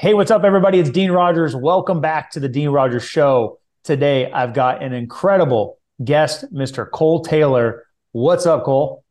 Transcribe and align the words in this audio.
Hey, 0.00 0.14
what's 0.14 0.30
up, 0.30 0.44
everybody? 0.44 0.78
It's 0.78 0.90
Dean 0.90 1.10
Rogers. 1.10 1.56
Welcome 1.56 2.00
back 2.00 2.30
to 2.30 2.38
the 2.38 2.48
Dean 2.48 2.68
Rogers 2.68 3.02
Show. 3.02 3.58
Today, 3.82 4.30
I've 4.30 4.54
got 4.54 4.80
an 4.80 4.92
incredible 4.92 5.80
guest, 6.04 6.44
Mr. 6.54 6.88
Cole 6.88 7.24
Taylor. 7.24 7.84
What's 8.12 8.46
up, 8.46 8.62
Cole? 8.62 9.02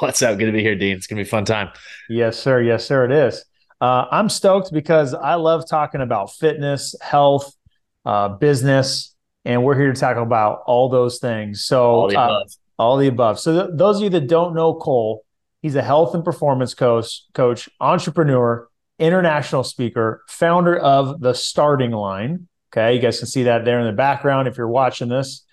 What's 0.00 0.20
up? 0.20 0.38
Good 0.38 0.44
to 0.44 0.52
be 0.52 0.60
here, 0.60 0.74
Dean. 0.74 0.94
It's 0.94 1.06
going 1.06 1.16
to 1.16 1.24
be 1.24 1.26
a 1.26 1.30
fun 1.30 1.46
time. 1.46 1.70
Yes, 2.10 2.38
sir. 2.38 2.60
Yes, 2.60 2.84
sir. 2.84 3.06
It 3.06 3.12
is. 3.12 3.46
Uh, 3.80 4.04
I'm 4.10 4.28
stoked 4.28 4.74
because 4.74 5.14
I 5.14 5.36
love 5.36 5.66
talking 5.66 6.02
about 6.02 6.34
fitness, 6.34 6.94
health, 7.00 7.56
uh, 8.04 8.28
business, 8.28 9.14
and 9.46 9.64
we're 9.64 9.78
here 9.78 9.90
to 9.90 9.98
talk 9.98 10.18
about 10.18 10.64
all 10.66 10.90
those 10.90 11.18
things. 11.18 11.64
So, 11.64 11.82
all 11.82 12.08
the 12.10 12.20
uh, 12.20 12.24
above. 12.26 12.52
all 12.78 12.96
the 12.98 13.06
above. 13.06 13.40
So, 13.40 13.68
th- 13.68 13.78
those 13.78 13.96
of 13.96 14.02
you 14.02 14.10
that 14.10 14.26
don't 14.26 14.54
know 14.54 14.74
Cole, 14.74 15.24
he's 15.62 15.76
a 15.76 15.82
health 15.82 16.14
and 16.14 16.22
performance 16.22 16.74
coach, 16.74 17.22
coach, 17.32 17.70
entrepreneur, 17.80 18.68
international 18.98 19.64
speaker, 19.64 20.22
founder 20.28 20.76
of 20.76 21.20
the 21.20 21.34
Starting 21.34 21.90
Line. 21.90 22.48
Okay, 22.72 22.94
you 22.94 23.00
guys 23.00 23.18
can 23.18 23.28
see 23.28 23.44
that 23.44 23.64
there 23.64 23.80
in 23.80 23.86
the 23.86 23.92
background 23.92 24.48
if 24.48 24.56
you're 24.58 24.68
watching 24.68 25.08
this 25.08 25.44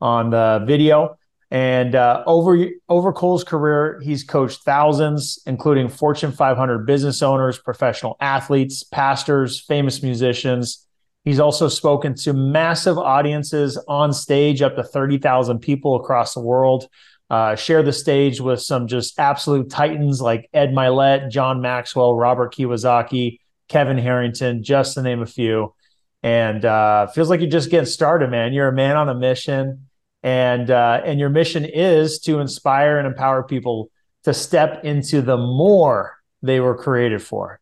on 0.00 0.30
the 0.30 0.64
video. 0.66 1.16
And 1.50 1.94
uh, 1.94 2.24
over 2.26 2.58
over 2.88 3.12
Cole's 3.12 3.44
career, 3.44 4.00
he's 4.02 4.24
coached 4.24 4.62
thousands, 4.64 5.38
including 5.46 5.88
Fortune 5.88 6.32
500 6.32 6.86
business 6.86 7.22
owners, 7.22 7.58
professional 7.58 8.16
athletes, 8.20 8.82
pastors, 8.82 9.60
famous 9.60 10.02
musicians. 10.02 10.86
He's 11.24 11.40
also 11.40 11.68
spoken 11.68 12.14
to 12.16 12.32
massive 12.32 12.98
audiences 12.98 13.76
on 13.88 14.12
stage, 14.12 14.62
up 14.62 14.76
to 14.76 14.82
30,000 14.82 15.58
people 15.58 15.96
across 15.96 16.34
the 16.34 16.40
world 16.40 16.88
uh, 17.28 17.56
share 17.56 17.82
the 17.82 17.92
stage 17.92 18.40
with 18.40 18.60
some 18.60 18.86
just 18.86 19.18
absolute 19.18 19.68
titans 19.70 20.20
like 20.20 20.48
Ed 20.52 20.70
Mylett, 20.70 21.30
John 21.30 21.60
Maxwell, 21.60 22.14
Robert 22.14 22.54
Kiyosaki, 22.54 23.40
Kevin 23.68 23.98
Harrington, 23.98 24.62
just 24.62 24.94
to 24.94 25.02
name 25.02 25.22
a 25.22 25.26
few. 25.26 25.74
And 26.22 26.64
uh, 26.64 27.08
feels 27.08 27.28
like 27.28 27.40
you're 27.40 27.50
just 27.50 27.70
getting 27.70 27.86
started, 27.86 28.30
man. 28.30 28.52
You're 28.52 28.68
a 28.68 28.72
man 28.72 28.96
on 28.96 29.08
a 29.08 29.14
mission, 29.14 29.86
and 30.22 30.70
uh, 30.70 31.02
and 31.04 31.20
your 31.20 31.28
mission 31.28 31.64
is 31.64 32.18
to 32.20 32.40
inspire 32.40 32.98
and 32.98 33.06
empower 33.06 33.42
people 33.42 33.90
to 34.24 34.34
step 34.34 34.84
into 34.84 35.22
the 35.22 35.36
more 35.36 36.16
they 36.42 36.58
were 36.58 36.76
created 36.76 37.22
for. 37.22 37.60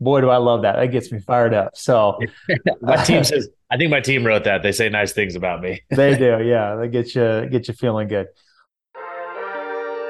Boy, 0.00 0.22
do 0.22 0.30
I 0.30 0.38
love 0.38 0.62
that! 0.62 0.76
That 0.76 0.86
gets 0.86 1.12
me 1.12 1.20
fired 1.20 1.54
up. 1.54 1.76
So 1.76 2.18
my 2.80 2.96
team 3.04 3.22
says, 3.22 3.48
I 3.70 3.76
think 3.76 3.90
my 3.90 4.00
team 4.00 4.26
wrote 4.26 4.44
that. 4.44 4.62
They 4.62 4.72
say 4.72 4.88
nice 4.88 5.12
things 5.12 5.36
about 5.36 5.60
me. 5.60 5.82
they 5.90 6.16
do, 6.18 6.42
yeah. 6.42 6.76
They 6.76 6.88
get 6.88 7.14
you 7.14 7.46
get 7.50 7.68
you 7.68 7.74
feeling 7.74 8.08
good. 8.08 8.28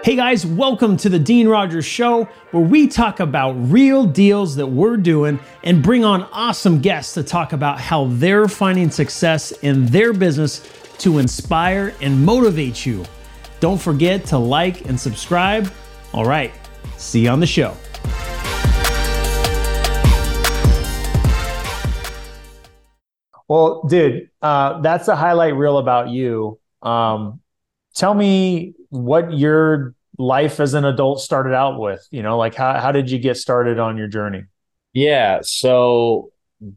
Hey 0.02 0.16
guys, 0.16 0.46
welcome 0.46 0.96
to 0.96 1.10
the 1.10 1.18
Dean 1.18 1.46
Rogers 1.46 1.84
Show, 1.84 2.24
where 2.52 2.62
we 2.62 2.88
talk 2.88 3.20
about 3.20 3.52
real 3.70 4.06
deals 4.06 4.56
that 4.56 4.66
we're 4.66 4.96
doing 4.96 5.38
and 5.62 5.82
bring 5.82 6.06
on 6.06 6.22
awesome 6.32 6.80
guests 6.80 7.12
to 7.14 7.22
talk 7.22 7.52
about 7.52 7.78
how 7.78 8.06
they're 8.06 8.48
finding 8.48 8.90
success 8.90 9.52
in 9.60 9.84
their 9.84 10.14
business 10.14 10.66
to 11.00 11.18
inspire 11.18 11.94
and 12.00 12.24
motivate 12.24 12.86
you. 12.86 13.04
Don't 13.60 13.76
forget 13.76 14.24
to 14.26 14.38
like 14.38 14.86
and 14.88 14.98
subscribe. 14.98 15.70
All 16.14 16.24
right, 16.24 16.50
see 16.96 17.24
you 17.24 17.28
on 17.28 17.40
the 17.40 17.46
show. 17.46 17.76
Well, 23.48 23.82
dude, 23.86 24.30
uh, 24.40 24.80
that's 24.80 25.08
a 25.08 25.16
highlight 25.16 25.54
reel 25.56 25.76
about 25.76 26.08
you. 26.08 26.58
Um, 26.80 27.40
tell 27.94 28.14
me 28.14 28.74
what 28.88 29.32
your 29.32 29.94
life 30.18 30.60
as 30.60 30.74
an 30.74 30.84
adult 30.84 31.20
started 31.20 31.54
out 31.54 31.80
with 31.80 32.06
you 32.10 32.22
know 32.22 32.36
like 32.36 32.54
how, 32.54 32.78
how 32.78 32.92
did 32.92 33.10
you 33.10 33.18
get 33.18 33.36
started 33.36 33.78
on 33.78 33.96
your 33.96 34.08
journey? 34.08 34.44
Yeah 34.92 35.40
so 35.42 36.32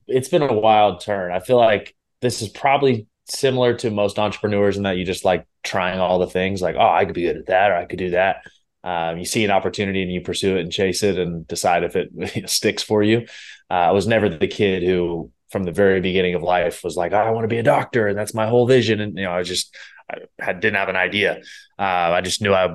it's 0.08 0.30
been 0.30 0.42
a 0.42 0.54
wild 0.54 1.02
turn. 1.02 1.32
I 1.32 1.40
feel 1.40 1.58
like 1.58 1.96
this 2.22 2.42
is 2.42 2.50
probably 2.50 3.08
similar 3.26 3.74
to 3.76 3.92
most 3.92 4.20
entrepreneurs 4.20 4.78
in 4.78 4.84
that 4.84 4.98
you 4.98 5.06
just 5.06 5.26
like 5.26 5.46
trying 5.64 6.00
all 6.00 6.20
the 6.20 6.28
things 6.28 6.62
like 6.62 6.76
oh 6.78 6.90
i 6.90 7.06
could 7.06 7.16
be 7.16 7.22
good 7.22 7.38
at 7.38 7.46
that 7.46 7.72
or 7.72 7.76
i 7.76 7.86
could 7.86 8.00
do 8.00 8.12
that. 8.12 8.44
Um, 8.86 9.18
you 9.18 9.24
see 9.24 9.46
an 9.46 9.52
opportunity 9.52 10.04
and 10.04 10.12
you 10.12 10.20
pursue 10.20 10.58
it 10.58 10.62
and 10.62 10.72
chase 10.72 11.04
it 11.04 11.18
and 11.18 11.48
decide 11.48 11.84
if 11.84 11.96
it 11.96 12.50
sticks 12.50 12.84
for 12.84 13.04
you. 13.04 13.26
Uh, 13.70 13.74
i 13.74 13.92
was 13.92 14.08
never 14.08 14.30
the 14.30 14.48
kid 14.48 14.84
who 14.84 15.32
from 15.52 15.64
the 15.64 15.72
very 15.72 16.02
beginning 16.02 16.34
of 16.34 16.42
life 16.42 16.84
was 16.84 16.96
like 16.96 17.12
oh, 17.12 17.18
i 17.18 17.30
want 17.32 17.44
to 17.44 17.50
be 17.50 17.60
a 17.60 17.64
doctor 17.64 18.08
and 18.08 18.18
that's 18.18 18.34
my 18.34 18.48
whole 18.48 18.68
vision. 18.68 19.02
And 19.02 19.18
you 19.18 19.24
know 19.24 19.32
i 19.32 19.44
just 19.44 19.76
I 20.10 20.18
had, 20.40 20.60
didn't 20.60 20.78
have 20.78 20.90
an 20.90 20.96
idea. 20.96 21.42
Uh, 21.78 21.82
I 21.82 22.22
just 22.22 22.42
knew 22.42 22.54
I 22.54 22.66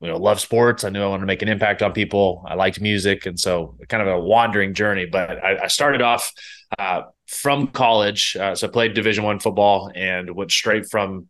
you 0.00 0.08
know 0.08 0.16
love 0.16 0.40
sports. 0.40 0.84
I 0.84 0.90
knew 0.90 1.02
I 1.02 1.06
wanted 1.06 1.20
to 1.20 1.26
make 1.26 1.42
an 1.42 1.48
impact 1.48 1.82
on 1.82 1.92
people. 1.92 2.44
I 2.46 2.54
liked 2.54 2.80
music, 2.80 3.26
and 3.26 3.38
so 3.38 3.76
kind 3.88 4.02
of 4.02 4.08
a 4.08 4.18
wandering 4.18 4.74
journey. 4.74 5.06
But 5.06 5.42
I, 5.44 5.64
I 5.64 5.66
started 5.66 6.02
off 6.02 6.32
uh, 6.78 7.02
from 7.26 7.68
college, 7.68 8.36
uh, 8.38 8.54
so 8.54 8.66
I 8.66 8.70
played 8.70 8.94
Division 8.94 9.24
One 9.24 9.38
football 9.38 9.90
and 9.94 10.34
went 10.34 10.50
straight 10.50 10.90
from 10.90 11.28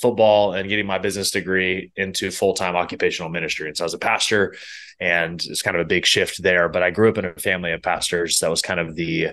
football 0.00 0.54
and 0.54 0.68
getting 0.68 0.86
my 0.86 0.98
business 0.98 1.30
degree 1.30 1.92
into 1.94 2.30
full 2.30 2.54
time 2.54 2.74
occupational 2.74 3.30
ministry. 3.30 3.68
And 3.68 3.76
so 3.76 3.84
I 3.84 3.86
was 3.86 3.94
a 3.94 3.98
pastor, 3.98 4.56
and 4.98 5.40
it's 5.44 5.62
kind 5.62 5.76
of 5.76 5.82
a 5.82 5.88
big 5.88 6.06
shift 6.06 6.42
there. 6.42 6.68
But 6.68 6.82
I 6.82 6.90
grew 6.90 7.10
up 7.10 7.18
in 7.18 7.24
a 7.24 7.34
family 7.34 7.72
of 7.72 7.82
pastors. 7.82 8.40
That 8.40 8.50
was 8.50 8.62
kind 8.62 8.80
of 8.80 8.96
the 8.96 9.28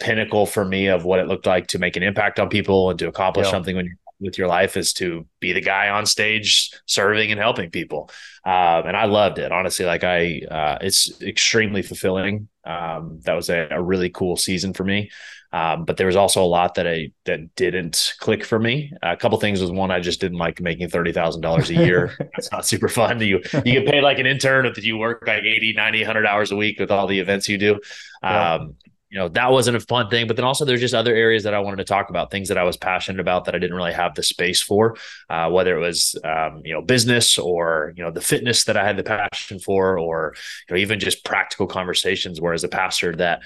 pinnacle 0.00 0.46
for 0.46 0.64
me 0.64 0.88
of 0.88 1.04
what 1.04 1.20
it 1.20 1.28
looked 1.28 1.46
like 1.46 1.68
to 1.68 1.78
make 1.78 1.96
an 1.96 2.02
impact 2.02 2.40
on 2.40 2.48
people 2.48 2.90
and 2.90 2.98
to 2.98 3.08
accomplish 3.08 3.46
yeah. 3.46 3.52
something 3.52 3.76
when 3.76 3.86
you're 3.86 3.94
with 4.22 4.38
your 4.38 4.48
life 4.48 4.76
is 4.76 4.92
to 4.94 5.26
be 5.40 5.52
the 5.52 5.60
guy 5.60 5.88
on 5.88 6.06
stage 6.06 6.72
serving 6.86 7.30
and 7.30 7.40
helping 7.40 7.70
people. 7.70 8.10
Um, 8.44 8.86
and 8.86 8.96
I 8.96 9.04
loved 9.04 9.38
it, 9.38 9.52
honestly. 9.52 9.84
Like 9.84 10.04
I, 10.04 10.42
uh, 10.50 10.78
it's 10.80 11.20
extremely 11.22 11.82
fulfilling. 11.82 12.48
Um, 12.64 13.20
that 13.24 13.34
was 13.34 13.50
a, 13.50 13.68
a, 13.70 13.82
really 13.82 14.08
cool 14.08 14.36
season 14.36 14.72
for 14.72 14.84
me. 14.84 15.10
Um, 15.52 15.84
but 15.84 15.96
there 15.96 16.06
was 16.06 16.16
also 16.16 16.42
a 16.42 16.46
lot 16.46 16.76
that 16.76 16.86
I 16.86 17.10
that 17.24 17.54
didn't 17.56 18.14
click 18.20 18.44
for 18.44 18.58
me. 18.58 18.92
a 19.02 19.16
couple 19.16 19.38
things 19.38 19.60
was 19.60 19.70
one 19.70 19.90
I 19.90 20.00
just 20.00 20.20
didn't 20.20 20.38
like 20.38 20.60
making 20.60 20.88
thirty 20.88 21.12
thousand 21.12 21.42
dollars 21.42 21.68
a 21.70 21.74
year. 21.74 22.16
It's 22.38 22.50
not 22.50 22.64
super 22.64 22.88
fun. 22.88 23.20
You 23.20 23.42
you 23.52 23.80
get 23.80 23.86
paid 23.86 24.02
like 24.02 24.18
an 24.18 24.26
intern 24.26 24.64
if 24.64 24.82
you 24.82 24.96
work 24.96 25.24
like 25.26 25.42
80, 25.42 25.74
90, 25.74 26.00
100 26.00 26.26
hours 26.26 26.50
a 26.50 26.56
week 26.56 26.78
with 26.78 26.90
all 26.90 27.06
the 27.06 27.18
events 27.18 27.48
you 27.48 27.58
do. 27.58 27.80
Yeah. 28.22 28.66
You 29.12 29.18
know 29.18 29.28
that 29.28 29.52
wasn't 29.52 29.76
a 29.76 29.80
fun 29.80 30.08
thing 30.08 30.26
but 30.26 30.36
then 30.36 30.44
also 30.46 30.64
there's 30.64 30.80
just 30.80 30.94
other 30.94 31.14
areas 31.14 31.42
that 31.42 31.52
i 31.52 31.58
wanted 31.58 31.76
to 31.76 31.84
talk 31.84 32.08
about 32.08 32.30
things 32.30 32.48
that 32.48 32.56
i 32.56 32.62
was 32.62 32.78
passionate 32.78 33.20
about 33.20 33.44
that 33.44 33.54
i 33.54 33.58
didn't 33.58 33.76
really 33.76 33.92
have 33.92 34.14
the 34.14 34.22
space 34.22 34.62
for 34.62 34.96
uh, 35.28 35.50
whether 35.50 35.76
it 35.76 35.80
was 35.80 36.18
um, 36.24 36.62
you 36.64 36.72
know 36.72 36.80
business 36.80 37.36
or 37.36 37.92
you 37.94 38.02
know 38.02 38.10
the 38.10 38.22
fitness 38.22 38.64
that 38.64 38.78
i 38.78 38.82
had 38.86 38.96
the 38.96 39.02
passion 39.02 39.58
for 39.58 39.98
or 39.98 40.34
you 40.66 40.74
know 40.74 40.80
even 40.80 40.98
just 40.98 41.26
practical 41.26 41.66
conversations 41.66 42.40
where 42.40 42.54
as 42.54 42.64
a 42.64 42.68
pastor 42.68 43.14
that 43.14 43.42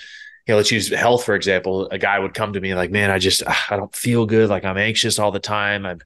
you 0.46 0.52
know, 0.52 0.58
let's 0.58 0.70
use 0.70 0.88
health 0.88 1.24
for 1.24 1.34
example. 1.34 1.88
A 1.88 1.98
guy 1.98 2.18
would 2.18 2.32
come 2.32 2.52
to 2.52 2.60
me 2.60 2.74
like, 2.74 2.90
"Man, 2.90 3.10
I 3.10 3.18
just 3.18 3.42
I 3.46 3.76
don't 3.76 3.94
feel 3.94 4.26
good. 4.26 4.48
Like 4.48 4.64
I'm 4.64 4.78
anxious 4.78 5.18
all 5.18 5.32
the 5.32 5.40
time. 5.40 5.84
I'm 5.84 5.98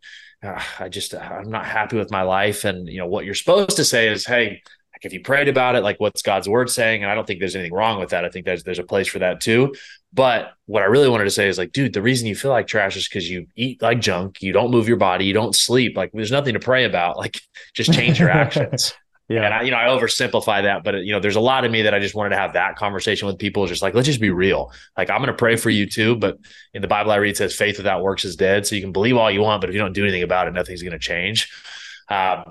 I 0.78 0.88
just 0.88 1.14
I'm 1.14 1.50
not 1.50 1.66
happy 1.66 1.96
with 1.98 2.10
my 2.10 2.22
life." 2.22 2.64
And 2.64 2.88
you 2.88 2.98
know, 2.98 3.06
what 3.06 3.26
you're 3.26 3.34
supposed 3.34 3.76
to 3.76 3.84
say 3.84 4.08
is, 4.08 4.24
"Hey, 4.24 4.62
like 5.00 5.06
if 5.06 5.14
you 5.14 5.20
prayed 5.20 5.48
about 5.48 5.76
it, 5.76 5.82
like 5.82 5.98
what's 5.98 6.20
God's 6.20 6.46
word 6.46 6.68
saying? 6.68 7.02
And 7.02 7.10
I 7.10 7.14
don't 7.14 7.26
think 7.26 7.40
there's 7.40 7.56
anything 7.56 7.72
wrong 7.72 7.98
with 7.98 8.10
that. 8.10 8.26
I 8.26 8.28
think 8.28 8.44
there's 8.44 8.64
there's 8.64 8.78
a 8.78 8.84
place 8.84 9.08
for 9.08 9.20
that 9.20 9.40
too. 9.40 9.74
But 10.12 10.52
what 10.66 10.82
I 10.82 10.86
really 10.86 11.08
wanted 11.08 11.24
to 11.24 11.30
say 11.30 11.48
is 11.48 11.56
like, 11.56 11.72
dude, 11.72 11.94
the 11.94 12.02
reason 12.02 12.26
you 12.26 12.34
feel 12.34 12.50
like 12.50 12.66
trash 12.66 12.96
is 12.96 13.08
because 13.08 13.30
you 13.30 13.46
eat 13.56 13.80
like 13.80 14.00
junk, 14.00 14.42
you 14.42 14.52
don't 14.52 14.70
move 14.70 14.88
your 14.88 14.98
body, 14.98 15.24
you 15.24 15.32
don't 15.32 15.54
sleep. 15.54 15.96
Like 15.96 16.10
there's 16.12 16.32
nothing 16.32 16.54
to 16.54 16.60
pray 16.60 16.84
about. 16.84 17.16
Like 17.16 17.40
just 17.74 17.94
change 17.94 18.20
your 18.20 18.28
actions. 18.28 18.92
yeah. 19.30 19.44
And 19.44 19.54
I, 19.54 19.62
you 19.62 19.70
know, 19.70 19.78
I 19.78 19.84
oversimplify 19.84 20.64
that, 20.64 20.84
but 20.84 20.96
you 20.96 21.12
know, 21.12 21.20
there's 21.20 21.36
a 21.36 21.40
lot 21.40 21.64
of 21.64 21.70
me 21.70 21.82
that 21.82 21.94
I 21.94 21.98
just 21.98 22.14
wanted 22.14 22.30
to 22.30 22.36
have 22.36 22.52
that 22.52 22.76
conversation 22.76 23.26
with 23.26 23.38
people. 23.38 23.66
Just 23.66 23.80
like, 23.80 23.94
let's 23.94 24.06
just 24.06 24.20
be 24.20 24.30
real. 24.30 24.70
Like, 24.98 25.08
I'm 25.08 25.18
going 25.18 25.28
to 25.28 25.34
pray 25.34 25.56
for 25.56 25.70
you 25.70 25.86
too. 25.86 26.16
But 26.16 26.36
in 26.74 26.82
the 26.82 26.88
Bible 26.88 27.10
I 27.10 27.16
read 27.16 27.38
says 27.38 27.54
faith 27.54 27.78
without 27.78 28.02
works 28.02 28.26
is 28.26 28.36
dead. 28.36 28.66
So 28.66 28.74
you 28.74 28.82
can 28.82 28.92
believe 28.92 29.16
all 29.16 29.30
you 29.30 29.40
want, 29.40 29.62
but 29.62 29.70
if 29.70 29.74
you 29.74 29.80
don't 29.80 29.94
do 29.94 30.02
anything 30.02 30.24
about 30.24 30.46
it, 30.46 30.52
nothing's 30.52 30.82
going 30.82 30.92
to 30.92 30.98
change. 30.98 31.50
Um, 32.10 32.44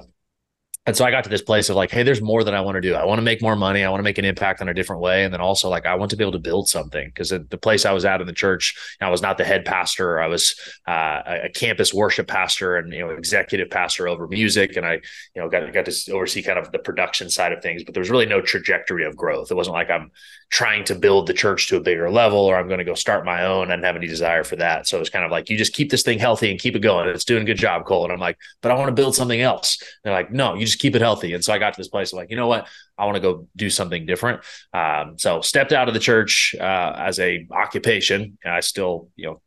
and 0.89 0.97
so 0.97 1.05
I 1.05 1.11
got 1.11 1.23
to 1.23 1.29
this 1.29 1.43
place 1.43 1.69
of 1.69 1.75
like, 1.75 1.91
hey, 1.91 2.01
there's 2.01 2.19
more 2.19 2.43
that 2.43 2.55
I 2.55 2.61
want 2.61 2.73
to 2.73 2.81
do. 2.81 2.95
I 2.95 3.05
want 3.05 3.19
to 3.19 3.21
make 3.21 3.43
more 3.43 3.55
money. 3.55 3.83
I 3.83 3.89
want 3.91 3.99
to 3.99 4.03
make 4.03 4.17
an 4.17 4.25
impact 4.25 4.59
in 4.59 4.69
a 4.69 4.73
different 4.73 5.03
way. 5.03 5.23
And 5.23 5.31
then 5.31 5.39
also 5.39 5.69
like 5.69 5.85
I 5.85 5.93
want 5.93 6.09
to 6.09 6.17
be 6.17 6.23
able 6.23 6.31
to 6.31 6.39
build 6.39 6.67
something 6.67 7.09
because 7.09 7.29
the 7.29 7.59
place 7.61 7.85
I 7.85 7.91
was 7.91 8.05
at 8.05 8.21
in 8.21 8.25
the 8.25 8.33
church, 8.33 8.75
I 8.99 9.11
was 9.11 9.21
not 9.21 9.37
the 9.37 9.43
head 9.43 9.65
pastor. 9.65 10.19
I 10.19 10.25
was 10.25 10.55
uh, 10.87 11.21
a 11.43 11.49
campus 11.53 11.93
worship 11.93 12.27
pastor 12.27 12.75
and 12.75 12.91
you 12.91 13.01
know 13.01 13.11
executive 13.11 13.69
pastor 13.69 14.07
over 14.07 14.27
music, 14.27 14.77
and 14.77 14.85
I 14.85 14.93
you 15.35 15.41
know 15.43 15.47
got 15.47 15.71
got 15.71 15.85
to 15.85 16.11
oversee 16.11 16.41
kind 16.41 16.57
of 16.57 16.71
the 16.71 16.79
production 16.79 17.29
side 17.29 17.51
of 17.51 17.61
things. 17.61 17.83
But 17.83 17.93
there 17.93 18.01
was 18.01 18.09
really 18.09 18.25
no 18.25 18.41
trajectory 18.41 19.05
of 19.05 19.15
growth. 19.15 19.51
It 19.51 19.55
wasn't 19.55 19.75
like 19.75 19.91
I'm 19.91 20.09
trying 20.49 20.83
to 20.83 20.95
build 20.95 21.27
the 21.27 21.33
church 21.33 21.67
to 21.67 21.77
a 21.77 21.79
bigger 21.79 22.09
level 22.09 22.39
or 22.39 22.57
I'm 22.57 22.67
going 22.67 22.79
to 22.79 22.83
go 22.83 22.95
start 22.95 23.23
my 23.23 23.45
own. 23.45 23.67
I 23.67 23.75
didn't 23.75 23.85
have 23.85 23.95
any 23.95 24.07
desire 24.07 24.43
for 24.43 24.55
that. 24.55 24.87
So 24.87 24.99
it's 24.99 25.09
kind 25.09 25.23
of 25.23 25.29
like 25.29 25.49
you 25.49 25.57
just 25.57 25.73
keep 25.73 25.91
this 25.91 26.01
thing 26.01 26.17
healthy 26.17 26.49
and 26.49 26.59
keep 26.59 26.75
it 26.75 26.79
going. 26.79 27.07
It's 27.07 27.23
doing 27.23 27.43
a 27.43 27.45
good 27.45 27.57
job, 27.57 27.85
Cole. 27.85 28.03
And 28.03 28.11
I'm 28.11 28.19
like, 28.19 28.37
but 28.61 28.71
I 28.71 28.75
want 28.75 28.89
to 28.89 28.93
build 28.93 29.15
something 29.15 29.39
else. 29.39 29.81
they're 30.03 30.13
like, 30.13 30.31
no, 30.31 30.55
you 30.55 30.65
just 30.65 30.79
keep 30.79 30.95
it 30.95 31.01
healthy. 31.01 31.33
And 31.33 31.43
so 31.43 31.53
I 31.53 31.59
got 31.59 31.75
to 31.75 31.79
this 31.79 31.87
place 31.87 32.11
of 32.11 32.17
like, 32.17 32.31
you 32.31 32.35
know 32.35 32.47
what? 32.47 32.67
I 32.97 33.05
want 33.05 33.15
to 33.15 33.21
go 33.21 33.47
do 33.55 33.69
something 33.69 34.07
different. 34.07 34.41
Um, 34.73 35.19
so 35.19 35.41
stepped 35.41 35.71
out 35.71 35.87
of 35.87 35.93
the 35.93 35.99
church 35.99 36.55
uh, 36.59 36.93
as 36.97 37.19
a 37.19 37.47
occupation. 37.51 38.39
And 38.43 38.53
I 38.53 38.61
still, 38.61 39.09
you 39.15 39.27
know, 39.27 39.41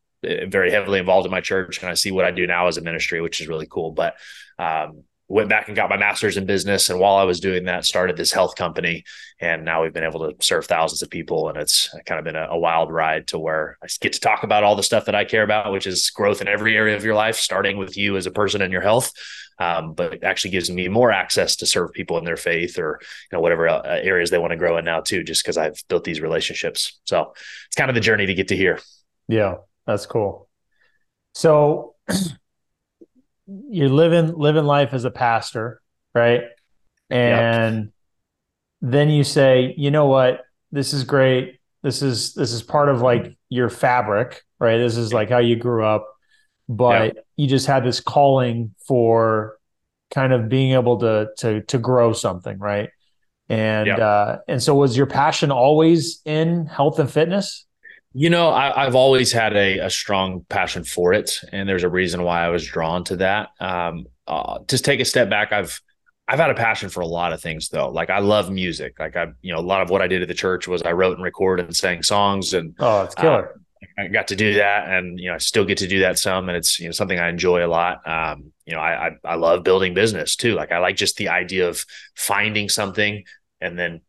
very 0.46 0.70
heavily 0.70 1.00
involved 1.00 1.26
in 1.26 1.32
my 1.32 1.40
church 1.40 1.80
and 1.80 1.90
I 1.90 1.94
see 1.94 2.12
what 2.12 2.24
I 2.24 2.30
do 2.30 2.46
now 2.46 2.68
as 2.68 2.76
a 2.76 2.80
ministry, 2.80 3.20
which 3.20 3.40
is 3.40 3.48
really 3.48 3.66
cool. 3.66 3.90
But 3.90 4.14
um, 4.56 5.02
went 5.32 5.48
back 5.48 5.66
and 5.66 5.74
got 5.74 5.88
my 5.88 5.96
master's 5.96 6.36
in 6.36 6.44
business. 6.44 6.90
And 6.90 7.00
while 7.00 7.16
I 7.16 7.24
was 7.24 7.40
doing 7.40 7.64
that, 7.64 7.86
started 7.86 8.18
this 8.18 8.32
health 8.32 8.54
company. 8.54 9.02
And 9.40 9.64
now 9.64 9.82
we've 9.82 9.92
been 9.92 10.04
able 10.04 10.30
to 10.30 10.44
serve 10.44 10.66
thousands 10.66 11.00
of 11.00 11.08
people. 11.08 11.48
And 11.48 11.56
it's 11.56 11.88
kind 12.04 12.18
of 12.18 12.24
been 12.24 12.36
a, 12.36 12.48
a, 12.50 12.58
wild 12.58 12.92
ride 12.92 13.28
to 13.28 13.38
where 13.38 13.78
I 13.82 13.86
get 14.02 14.12
to 14.12 14.20
talk 14.20 14.42
about 14.42 14.62
all 14.62 14.76
the 14.76 14.82
stuff 14.82 15.06
that 15.06 15.14
I 15.14 15.24
care 15.24 15.42
about, 15.42 15.72
which 15.72 15.86
is 15.86 16.10
growth 16.10 16.42
in 16.42 16.48
every 16.48 16.76
area 16.76 16.96
of 16.96 17.04
your 17.04 17.14
life, 17.14 17.36
starting 17.36 17.78
with 17.78 17.96
you 17.96 18.18
as 18.18 18.26
a 18.26 18.30
person 18.30 18.60
and 18.60 18.70
your 18.70 18.82
health. 18.82 19.10
Um, 19.58 19.94
but 19.94 20.12
it 20.12 20.22
actually 20.22 20.50
gives 20.50 20.70
me 20.70 20.88
more 20.88 21.10
access 21.10 21.56
to 21.56 21.66
serve 21.66 21.92
people 21.92 22.18
in 22.18 22.24
their 22.24 22.36
faith 22.36 22.78
or 22.78 22.98
you 23.00 23.36
know 23.36 23.40
whatever 23.40 23.68
uh, 23.68 23.82
areas 23.84 24.30
they 24.30 24.38
want 24.38 24.50
to 24.50 24.56
grow 24.58 24.76
in 24.76 24.84
now 24.84 25.00
too, 25.00 25.24
just 25.24 25.42
because 25.42 25.56
I've 25.56 25.82
built 25.88 26.04
these 26.04 26.20
relationships. 26.20 27.00
So 27.06 27.32
it's 27.68 27.76
kind 27.76 27.90
of 27.90 27.94
the 27.94 28.00
journey 28.00 28.26
to 28.26 28.34
get 28.34 28.48
to 28.48 28.56
here. 28.56 28.80
Yeah, 29.28 29.56
that's 29.86 30.04
cool. 30.04 30.50
So 31.34 31.94
you're 33.68 33.88
living 33.88 34.34
living 34.34 34.64
life 34.64 34.92
as 34.92 35.04
a 35.04 35.10
pastor, 35.10 35.80
right? 36.14 36.42
And 37.10 37.76
yep. 37.76 37.92
then 38.80 39.10
you 39.10 39.24
say, 39.24 39.74
you 39.76 39.90
know 39.90 40.06
what, 40.06 40.40
this 40.70 40.92
is 40.92 41.04
great. 41.04 41.58
This 41.82 42.02
is 42.02 42.34
this 42.34 42.52
is 42.52 42.62
part 42.62 42.88
of 42.88 43.00
like 43.00 43.36
your 43.48 43.68
fabric, 43.68 44.42
right? 44.58 44.78
This 44.78 44.96
is 44.96 45.12
like 45.12 45.28
how 45.28 45.38
you 45.38 45.56
grew 45.56 45.84
up, 45.84 46.06
but 46.68 47.14
yep. 47.14 47.26
you 47.36 47.46
just 47.46 47.66
had 47.66 47.84
this 47.84 48.00
calling 48.00 48.74
for 48.86 49.58
kind 50.10 50.32
of 50.32 50.48
being 50.48 50.72
able 50.72 50.98
to 50.98 51.28
to 51.38 51.62
to 51.62 51.78
grow 51.78 52.12
something, 52.12 52.58
right? 52.58 52.90
And 53.48 53.88
yep. 53.88 53.98
uh, 53.98 54.36
and 54.48 54.62
so 54.62 54.74
was 54.74 54.96
your 54.96 55.06
passion 55.06 55.50
always 55.50 56.22
in 56.24 56.66
health 56.66 56.98
and 56.98 57.10
fitness? 57.10 57.66
You 58.14 58.30
know, 58.30 58.50
I, 58.50 58.84
have 58.84 58.94
always 58.94 59.32
had 59.32 59.56
a, 59.56 59.78
a, 59.78 59.90
strong 59.90 60.44
passion 60.48 60.84
for 60.84 61.12
it, 61.12 61.40
and 61.50 61.68
there's 61.68 61.82
a 61.82 61.88
reason 61.88 62.22
why 62.22 62.44
I 62.44 62.48
was 62.48 62.66
drawn 62.66 63.04
to 63.04 63.16
that. 63.16 63.48
Um, 63.58 64.06
uh, 64.26 64.58
just 64.68 64.84
take 64.84 65.00
a 65.00 65.04
step 65.04 65.30
back. 65.30 65.52
I've 65.52 65.80
I've 66.28 66.38
had 66.38 66.50
a 66.50 66.54
passion 66.54 66.88
for 66.88 67.00
a 67.00 67.06
lot 67.06 67.32
of 67.32 67.40
things 67.40 67.68
though. 67.68 67.88
Like 67.88 68.10
I 68.10 68.18
love 68.18 68.50
music. 68.50 68.98
Like 68.98 69.16
I, 69.16 69.28
you 69.40 69.52
know, 69.52 69.58
a 69.58 69.60
lot 69.60 69.82
of 69.82 69.90
what 69.90 70.02
I 70.02 70.08
did 70.08 70.22
at 70.22 70.28
the 70.28 70.34
church 70.34 70.68
was 70.68 70.82
I 70.82 70.92
wrote 70.92 71.14
and 71.14 71.24
recorded 71.24 71.66
and 71.66 71.76
sang 71.76 72.02
songs, 72.02 72.54
and 72.54 72.74
oh, 72.78 73.02
it's 73.02 73.14
killer. 73.14 73.54
Uh, 73.98 74.02
I 74.02 74.08
got 74.08 74.28
to 74.28 74.36
do 74.36 74.54
that, 74.54 74.88
and 74.88 75.18
you 75.18 75.28
know, 75.28 75.34
I 75.34 75.38
still 75.38 75.64
get 75.64 75.78
to 75.78 75.88
do 75.88 76.00
that 76.00 76.18
some, 76.18 76.48
and 76.48 76.56
it's 76.56 76.78
you 76.78 76.86
know 76.86 76.92
something 76.92 77.18
I 77.18 77.28
enjoy 77.28 77.64
a 77.64 77.68
lot. 77.68 78.06
Um, 78.06 78.52
you 78.66 78.74
know, 78.74 78.80
I, 78.80 79.08
I 79.08 79.10
I 79.24 79.34
love 79.36 79.64
building 79.64 79.94
business 79.94 80.36
too. 80.36 80.54
Like 80.54 80.70
I 80.70 80.78
like 80.78 80.96
just 80.96 81.16
the 81.16 81.30
idea 81.30 81.68
of 81.68 81.84
finding 82.14 82.68
something 82.68 83.24
and 83.62 83.78
then 83.78 84.00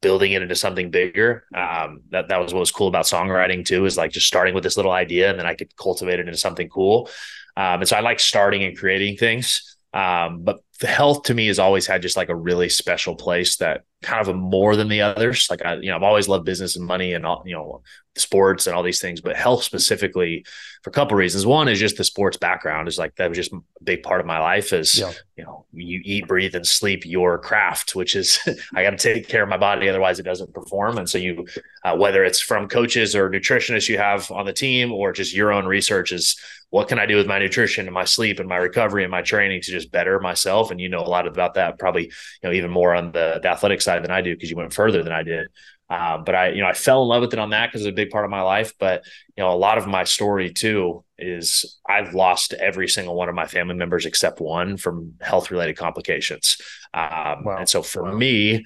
building 0.00 0.32
it 0.32 0.42
into 0.42 0.54
something 0.54 0.90
bigger. 0.90 1.44
Um, 1.54 2.02
that 2.10 2.28
that 2.28 2.40
was 2.40 2.52
what 2.54 2.60
was 2.60 2.70
cool 2.70 2.88
about 2.88 3.04
songwriting 3.04 3.64
too, 3.64 3.84
is 3.84 3.96
like 3.96 4.12
just 4.12 4.26
starting 4.26 4.54
with 4.54 4.64
this 4.64 4.76
little 4.76 4.92
idea 4.92 5.30
and 5.30 5.38
then 5.38 5.46
I 5.46 5.54
could 5.54 5.74
cultivate 5.76 6.20
it 6.20 6.26
into 6.26 6.38
something 6.38 6.68
cool. 6.68 7.08
Um, 7.56 7.80
and 7.80 7.88
so 7.88 7.96
I 7.96 8.00
like 8.00 8.20
starting 8.20 8.62
and 8.62 8.76
creating 8.76 9.16
things. 9.16 9.76
Um, 9.92 10.42
but 10.42 10.60
health 10.86 11.24
to 11.24 11.34
me 11.34 11.48
has 11.48 11.58
always 11.58 11.86
had 11.86 12.02
just 12.02 12.16
like 12.16 12.28
a 12.28 12.34
really 12.34 12.68
special 12.68 13.16
place 13.16 13.56
that 13.56 13.82
kind 14.02 14.20
of 14.20 14.28
a 14.28 14.34
more 14.34 14.76
than 14.76 14.88
the 14.88 15.02
others. 15.02 15.48
Like 15.50 15.64
I, 15.64 15.74
you 15.74 15.90
know, 15.90 15.96
I've 15.96 16.04
always 16.04 16.28
loved 16.28 16.44
business 16.44 16.76
and 16.76 16.86
money 16.86 17.14
and 17.14 17.26
all, 17.26 17.42
you 17.44 17.54
know, 17.54 17.82
sports 18.16 18.66
and 18.66 18.76
all 18.76 18.82
these 18.82 19.00
things, 19.00 19.20
but 19.20 19.36
health 19.36 19.64
specifically 19.64 20.44
for 20.82 20.90
a 20.90 20.92
couple 20.92 21.14
of 21.14 21.18
reasons. 21.18 21.46
One 21.46 21.68
is 21.68 21.80
just 21.80 21.96
the 21.96 22.04
sports 22.04 22.36
background 22.36 22.86
is 22.86 22.98
like 22.98 23.16
that 23.16 23.28
was 23.28 23.36
just 23.36 23.52
a 23.52 23.60
big 23.82 24.04
part 24.04 24.20
of 24.20 24.26
my 24.26 24.38
life 24.38 24.72
is 24.72 25.00
yeah. 25.00 25.12
you 25.36 25.44
know, 25.44 25.66
you 25.72 26.00
eat, 26.04 26.28
breathe, 26.28 26.54
and 26.54 26.66
sleep 26.66 27.04
your 27.04 27.38
craft, 27.38 27.96
which 27.96 28.14
is 28.14 28.38
I 28.74 28.82
got 28.84 28.90
to 28.90 28.96
take 28.96 29.28
care 29.28 29.42
of 29.42 29.48
my 29.48 29.56
body, 29.56 29.88
otherwise 29.88 30.20
it 30.20 30.24
doesn't 30.24 30.54
perform. 30.54 30.98
And 30.98 31.08
so 31.08 31.18
you 31.18 31.46
uh, 31.84 31.96
whether 31.96 32.24
it's 32.24 32.40
from 32.40 32.68
coaches 32.68 33.16
or 33.16 33.30
nutritionists 33.30 33.88
you 33.88 33.98
have 33.98 34.30
on 34.30 34.46
the 34.46 34.52
team 34.52 34.92
or 34.92 35.12
just 35.12 35.34
your 35.34 35.52
own 35.52 35.66
research 35.66 36.12
is 36.12 36.36
what 36.70 36.88
can 36.88 36.98
I 36.98 37.06
do 37.06 37.16
with 37.16 37.26
my 37.26 37.38
nutrition 37.38 37.86
and 37.86 37.94
my 37.94 38.04
sleep 38.04 38.40
and 38.40 38.48
my 38.48 38.56
recovery 38.56 39.02
and 39.02 39.10
my 39.10 39.22
training 39.22 39.62
to 39.62 39.70
just 39.70 39.90
better 39.90 40.20
myself? 40.20 40.67
And 40.70 40.80
you 40.80 40.88
know 40.88 41.00
a 41.00 41.08
lot 41.08 41.26
about 41.26 41.54
that, 41.54 41.78
probably 41.78 42.04
you 42.04 42.12
know 42.42 42.52
even 42.52 42.70
more 42.70 42.94
on 42.94 43.12
the, 43.12 43.40
the 43.42 43.48
athletic 43.48 43.80
side 43.80 44.02
than 44.02 44.10
I 44.10 44.20
do 44.20 44.34
because 44.34 44.50
you 44.50 44.56
went 44.56 44.72
further 44.72 45.02
than 45.02 45.12
I 45.12 45.22
did. 45.22 45.48
Um, 45.90 46.24
but 46.24 46.34
I, 46.34 46.50
you 46.50 46.60
know, 46.60 46.66
I 46.66 46.74
fell 46.74 47.02
in 47.02 47.08
love 47.08 47.22
with 47.22 47.32
it 47.32 47.38
on 47.38 47.50
that 47.50 47.68
because 47.68 47.80
it's 47.80 47.88
a 47.90 47.94
big 47.94 48.10
part 48.10 48.24
of 48.24 48.30
my 48.30 48.42
life. 48.42 48.74
But 48.78 49.04
you 49.36 49.42
know, 49.42 49.50
a 49.50 49.56
lot 49.56 49.78
of 49.78 49.86
my 49.86 50.04
story 50.04 50.52
too 50.52 51.04
is 51.16 51.78
I've 51.88 52.14
lost 52.14 52.52
every 52.52 52.88
single 52.88 53.14
one 53.14 53.28
of 53.28 53.34
my 53.34 53.46
family 53.46 53.74
members 53.74 54.04
except 54.04 54.40
one 54.40 54.76
from 54.76 55.14
health 55.20 55.50
related 55.50 55.76
complications. 55.76 56.58
Um, 56.92 57.44
wow. 57.44 57.56
And 57.58 57.68
so 57.68 57.82
for 57.82 58.04
wow. 58.04 58.12
me, 58.12 58.64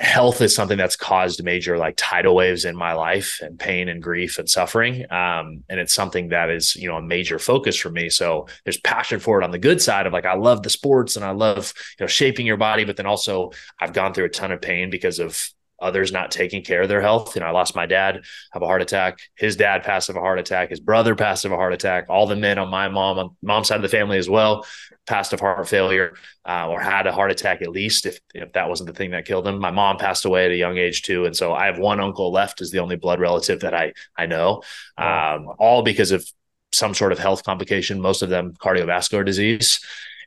health 0.00 0.40
is 0.40 0.54
something 0.54 0.78
that's 0.78 0.96
caused 0.96 1.44
major 1.44 1.76
like 1.76 1.94
tidal 1.96 2.34
waves 2.34 2.64
in 2.64 2.74
my 2.74 2.94
life 2.94 3.38
and 3.42 3.58
pain 3.58 3.88
and 3.88 4.02
grief 4.02 4.38
and 4.38 4.48
suffering 4.48 5.04
um, 5.12 5.62
and 5.68 5.78
it's 5.78 5.92
something 5.92 6.28
that 6.28 6.48
is 6.48 6.74
you 6.74 6.88
know 6.88 6.96
a 6.96 7.02
major 7.02 7.38
focus 7.38 7.76
for 7.76 7.90
me. 7.90 8.08
So 8.08 8.46
there's 8.64 8.80
passion 8.80 9.20
for 9.20 9.40
it 9.40 9.44
on 9.44 9.50
the 9.50 9.58
good 9.58 9.80
side 9.80 10.06
of 10.06 10.12
like 10.12 10.24
i 10.24 10.34
love 10.34 10.62
the 10.62 10.70
sports 10.70 11.16
and 11.16 11.24
i 11.24 11.30
love 11.30 11.72
you 11.98 12.04
know 12.04 12.08
shaping 12.08 12.46
your 12.46 12.56
body 12.56 12.84
but 12.84 12.96
then 12.96 13.06
also 13.06 13.50
i've 13.80 13.92
gone 13.92 14.14
through 14.14 14.24
a 14.24 14.30
ton 14.30 14.52
of 14.52 14.60
pain 14.60 14.90
because 14.90 15.18
of 15.18 15.50
others 15.80 16.12
not 16.12 16.30
taking 16.30 16.62
care 16.62 16.82
of 16.82 16.88
their 16.88 17.00
health. 17.00 17.34
You 17.34 17.40
know, 17.40 17.46
I 17.46 17.50
lost 17.50 17.74
my 17.74 17.86
dad, 17.86 18.22
have 18.52 18.62
a 18.62 18.66
heart 18.66 18.82
attack. 18.82 19.18
His 19.36 19.56
dad 19.56 19.82
passed 19.82 20.08
of 20.08 20.16
a 20.16 20.20
heart 20.20 20.38
attack. 20.38 20.70
His 20.70 20.80
brother 20.80 21.14
passed 21.14 21.44
of 21.44 21.52
a 21.52 21.56
heart 21.56 21.72
attack. 21.72 22.06
All 22.08 22.26
the 22.26 22.36
men 22.36 22.58
on 22.58 22.70
my 22.70 22.88
mom, 22.88 23.18
on 23.18 23.36
mom's 23.42 23.68
side 23.68 23.76
of 23.76 23.82
the 23.82 23.88
family 23.88 24.18
as 24.18 24.28
well, 24.28 24.66
passed 25.06 25.32
of 25.32 25.40
heart 25.40 25.68
failure 25.68 26.14
uh, 26.46 26.68
or 26.68 26.80
had 26.80 27.06
a 27.06 27.12
heart 27.12 27.30
attack 27.30 27.62
at 27.62 27.70
least, 27.70 28.06
if 28.06 28.20
if 28.34 28.52
that 28.52 28.68
wasn't 28.68 28.86
the 28.88 28.94
thing 28.94 29.10
that 29.10 29.26
killed 29.26 29.44
them. 29.44 29.58
My 29.58 29.70
mom 29.70 29.96
passed 29.96 30.24
away 30.24 30.46
at 30.46 30.50
a 30.52 30.56
young 30.56 30.78
age 30.78 31.02
too, 31.02 31.24
and 31.24 31.36
so 31.36 31.52
I 31.52 31.66
have 31.66 31.78
one 31.78 32.00
uncle 32.00 32.32
left 32.32 32.60
as 32.60 32.70
the 32.70 32.78
only 32.78 32.96
blood 32.96 33.20
relative 33.20 33.60
that 33.60 33.74
I 33.74 33.92
I 34.16 34.26
know, 34.26 34.62
um, 34.98 35.48
all 35.58 35.82
because 35.82 36.12
of 36.12 36.24
some 36.72 36.94
sort 36.94 37.12
of 37.12 37.18
health 37.18 37.44
complication. 37.44 38.00
Most 38.00 38.22
of 38.22 38.28
them 38.28 38.54
cardiovascular 38.54 39.24
disease. 39.24 39.80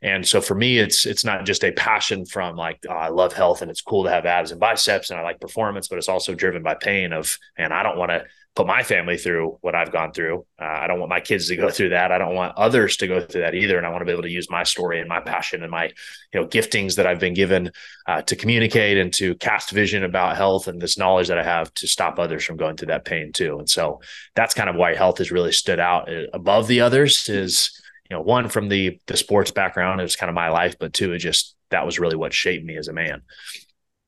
And 0.03 0.27
so 0.27 0.41
for 0.41 0.53
me, 0.53 0.79
it's 0.79 1.05
it's 1.05 1.23
not 1.23 1.45
just 1.45 1.63
a 1.63 1.71
passion 1.71 2.25
from 2.25 2.57
like 2.57 2.85
oh, 2.89 2.94
I 2.94 3.07
love 3.07 3.31
health 3.31 3.61
and 3.61 3.71
it's 3.71 3.81
cool 3.81 4.03
to 4.03 4.09
have 4.09 4.25
abs 4.25 4.51
and 4.51 4.59
biceps 4.59 5.09
and 5.09 5.19
I 5.19 5.23
like 5.23 5.39
performance, 5.39 5.88
but 5.88 5.97
it's 5.97 6.09
also 6.09 6.35
driven 6.35 6.61
by 6.61 6.75
pain 6.75 7.13
of 7.13 7.39
and 7.57 7.73
I 7.73 7.83
don't 7.83 7.97
want 7.97 8.11
to 8.11 8.25
put 8.55 8.67
my 8.67 8.83
family 8.83 9.17
through 9.17 9.57
what 9.61 9.73
I've 9.73 9.91
gone 9.91 10.11
through. 10.11 10.45
Uh, 10.61 10.65
I 10.65 10.88
don't 10.88 11.00
want 11.00 11.09
my 11.09 11.21
kids 11.21 11.47
to 11.47 11.55
go 11.55 11.69
through 11.71 11.89
that. 11.89 12.11
I 12.11 12.19
don't 12.19 12.35
want 12.35 12.55
others 12.55 12.97
to 12.97 13.07
go 13.07 13.19
through 13.19 13.41
that 13.41 13.55
either. 13.55 13.77
And 13.77 13.88
I 13.88 13.89
want 13.89 14.01
to 14.01 14.05
be 14.05 14.11
able 14.11 14.23
to 14.23 14.29
use 14.29 14.50
my 14.50 14.63
story 14.63 15.00
and 15.00 15.09
my 15.09 15.21
passion 15.21 15.63
and 15.63 15.71
my 15.71 15.85
you 16.33 16.41
know 16.41 16.47
giftings 16.47 16.95
that 16.97 17.07
I've 17.07 17.19
been 17.19 17.33
given 17.33 17.71
uh, 18.05 18.21
to 18.23 18.35
communicate 18.35 18.97
and 18.97 19.13
to 19.13 19.35
cast 19.35 19.71
vision 19.71 20.03
about 20.03 20.35
health 20.35 20.67
and 20.67 20.81
this 20.81 20.97
knowledge 20.97 21.29
that 21.29 21.39
I 21.39 21.44
have 21.44 21.73
to 21.75 21.88
stop 21.88 22.19
others 22.19 22.44
from 22.44 22.57
going 22.57 22.75
through 22.75 22.88
that 22.88 23.05
pain 23.05 23.31
too. 23.31 23.57
And 23.57 23.69
so 23.69 24.01
that's 24.35 24.53
kind 24.53 24.69
of 24.69 24.75
why 24.75 24.95
health 24.95 25.19
has 25.19 25.31
really 25.31 25.53
stood 25.53 25.79
out 25.79 26.11
uh, 26.11 26.23
above 26.33 26.67
the 26.67 26.81
others 26.81 27.29
is 27.29 27.79
you 28.13 28.19
know, 28.19 28.24
one 28.24 28.48
from 28.48 28.69
the 28.69 29.00
the 29.07 29.18
sports 29.18 29.50
background, 29.50 30.00
it 30.00 30.04
was 30.04 30.15
kind 30.15 30.30
of 30.30 30.36
my 30.36 30.50
life, 30.50 30.75
but 30.80 30.94
two, 30.94 31.13
it 31.13 31.18
just 31.18 31.56
that 31.71 31.83
was 31.83 31.98
really 31.98 32.15
what 32.15 32.31
shaped 32.31 32.63
me 32.63 32.77
as 32.77 32.88
a 32.88 32.94
man. 32.94 33.24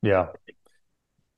Yeah. 0.03 0.27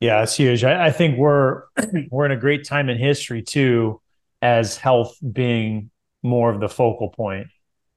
Yeah, 0.00 0.22
it's 0.22 0.36
huge. 0.36 0.64
I, 0.64 0.88
I 0.88 0.90
think 0.90 1.16
we're 1.16 1.62
we're 2.10 2.26
in 2.26 2.32
a 2.32 2.36
great 2.36 2.66
time 2.66 2.90
in 2.90 2.98
history 2.98 3.42
too, 3.42 4.02
as 4.42 4.76
health 4.76 5.16
being 5.32 5.90
more 6.22 6.50
of 6.50 6.60
the 6.60 6.68
focal 6.68 7.08
point. 7.08 7.46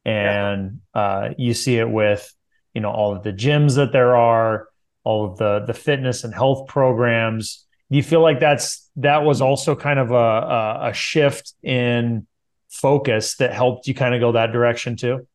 And 0.05 0.79
yeah. 0.95 1.01
uh, 1.01 1.33
you 1.37 1.53
see 1.53 1.77
it 1.77 1.89
with, 1.89 2.33
you 2.73 2.79
know, 2.79 2.91
all 2.91 3.13
of 3.13 3.23
the 3.23 3.33
gyms 3.33 3.75
that 3.75 3.91
there 3.91 4.15
are, 4.15 4.69
all 5.03 5.25
of 5.25 5.37
the 5.37 5.65
the 5.67 5.73
fitness 5.73 6.23
and 6.23 6.33
health 6.33 6.69
programs. 6.69 7.65
Do 7.89 7.97
you 7.97 8.03
feel 8.03 8.21
like 8.21 8.39
that's 8.39 8.89
that 8.95 9.25
was 9.25 9.41
also 9.41 9.75
kind 9.75 9.99
of 9.99 10.11
a, 10.11 10.15
a, 10.15 10.79
a 10.91 10.93
shift 10.93 11.55
in 11.61 12.25
focus 12.71 13.35
that 13.35 13.53
helped 13.53 13.87
you 13.87 13.93
kind 13.93 14.15
of 14.15 14.21
go 14.21 14.31
that 14.31 14.51
direction 14.51 14.95
too? 14.95 15.27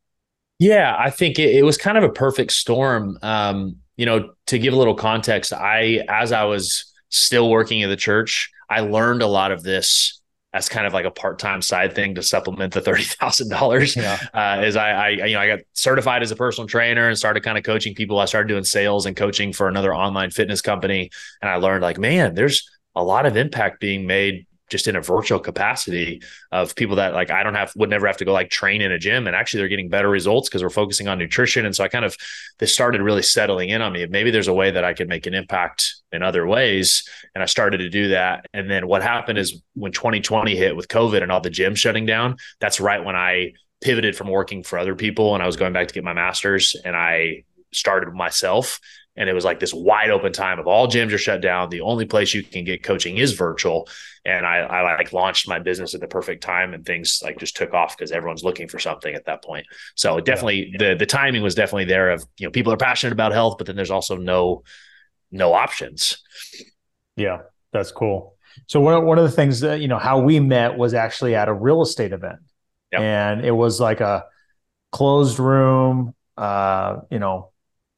Yeah, 0.59 0.97
I 0.99 1.11
think 1.11 1.39
it, 1.39 1.55
it 1.55 1.63
was 1.63 1.77
kind 1.77 1.99
of 1.99 2.05
a 2.05 2.09
perfect 2.09 2.53
storm. 2.53 3.19
Um, 3.23 3.77
you 3.97 4.07
know, 4.07 4.33
to 4.47 4.59
give 4.59 4.73
a 4.73 4.77
little 4.77 4.95
context, 4.95 5.53
I, 5.53 6.05
as 6.09 6.33
I 6.33 6.45
was 6.45 6.93
still 7.11 7.51
working 7.51 7.81
in 7.81 7.91
the 7.91 7.97
church, 7.97 8.51
I 8.69 8.81
learned 8.81 9.23
a 9.23 9.27
lot 9.27 9.53
of 9.53 9.63
this 9.63 10.21
as 10.53 10.71
kind 10.71 10.87
of 10.87 10.95
like 10.95 11.05
a 11.05 11.11
part-time 11.11 11.61
side 11.61 11.95
thing 11.95 12.15
to 12.15 12.23
supplement 12.23 12.73
the 12.73 12.81
thirty 12.81 13.03
thousand 13.05 13.51
yeah. 13.51 13.59
dollars. 13.59 13.97
Uh, 14.35 14.61
as 14.61 14.77
I, 14.77 14.91
I, 14.91 15.09
you 15.11 15.35
know, 15.35 15.41
I 15.41 15.49
got 15.49 15.59
certified 15.75 16.23
as 16.23 16.31
a 16.31 16.37
personal 16.37 16.67
trainer 16.67 17.09
and 17.09 17.19
started 17.19 17.43
kind 17.43 17.59
of 17.59 17.65
coaching 17.65 17.95
people. 17.95 18.19
I 18.19 18.25
started 18.25 18.49
doing 18.49 18.65
sales 18.65 19.07
and 19.07 19.17
coaching 19.17 19.53
for 19.53 19.69
another 19.69 19.95
online 19.95 20.31
fitness 20.31 20.63
company, 20.63 21.11
and 21.43 21.51
I 21.51 21.57
learned 21.57 21.83
like, 21.83 21.99
man, 21.99 22.35
there's 22.35 22.69
a 22.95 23.03
lot 23.03 23.27
of 23.27 23.37
impact 23.37 23.81
being 23.81 24.07
made 24.07 24.47
just 24.69 24.89
in 24.89 24.97
a 24.97 25.01
virtual 25.01 25.39
capacity 25.39 26.23
of 26.51 26.75
people 26.75 26.97
that 26.97 27.15
like 27.15 27.31
I 27.31 27.43
don't 27.43 27.55
have 27.55 27.73
would 27.77 27.91
never 27.91 28.07
have 28.07 28.17
to 28.19 28.25
go 28.25 28.33
like 28.33 28.51
train 28.51 28.83
in 28.83 28.93
a 28.93 28.99
gym. 28.99 29.27
And 29.27 29.37
actually 29.37 29.61
they're 29.61 29.69
getting 29.69 29.89
better 29.89 30.09
results 30.09 30.49
because 30.49 30.63
we're 30.63 30.71
focusing 30.71 31.09
on 31.09 31.19
nutrition. 31.19 31.65
And 31.67 31.75
so 31.75 31.85
I 31.85 31.89
kind 31.89 32.05
of 32.05 32.17
this 32.59 32.73
started 32.73 33.01
really 33.01 33.23
settling 33.23 33.69
in 33.69 33.83
on 33.83 33.93
me. 33.93 34.05
Maybe 34.07 34.31
there's 34.31 34.49
a 34.49 34.55
way 34.55 34.71
that 34.71 34.85
I 34.85 34.95
could 34.95 35.09
make 35.09 35.27
an 35.27 35.35
impact 35.35 35.97
in 36.13 36.23
other 36.23 36.47
ways. 36.47 37.09
And 37.35 37.43
I 37.43 37.47
started 37.47 37.79
to 37.79 37.89
do 37.89 38.09
that. 38.09 38.47
And 38.53 38.71
then 38.71 38.87
what 38.87 39.03
happened 39.03 39.39
is 39.39 39.63
when 39.75 39.93
2020 39.93 40.57
hit 40.57 40.75
with 40.75 40.89
covid 40.89 41.23
and 41.23 41.31
all 41.31 41.41
the 41.41 41.51
gyms 41.51 41.77
shutting 41.77 42.07
down 42.07 42.37
that's 42.61 42.81
right 42.81 43.05
when 43.05 43.17
I 43.17 43.53
pivoted 43.81 44.17
from 44.17 44.29
working 44.29 44.63
for 44.63 44.79
other 44.79 44.95
people 44.95 45.35
and 45.35 45.43
I 45.43 45.47
was 45.47 45.57
going 45.57 45.73
back 45.73 45.89
to 45.89 45.95
get 45.95 46.05
my 46.05 46.13
masters 46.13 46.75
and 46.85 46.97
I 46.97 47.45
started 47.73 48.13
myself 48.15 48.81
and 49.17 49.29
it 49.29 49.33
was 49.33 49.45
like 49.45 49.61
this 49.61 49.73
wide 49.73 50.11
open 50.11 50.33
time 50.33 50.59
of 50.59 50.67
all 50.67 50.87
gyms 50.87 51.13
are 51.13 51.19
shut 51.19 51.41
down. 51.41 51.71
The 51.71 51.81
only 51.81 52.05
place 52.05 52.35
you 52.35 52.43
can 52.43 52.65
get 52.65 52.83
coaching 52.83 53.17
is 53.17 53.33
virtual. 53.33 53.89
And 54.25 54.45
I, 54.45 54.59
I 54.59 54.97
like 54.97 55.13
launched 55.13 55.49
my 55.49 55.59
business 55.59 55.95
at 55.95 56.01
the 56.01 56.09
perfect 56.09 56.43
time 56.43 56.75
and 56.75 56.85
things 56.85 57.21
like 57.23 57.39
just 57.39 57.57
took 57.57 57.73
off 57.73 57.97
because 57.97 58.13
everyone's 58.13 58.45
looking 58.45 58.69
for 58.69 58.79
something 58.79 59.15
at 59.15 59.27
that 59.27 59.43
point. 59.43 59.67
So 59.95 60.21
definitely 60.21 60.71
yeah. 60.73 60.79
the 60.79 60.95
the 60.97 61.07
timing 61.07 61.43
was 61.43 61.55
definitely 61.55 61.85
there 61.85 62.11
of, 62.11 62.27
you 62.39 62.47
know, 62.47 62.51
people 62.51 62.73
are 62.73 62.77
passionate 62.77 63.13
about 63.13 63.33
health, 63.33 63.57
but 63.59 63.67
then 63.67 63.77
there's 63.77 63.91
also 63.91 64.17
no 64.17 64.65
no 65.31 65.55
options. 65.55 66.19
Yeah, 67.17 67.43
that's 67.73 67.93
cool. 67.93 68.37
So 68.67 68.81
one 68.81 69.07
one 69.07 69.19
of 69.19 69.25
the 69.25 69.31
things 69.31 69.61
that, 69.61 69.81
you 69.81 69.89
know, 69.89 69.99
how 69.99 70.19
we 70.19 70.41
met 70.41 70.77
was 70.77 70.93
actually 70.93 71.35
at 71.35 71.49
a 71.49 71.55
real 71.55 71.83
estate 71.83 72.13
event. 72.13 72.41
Yep. 72.93 73.01
And 73.01 73.45
it 73.45 73.53
was 73.53 73.81
like 73.81 74.01
a 74.01 74.25
closed 74.93 75.39
room, 75.39 76.15
uh, 76.37 76.99
you 77.11 77.19
know, 77.19 77.53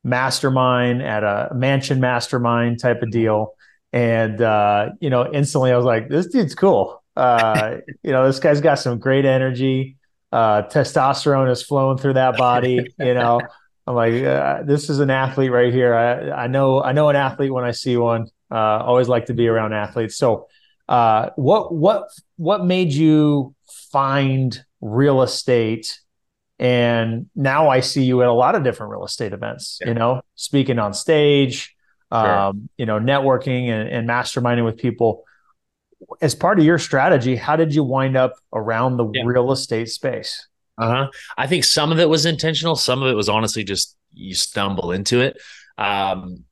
mastermind 0.05 1.03
at 1.03 1.25
a 1.25 1.51
mansion 1.55 2.01
mastermind 2.01 2.81
type 2.81 3.03
of 3.03 3.11
deal. 3.11 3.55
And 3.93 4.41
uh, 4.41 4.91
you 5.01 5.11
know, 5.11 5.33
instantly 5.33 5.73
I 5.73 5.77
was 5.77 5.87
like, 5.87 6.09
this 6.09 6.27
dude's 6.27 6.55
cool. 6.55 7.03
Uh, 7.17 7.77
you 8.03 8.13
know, 8.13 8.27
this 8.27 8.39
guy's 8.39 8.61
got 8.61 8.79
some 8.79 8.99
great 8.99 9.25
energy. 9.25 9.97
Uh, 10.31 10.63
testosterone 10.63 11.51
is 11.51 11.63
flowing 11.63 11.99
through 11.99 12.15
that 12.15 12.37
body. 12.37 12.87
You 12.99 13.15
know, 13.15 13.41
I'm 13.87 13.95
like, 13.95 14.23
uh, 14.23 14.63
this 14.65 14.91
is 14.91 15.01
an 15.01 15.09
athlete 15.09 15.51
right 15.51 15.73
here. 15.73 15.95
I, 15.95 16.45
I 16.45 16.47
know, 16.47 16.83
I 16.83 16.93
know 16.93 17.09
an 17.09 17.17
athlete 17.17 17.53
when 17.53 17.65
I 17.65 17.71
see 17.71 17.97
one. 17.97 18.27
Uh, 18.51 18.83
always 18.85 19.09
like 19.09 19.27
to 19.27 19.35
be 19.35 19.49
around 19.49 19.73
athletes. 19.73 20.17
So, 20.17 20.49
uh, 20.89 21.31
what, 21.37 21.75
what, 21.75 22.09
what 22.37 22.65
made 22.65 22.93
you 22.93 23.55
find 23.91 24.63
real 24.81 25.23
estate 25.23 25.99
and 26.59 27.27
now 27.37 27.69
I 27.69 27.81
see 27.81 28.05
you 28.05 28.23
at 28.23 28.29
a 28.29 28.33
lot 28.33 28.55
of 28.55 28.65
different 28.65 28.93
real 28.93 29.05
estate 29.05 29.33
events, 29.33 29.79
yeah. 29.81 29.89
you 29.89 29.95
know, 29.95 30.23
speaking 30.35 30.79
on 30.79 30.93
stage, 30.93 31.75
sure. 32.13 32.39
um, 32.39 32.69
you 32.77 32.87
know, 32.87 32.99
networking 32.99 33.69
and, 33.69 33.89
and 33.89 34.09
masterminding 34.09 34.65
with 34.65 34.77
people. 34.77 35.25
As 36.21 36.35
part 36.35 36.59
of 36.59 36.65
your 36.65 36.79
strategy, 36.79 37.37
how 37.37 37.57
did 37.57 37.75
you 37.75 37.85
wind 37.85 38.17
up 38.17 38.35
around 38.53 38.97
the 38.97 39.09
yeah. 39.13 39.23
real 39.25 39.53
estate 39.53 39.89
space? 39.89 40.47
Uh 40.77 40.87
huh. 40.87 41.11
I 41.37 41.47
think 41.47 41.65
some 41.65 41.91
of 41.91 41.99
it 41.99 42.09
was 42.09 42.25
intentional. 42.25 42.77
Some 42.77 43.03
of 43.03 43.11
it 43.11 43.15
was 43.15 43.29
honestly 43.29 43.65
just 43.65 43.97
you 44.13 44.35
stumble 44.35 44.93
into 44.93 45.21
it. 45.21 45.39
Um, 45.77 46.45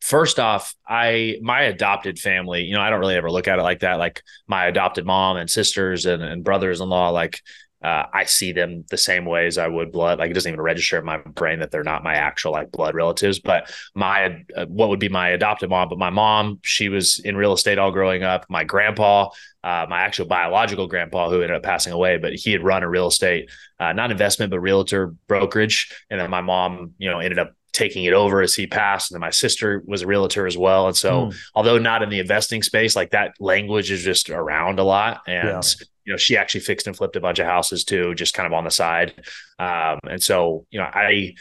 first 0.00 0.38
off, 0.38 0.74
I 0.88 1.38
my 1.42 1.62
adopted 1.62 2.18
family, 2.18 2.62
you 2.64 2.74
know, 2.74 2.80
I 2.80 2.90
don't 2.90 3.00
really 3.00 3.16
ever 3.16 3.30
look 3.30 3.48
at 3.48 3.58
it 3.58 3.62
like 3.62 3.80
that. 3.80 3.98
Like 3.98 4.22
my 4.46 4.66
adopted 4.66 5.04
mom 5.04 5.36
and 5.36 5.50
sisters 5.50 6.06
and, 6.06 6.22
and 6.22 6.44
brothers 6.44 6.80
in 6.80 6.88
law, 6.88 7.10
like 7.10 7.40
uh, 7.82 8.04
I 8.12 8.24
see 8.24 8.52
them 8.52 8.84
the 8.90 8.98
same 8.98 9.24
way 9.24 9.46
as 9.46 9.56
I 9.56 9.66
would 9.66 9.90
blood. 9.90 10.18
Like 10.18 10.30
it 10.30 10.34
doesn't 10.34 10.50
even 10.50 10.60
register 10.60 10.98
in 10.98 11.04
my 11.04 11.18
brain 11.18 11.60
that 11.60 11.70
they're 11.70 11.82
not 11.82 12.04
my 12.04 12.14
actual 12.14 12.52
like 12.52 12.70
blood 12.70 12.94
relatives. 12.94 13.38
But 13.38 13.72
my 13.94 14.44
uh, 14.54 14.66
what 14.66 14.90
would 14.90 15.00
be 15.00 15.08
my 15.08 15.30
adopted 15.30 15.70
mom, 15.70 15.88
but 15.88 15.98
my 15.98 16.10
mom, 16.10 16.60
she 16.62 16.88
was 16.88 17.18
in 17.20 17.36
real 17.36 17.52
estate 17.54 17.78
all 17.78 17.90
growing 17.90 18.22
up. 18.22 18.44
My 18.50 18.64
grandpa, 18.64 19.30
uh, 19.64 19.86
my 19.88 20.00
actual 20.00 20.26
biological 20.26 20.86
grandpa, 20.86 21.30
who 21.30 21.36
ended 21.36 21.56
up 21.56 21.62
passing 21.62 21.92
away, 21.92 22.18
but 22.18 22.34
he 22.34 22.52
had 22.52 22.62
run 22.62 22.82
a 22.82 22.88
real 22.88 23.08
estate, 23.08 23.50
uh, 23.78 23.92
not 23.92 24.10
investment, 24.10 24.50
but 24.50 24.60
realtor 24.60 25.14
brokerage. 25.26 25.94
And 26.10 26.20
then 26.20 26.30
my 26.30 26.42
mom, 26.42 26.92
you 26.98 27.10
know, 27.10 27.20
ended 27.20 27.38
up 27.38 27.54
taking 27.72 28.04
it 28.04 28.12
over 28.12 28.42
as 28.42 28.54
he 28.54 28.66
passed. 28.66 29.10
And 29.10 29.16
then 29.16 29.20
my 29.20 29.30
sister 29.30 29.82
was 29.86 30.02
a 30.02 30.06
realtor 30.06 30.46
as 30.46 30.58
well. 30.58 30.86
And 30.86 30.96
so, 30.96 31.26
mm. 31.26 31.36
although 31.54 31.78
not 31.78 32.02
in 32.02 32.08
the 32.10 32.20
investing 32.20 32.62
space, 32.62 32.96
like 32.96 33.10
that 33.10 33.34
language 33.40 33.90
is 33.90 34.02
just 34.02 34.30
around 34.30 34.78
a 34.78 34.84
lot. 34.84 35.22
And 35.26 35.48
yeah 35.48 35.86
you 36.10 36.14
know, 36.14 36.18
she 36.18 36.36
actually 36.36 36.62
fixed 36.62 36.88
and 36.88 36.96
flipped 36.96 37.14
a 37.14 37.20
bunch 37.20 37.38
of 37.38 37.46
houses 37.46 37.84
too, 37.84 38.16
just 38.16 38.34
kind 38.34 38.46
of 38.46 38.52
on 38.52 38.64
the 38.64 38.70
side. 38.70 39.14
Um, 39.60 39.98
and 40.10 40.20
so, 40.20 40.66
you 40.70 40.80
know, 40.80 40.86
I 40.86 41.34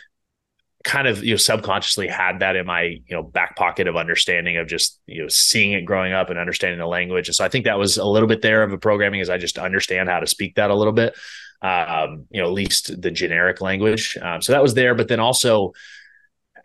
kind 0.83 1.07
of, 1.07 1.23
you 1.23 1.31
know, 1.31 1.37
subconsciously 1.37 2.07
had 2.07 2.39
that 2.39 2.55
in 2.55 2.67
my, 2.67 2.83
you 2.83 3.01
know, 3.09 3.23
back 3.23 3.55
pocket 3.55 3.87
of 3.87 3.95
understanding 3.95 4.57
of 4.57 4.67
just, 4.67 4.99
you 5.07 5.23
know, 5.23 5.27
seeing 5.27 5.71
it 5.71 5.85
growing 5.85 6.13
up 6.13 6.29
and 6.29 6.37
understanding 6.37 6.77
the 6.77 6.85
language. 6.85 7.27
And 7.27 7.35
so 7.35 7.43
I 7.43 7.49
think 7.49 7.65
that 7.65 7.79
was 7.79 7.97
a 7.97 8.05
little 8.05 8.27
bit 8.27 8.43
there 8.43 8.61
of 8.61 8.71
a 8.71 8.77
programming 8.77 9.21
as 9.21 9.29
I 9.29 9.39
just 9.39 9.57
understand 9.57 10.07
how 10.07 10.19
to 10.19 10.27
speak 10.27 10.55
that 10.55 10.69
a 10.69 10.75
little 10.75 10.93
bit, 10.93 11.15
um, 11.61 12.25
you 12.29 12.39
know, 12.41 12.47
at 12.47 12.53
least 12.53 13.01
the 13.01 13.11
generic 13.11 13.61
language. 13.61 14.17
Um, 14.21 14.41
so 14.41 14.53
that 14.53 14.61
was 14.61 14.75
there. 14.75 14.93
But 14.93 15.07
then 15.07 15.19
also, 15.19 15.73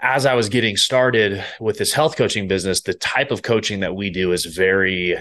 as 0.00 0.26
I 0.26 0.34
was 0.34 0.48
getting 0.48 0.76
started 0.76 1.44
with 1.60 1.78
this 1.78 1.92
health 1.92 2.16
coaching 2.16 2.48
business, 2.48 2.82
the 2.82 2.94
type 2.94 3.30
of 3.30 3.42
coaching 3.42 3.80
that 3.80 3.94
we 3.94 4.10
do 4.10 4.32
is 4.32 4.44
very 4.44 5.16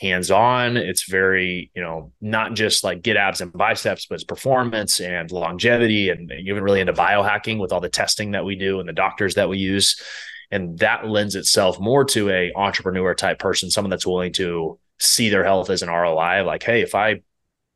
hands 0.00 0.30
on. 0.30 0.76
It's 0.76 1.08
very, 1.08 1.70
you 1.74 1.82
know, 1.82 2.12
not 2.20 2.54
just 2.54 2.84
like 2.84 3.02
get 3.02 3.16
abs 3.16 3.40
and 3.40 3.52
biceps, 3.52 4.06
but 4.06 4.16
it's 4.16 4.24
performance 4.24 5.00
and 5.00 5.30
longevity 5.30 6.10
and 6.10 6.30
even 6.30 6.62
really 6.62 6.80
into 6.80 6.92
biohacking 6.92 7.58
with 7.58 7.72
all 7.72 7.80
the 7.80 7.88
testing 7.88 8.32
that 8.32 8.44
we 8.44 8.54
do 8.54 8.80
and 8.80 8.88
the 8.88 8.92
doctors 8.92 9.34
that 9.36 9.48
we 9.48 9.58
use. 9.58 10.00
And 10.50 10.78
that 10.78 11.06
lends 11.06 11.34
itself 11.34 11.78
more 11.78 12.04
to 12.06 12.30
a 12.30 12.52
entrepreneur 12.54 13.14
type 13.14 13.38
person, 13.38 13.70
someone 13.70 13.90
that's 13.90 14.06
willing 14.06 14.32
to 14.34 14.78
see 14.98 15.28
their 15.28 15.44
health 15.44 15.70
as 15.70 15.82
an 15.82 15.90
ROI. 15.90 16.44
Like, 16.44 16.62
hey, 16.62 16.82
if 16.82 16.94
I 16.94 17.22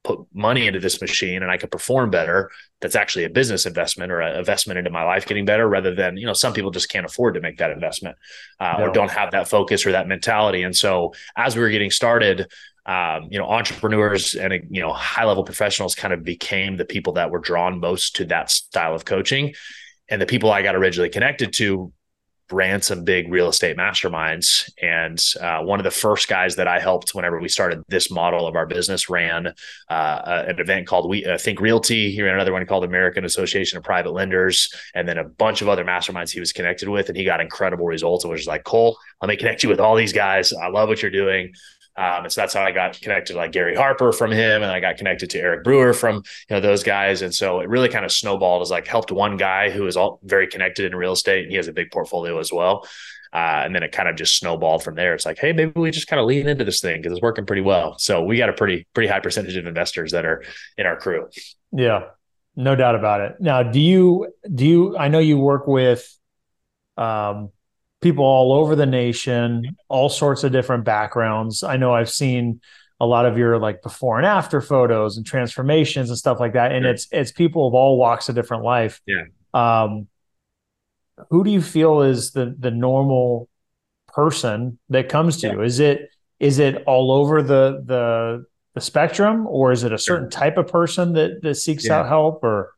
put 0.05 0.21
money 0.33 0.67
into 0.67 0.81
this 0.81 1.01
machine 1.01 1.43
and 1.43 1.51
I 1.51 1.57
could 1.57 1.71
perform 1.71 2.11
better, 2.11 2.51
that's 2.83 2.97
actually 2.97 3.25
a 3.25 3.31
business 3.31 3.65
investment 3.65 4.13
or 4.13 4.21
an 4.21 4.37
investment 4.37 4.77
into 4.77 4.91
my 4.91 5.05
life 5.05 5.25
getting 5.25 5.45
better 5.45 5.67
rather 5.67 5.95
than, 5.95 6.17
you 6.17 6.27
know, 6.27 6.35
some 6.35 6.53
people 6.53 6.71
just 6.71 6.91
can't 6.91 7.07
afford 7.07 7.35
to 7.35 7.41
make 7.41 7.57
that 7.59 7.71
investment 7.71 8.17
uh, 8.61 8.75
no. 8.77 8.85
or 8.85 8.93
don't 8.93 9.11
have 9.11 9.31
that 9.31 9.49
focus 9.49 9.87
or 9.87 9.93
that 9.93 10.09
mentality. 10.09 10.65
And 10.65 10.77
so 10.77 11.15
as 11.37 11.57
we 11.57 11.63
were 11.63 11.71
getting 11.71 11.93
started, 11.93 12.53
um, 12.85 13.29
you 13.31 13.39
know, 13.39 13.47
entrepreneurs 13.47 14.35
and, 14.35 14.53
you 14.69 14.83
know, 14.83 14.93
high 14.93 15.25
level 15.25 15.45
professionals 15.45 15.95
kind 15.95 16.13
of 16.13 16.25
became 16.25 16.77
the 16.77 16.85
people 16.85 17.13
that 17.15 17.31
were 17.31 17.39
drawn 17.39 17.79
most 17.79 18.17
to 18.17 18.25
that 18.27 18.51
style 18.51 18.95
of 18.95 19.05
coaching. 19.05 19.55
And 20.09 20.21
the 20.21 20.27
people 20.27 20.51
I 20.51 20.63
got 20.63 20.75
originally 20.75 21.09
connected 21.09 21.53
to 21.55 21.93
ran 22.53 22.83
some 22.83 23.05
big 23.05 23.31
real 23.31 23.49
estate 23.49 23.77
masterminds. 23.77 24.71
And 24.81 25.23
uh, 25.41 25.65
one 25.65 25.81
of 25.81 25.85
the 25.85 25.91
first 25.91 26.29
guys 26.29 26.57
that 26.57 26.69
I 26.69 26.79
helped 26.79 27.15
whenever 27.15 27.41
we 27.41 27.49
started 27.49 27.83
this 27.89 28.11
model 28.11 28.47
of 28.47 28.57
our 28.57 28.67
business 28.67 29.09
ran 29.09 29.49
uh, 29.89 30.45
an 30.49 30.59
event 30.59 30.87
called 30.87 31.09
We 31.09 31.25
uh, 31.25 31.39
Think 31.39 31.61
Realty. 31.61 32.13
He 32.13 32.23
ran 32.23 32.35
another 32.35 32.53
one 32.53 32.65
called 32.67 32.85
American 32.85 33.25
Association 33.25 33.79
of 33.79 33.85
Private 33.85 34.13
Lenders, 34.13 34.73
and 34.95 35.09
then 35.09 35.19
a 35.19 35.25
bunch 35.25 35.63
of 35.63 35.69
other 35.69 35.85
masterminds 35.85 36.31
he 36.31 36.41
was 36.41 36.53
connected 36.53 36.89
with. 36.89 37.09
And 37.09 37.17
he 37.17 37.25
got 37.25 37.41
incredible 37.41 37.87
results. 37.87 38.25
It 38.25 38.29
was 38.29 38.47
like, 38.47 38.65
Cole, 38.65 38.99
let 39.21 39.29
me 39.29 39.37
connect 39.37 39.63
you 39.63 39.69
with 39.69 39.81
all 39.81 39.97
these 39.97 40.13
guys. 40.13 40.53
I 40.53 40.69
love 40.69 40.89
what 40.89 41.03
you're 41.03 41.11
doing. 41.11 41.55
Um, 41.97 42.25
and 42.25 42.33
so 42.33 42.41
that's 42.41 42.55
how 42.55 42.63
I 42.63 42.73
got 42.73 42.99
connected 43.01 43.35
to 43.35 43.39
like 43.39 43.53
Gary 43.53 43.75
Harper 43.75 44.13
from 44.13 44.31
him, 44.31 44.63
and 44.63 44.73
I 44.73 44.81
got 44.81 44.97
connected 44.97 45.29
to 45.31 45.39
Eric 45.39 45.63
Brewer 45.63 45.93
from 45.93 46.17
you 46.17 46.57
know 46.57 46.61
those 46.61 46.83
guys. 46.83 47.21
And 47.23 47.35
so 47.35 47.61
it 47.61 47.69
really 47.69 47.89
kind 47.89 48.05
of 48.05 48.13
snowballed 48.13 48.63
as 48.63 48.71
like 48.71 48.87
helped 48.87 49.13
one 49.13 49.37
guy 49.37 49.71
who 49.71 49.87
is 49.87 49.97
all 49.97 50.19
very 50.23 50.47
connected 50.47 50.87
in 50.87 50.97
real 50.97 51.13
estate, 51.13 51.43
and 51.43 51.51
he 51.51 51.57
has 51.57 51.69
a 51.69 51.73
big 51.73 51.91
portfolio 51.91 52.39
as 52.39 52.53
well. 52.53 52.87
Uh, 53.33 53.63
and 53.65 53.75
then 53.75 53.83
it 53.83 53.93
kind 53.93 54.09
of 54.09 54.17
just 54.17 54.37
snowballed 54.37 54.83
from 54.83 54.95
there. 54.95 55.15
It's 55.15 55.25
like, 55.25 55.39
hey, 55.39 55.53
maybe 55.53 55.73
we 55.75 55.91
just 55.91 56.07
kind 56.07 56.21
of 56.21 56.27
lean 56.27 56.47
into 56.49 56.65
this 56.65 56.83
thing 56.83 57.01
because 57.01 57.13
it's 57.13 57.23
working 57.23 57.47
pretty 57.47 57.63
well. 57.63 57.99
So 57.99 58.23
we 58.23 58.37
got 58.37 58.51
a 58.51 58.53
pretty 58.53 58.87
pretty 58.95 59.09
high 59.09 59.21
percentage 59.21 59.57
of 59.57 59.67
investors 59.67 60.13
that 60.13 60.25
are 60.25 60.43
in 60.77 60.87
our 60.87 60.97
crew. 60.97 61.29
Yeah, 61.73 62.05
no 62.57 62.75
doubt 62.77 62.95
about 62.95 63.21
it. 63.21 63.37
Now, 63.41 63.63
do 63.63 63.81
you 63.81 64.33
do 64.55 64.67
you? 64.67 64.97
I 64.99 65.09
know 65.09 65.19
you 65.19 65.39
work 65.39 65.67
with 65.67 66.07
um, 66.97 67.51
people 68.03 68.25
all 68.25 68.53
over 68.53 68.77
the 68.77 68.87
nation, 68.87 69.77
all 69.89 70.09
sorts 70.09 70.45
of 70.45 70.53
different 70.53 70.85
backgrounds. 70.85 71.63
I 71.63 71.77
know 71.77 71.95
I've 71.95 72.11
seen 72.11 72.61
a 73.01 73.07
lot 73.07 73.27
of 73.27 73.37
your 73.37 73.59
like 73.59 73.83
before 73.83 74.19
and 74.19 74.27
after 74.27 74.61
photos 74.61 75.17
and 75.17 75.27
transformations 75.27 76.09
and 76.09 76.19
stuff 76.19 76.39
like 76.39 76.53
that. 76.53 76.73
And 76.73 76.85
it's 76.85 77.09
it's 77.11 77.33
people 77.33 77.67
of 77.67 77.75
all 77.75 77.99
walks 77.99 78.29
of 78.29 78.35
different 78.35 78.63
life. 78.63 79.01
Yeah. 79.07 79.25
Um, 79.55 80.09
who 81.31 81.45
do 81.45 81.51
you 81.51 81.63
feel 81.63 82.03
is 82.03 82.33
the 82.33 82.55
the 82.59 82.71
normal 82.71 83.49
person 84.09 84.79
that 84.91 85.09
comes 85.09 85.39
to 85.39 85.47
yeah. 85.49 85.53
you? 85.55 85.63
Is 85.63 85.81
it 85.81 86.11
is 86.39 86.59
it 86.59 86.83
all 86.87 87.13
over 87.13 87.43
the 87.43 87.83
the 87.85 88.45
the 88.75 88.81
spectrum, 88.81 89.47
or 89.47 89.73
is 89.73 89.85
it 89.85 89.93
a 89.93 89.99
certain 89.99 90.31
type 90.31 90.57
of 90.57 90.69
person 90.69 91.13
that 91.15 91.43
that 91.43 91.57
seeks 91.57 91.87
yeah. 91.87 92.01
out 92.01 92.09
help? 92.09 92.43
Or 92.43 92.73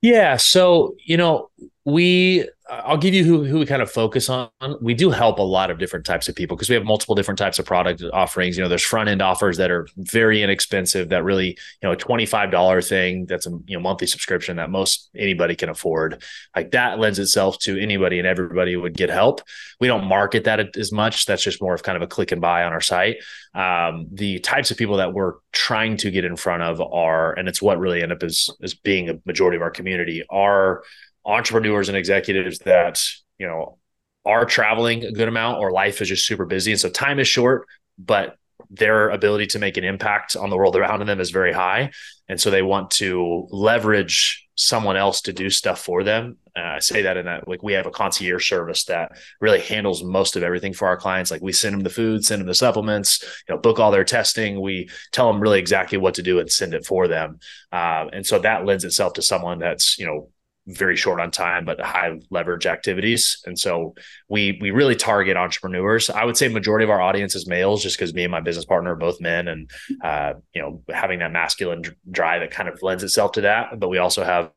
yeah, 0.00 0.36
so 0.36 0.94
you 1.04 1.16
know, 1.16 1.50
we 1.84 2.48
I'll 2.70 2.96
give 2.96 3.12
you 3.12 3.24
who, 3.24 3.44
who 3.44 3.58
we 3.58 3.66
kind 3.66 3.82
of 3.82 3.90
focus 3.90 4.30
on. 4.30 4.48
We 4.80 4.94
do 4.94 5.10
help 5.10 5.38
a 5.38 5.42
lot 5.42 5.70
of 5.70 5.78
different 5.78 6.06
types 6.06 6.28
of 6.28 6.34
people 6.34 6.56
because 6.56 6.70
we 6.70 6.74
have 6.74 6.84
multiple 6.84 7.14
different 7.14 7.36
types 7.36 7.58
of 7.58 7.66
product 7.66 8.02
offerings. 8.12 8.56
You 8.56 8.62
know, 8.62 8.68
there's 8.68 8.84
front 8.84 9.10
end 9.10 9.20
offers 9.20 9.58
that 9.58 9.70
are 9.70 9.88
very 9.96 10.42
inexpensive 10.42 11.10
that 11.10 11.24
really, 11.24 11.48
you 11.48 11.56
know, 11.82 11.92
a 11.92 11.96
$25 11.96 12.88
thing 12.88 13.26
that's 13.26 13.46
a 13.46 13.50
you 13.66 13.76
know 13.76 13.80
monthly 13.80 14.06
subscription 14.06 14.56
that 14.56 14.70
most 14.70 15.10
anybody 15.16 15.56
can 15.56 15.68
afford. 15.68 16.22
Like 16.54 16.70
that 16.70 16.98
lends 16.98 17.18
itself 17.18 17.58
to 17.60 17.78
anybody 17.78 18.18
and 18.18 18.28
everybody 18.28 18.76
would 18.76 18.96
get 18.96 19.10
help. 19.10 19.42
We 19.80 19.88
don't 19.88 20.04
market 20.04 20.44
that 20.44 20.76
as 20.76 20.92
much. 20.92 21.26
That's 21.26 21.42
just 21.42 21.60
more 21.60 21.74
of 21.74 21.82
kind 21.82 21.96
of 21.96 22.02
a 22.02 22.06
click 22.06 22.32
and 22.32 22.40
buy 22.40 22.62
on 22.64 22.72
our 22.72 22.80
site. 22.80 23.16
Um, 23.54 24.06
the 24.10 24.38
types 24.38 24.70
of 24.70 24.78
people 24.78 24.96
that 24.96 25.12
we're 25.12 25.34
trying 25.52 25.96
to 25.98 26.10
get 26.10 26.24
in 26.24 26.36
front 26.36 26.62
of 26.62 26.80
are, 26.80 27.32
and 27.34 27.48
it's 27.48 27.60
what 27.60 27.78
really 27.78 28.02
end 28.02 28.12
up 28.12 28.22
as, 28.22 28.48
as 28.62 28.72
being 28.72 29.10
a 29.10 29.18
majority 29.26 29.56
of 29.56 29.62
our 29.62 29.70
community 29.70 30.22
are 30.30 30.84
entrepreneurs 31.24 31.88
and 31.88 31.96
executives 31.96 32.58
that 32.60 33.02
you 33.38 33.46
know 33.46 33.78
are 34.24 34.44
traveling 34.44 35.04
a 35.04 35.12
good 35.12 35.28
amount 35.28 35.58
or 35.58 35.72
life 35.72 36.00
is 36.00 36.08
just 36.08 36.26
super 36.26 36.46
busy 36.46 36.70
and 36.72 36.80
so 36.80 36.88
time 36.88 37.18
is 37.18 37.28
short 37.28 37.66
but 37.98 38.36
their 38.72 39.10
ability 39.10 39.46
to 39.46 39.58
make 39.58 39.76
an 39.76 39.84
impact 39.84 40.34
on 40.34 40.48
the 40.48 40.56
world 40.56 40.76
around 40.76 41.06
them 41.06 41.20
is 41.20 41.30
very 41.30 41.52
high. 41.52 41.90
And 42.28 42.40
so 42.40 42.50
they 42.50 42.62
want 42.62 42.90
to 42.92 43.46
leverage 43.50 44.48
someone 44.54 44.96
else 44.96 45.20
to 45.22 45.32
do 45.32 45.50
stuff 45.50 45.80
for 45.80 46.02
them. 46.02 46.38
Uh, 46.56 46.76
I 46.76 46.78
say 46.78 47.02
that 47.02 47.18
in 47.18 47.26
that, 47.26 47.46
like, 47.46 47.62
we 47.62 47.74
have 47.74 47.86
a 47.86 47.90
concierge 47.90 48.48
service 48.48 48.84
that 48.84 49.12
really 49.40 49.60
handles 49.60 50.02
most 50.02 50.36
of 50.36 50.42
everything 50.42 50.72
for 50.72 50.88
our 50.88 50.96
clients. 50.96 51.30
Like, 51.30 51.42
we 51.42 51.52
send 51.52 51.74
them 51.74 51.82
the 51.82 51.90
food, 51.90 52.24
send 52.24 52.40
them 52.40 52.46
the 52.46 52.54
supplements, 52.54 53.22
you 53.46 53.54
know, 53.54 53.60
book 53.60 53.78
all 53.78 53.90
their 53.90 54.04
testing. 54.04 54.60
We 54.60 54.88
tell 55.12 55.30
them 55.30 55.40
really 55.40 55.58
exactly 55.58 55.98
what 55.98 56.14
to 56.14 56.22
do 56.22 56.38
and 56.38 56.50
send 56.50 56.72
it 56.72 56.86
for 56.86 57.08
them. 57.08 57.40
Uh, 57.70 58.06
and 58.12 58.26
so 58.26 58.38
that 58.38 58.64
lends 58.64 58.84
itself 58.84 59.14
to 59.14 59.22
someone 59.22 59.58
that's, 59.58 59.98
you 59.98 60.06
know, 60.06 60.30
very 60.66 60.94
short 60.96 61.20
on 61.20 61.30
time 61.30 61.64
but 61.64 61.80
high 61.80 62.18
leverage 62.30 62.66
activities. 62.66 63.42
And 63.46 63.58
so 63.58 63.94
we 64.28 64.58
we 64.60 64.70
really 64.70 64.94
target 64.94 65.36
entrepreneurs. 65.36 66.08
I 66.08 66.24
would 66.24 66.36
say 66.36 66.48
majority 66.48 66.84
of 66.84 66.90
our 66.90 67.00
audience 67.00 67.34
is 67.34 67.48
males 67.48 67.82
just 67.82 67.96
because 67.96 68.14
me 68.14 68.24
and 68.24 68.30
my 68.30 68.40
business 68.40 68.64
partner 68.64 68.92
are 68.92 68.96
both 68.96 69.20
men 69.20 69.48
and 69.48 69.70
uh, 70.02 70.34
you 70.54 70.62
know 70.62 70.82
having 70.88 71.18
that 71.18 71.32
masculine 71.32 71.82
drive 72.10 72.42
it 72.42 72.50
kind 72.50 72.68
of 72.68 72.80
lends 72.82 73.02
itself 73.02 73.32
to 73.32 73.40
that. 73.42 73.78
But 73.80 73.88
we 73.88 73.98
also 73.98 74.22
have 74.24 74.52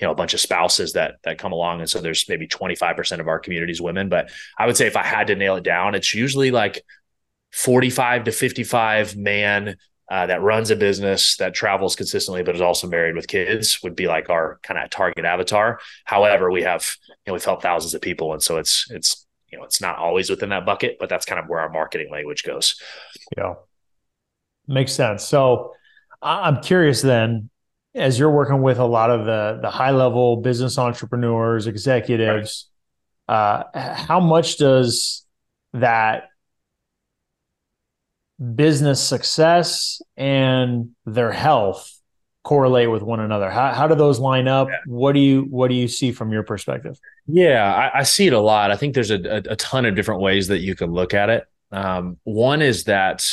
you 0.00 0.06
know 0.06 0.12
a 0.12 0.16
bunch 0.16 0.34
of 0.34 0.40
spouses 0.40 0.92
that 0.92 1.16
that 1.24 1.38
come 1.38 1.52
along. 1.52 1.80
And 1.80 1.90
so 1.90 2.00
there's 2.00 2.28
maybe 2.28 2.46
25% 2.46 3.20
of 3.20 3.28
our 3.28 3.40
community 3.40 3.72
is 3.72 3.80
women. 3.80 4.08
But 4.08 4.30
i 4.58 4.66
would 4.66 4.76
say 4.76 4.86
if 4.86 4.96
i 4.96 5.02
had 5.02 5.28
to 5.28 5.36
nail 5.36 5.56
it 5.56 5.64
down 5.64 5.94
it's 5.94 6.14
usually 6.14 6.50
like 6.50 6.84
45 7.52 8.24
to 8.24 8.32
55 8.32 9.16
man 9.16 9.76
uh, 10.10 10.26
that 10.26 10.42
runs 10.42 10.70
a 10.70 10.76
business 10.76 11.36
that 11.36 11.54
travels 11.54 11.96
consistently 11.96 12.42
but 12.42 12.54
is 12.54 12.60
also 12.60 12.86
married 12.86 13.14
with 13.14 13.28
kids 13.28 13.80
would 13.82 13.94
be 13.94 14.06
like 14.06 14.30
our 14.30 14.58
kind 14.62 14.78
of 14.78 14.90
target 14.90 15.24
avatar. 15.24 15.80
However 16.04 16.50
we 16.50 16.62
have 16.62 16.96
you 17.08 17.14
know 17.26 17.32
we've 17.34 17.44
helped 17.44 17.62
thousands 17.62 17.94
of 17.94 18.00
people 18.00 18.32
and 18.32 18.42
so 18.42 18.56
it's 18.56 18.90
it's 18.90 19.26
you 19.50 19.58
know 19.58 19.64
it's 19.64 19.80
not 19.80 19.98
always 19.98 20.30
within 20.30 20.50
that 20.50 20.66
bucket 20.66 20.96
but 20.98 21.08
that's 21.08 21.26
kind 21.26 21.38
of 21.40 21.48
where 21.48 21.60
our 21.60 21.70
marketing 21.70 22.10
language 22.10 22.42
goes. 22.42 22.80
Yeah. 23.36 23.54
Makes 24.66 24.92
sense. 24.92 25.24
So 25.24 25.72
i'm 26.20 26.60
curious 26.60 27.00
then 27.02 27.48
as 27.94 28.18
you're 28.18 28.30
working 28.30 28.62
with 28.62 28.78
a 28.78 28.84
lot 28.84 29.10
of 29.10 29.24
the 29.24 29.58
the 29.62 29.70
high 29.70 29.90
level 29.90 30.36
business 30.36 30.78
entrepreneurs 30.78 31.66
executives 31.66 32.68
right. 33.28 33.64
uh, 33.74 33.94
how 33.94 34.20
much 34.20 34.58
does 34.58 35.24
that 35.74 36.24
business 38.54 39.02
success 39.02 40.00
and 40.16 40.90
their 41.06 41.32
health 41.32 41.92
correlate 42.44 42.90
with 42.90 43.02
one 43.02 43.20
another? 43.20 43.50
How, 43.50 43.72
how 43.72 43.86
do 43.86 43.94
those 43.94 44.18
line 44.18 44.48
up? 44.48 44.68
Yeah. 44.68 44.76
What 44.86 45.12
do 45.12 45.20
you 45.20 45.42
what 45.50 45.68
do 45.68 45.74
you 45.74 45.88
see 45.88 46.12
from 46.12 46.32
your 46.32 46.42
perspective? 46.42 46.98
Yeah, 47.26 47.74
I, 47.74 48.00
I 48.00 48.02
see 48.04 48.26
it 48.26 48.32
a 48.32 48.40
lot. 48.40 48.70
I 48.70 48.76
think 48.76 48.94
there's 48.94 49.10
a, 49.10 49.20
a, 49.20 49.52
a, 49.52 49.56
ton 49.56 49.84
of 49.84 49.94
different 49.94 50.22
ways 50.22 50.48
that 50.48 50.60
you 50.60 50.74
can 50.74 50.90
look 50.90 51.12
at 51.12 51.28
it. 51.28 51.44
Um, 51.72 52.16
one 52.24 52.62
is 52.62 52.84
that 52.84 53.24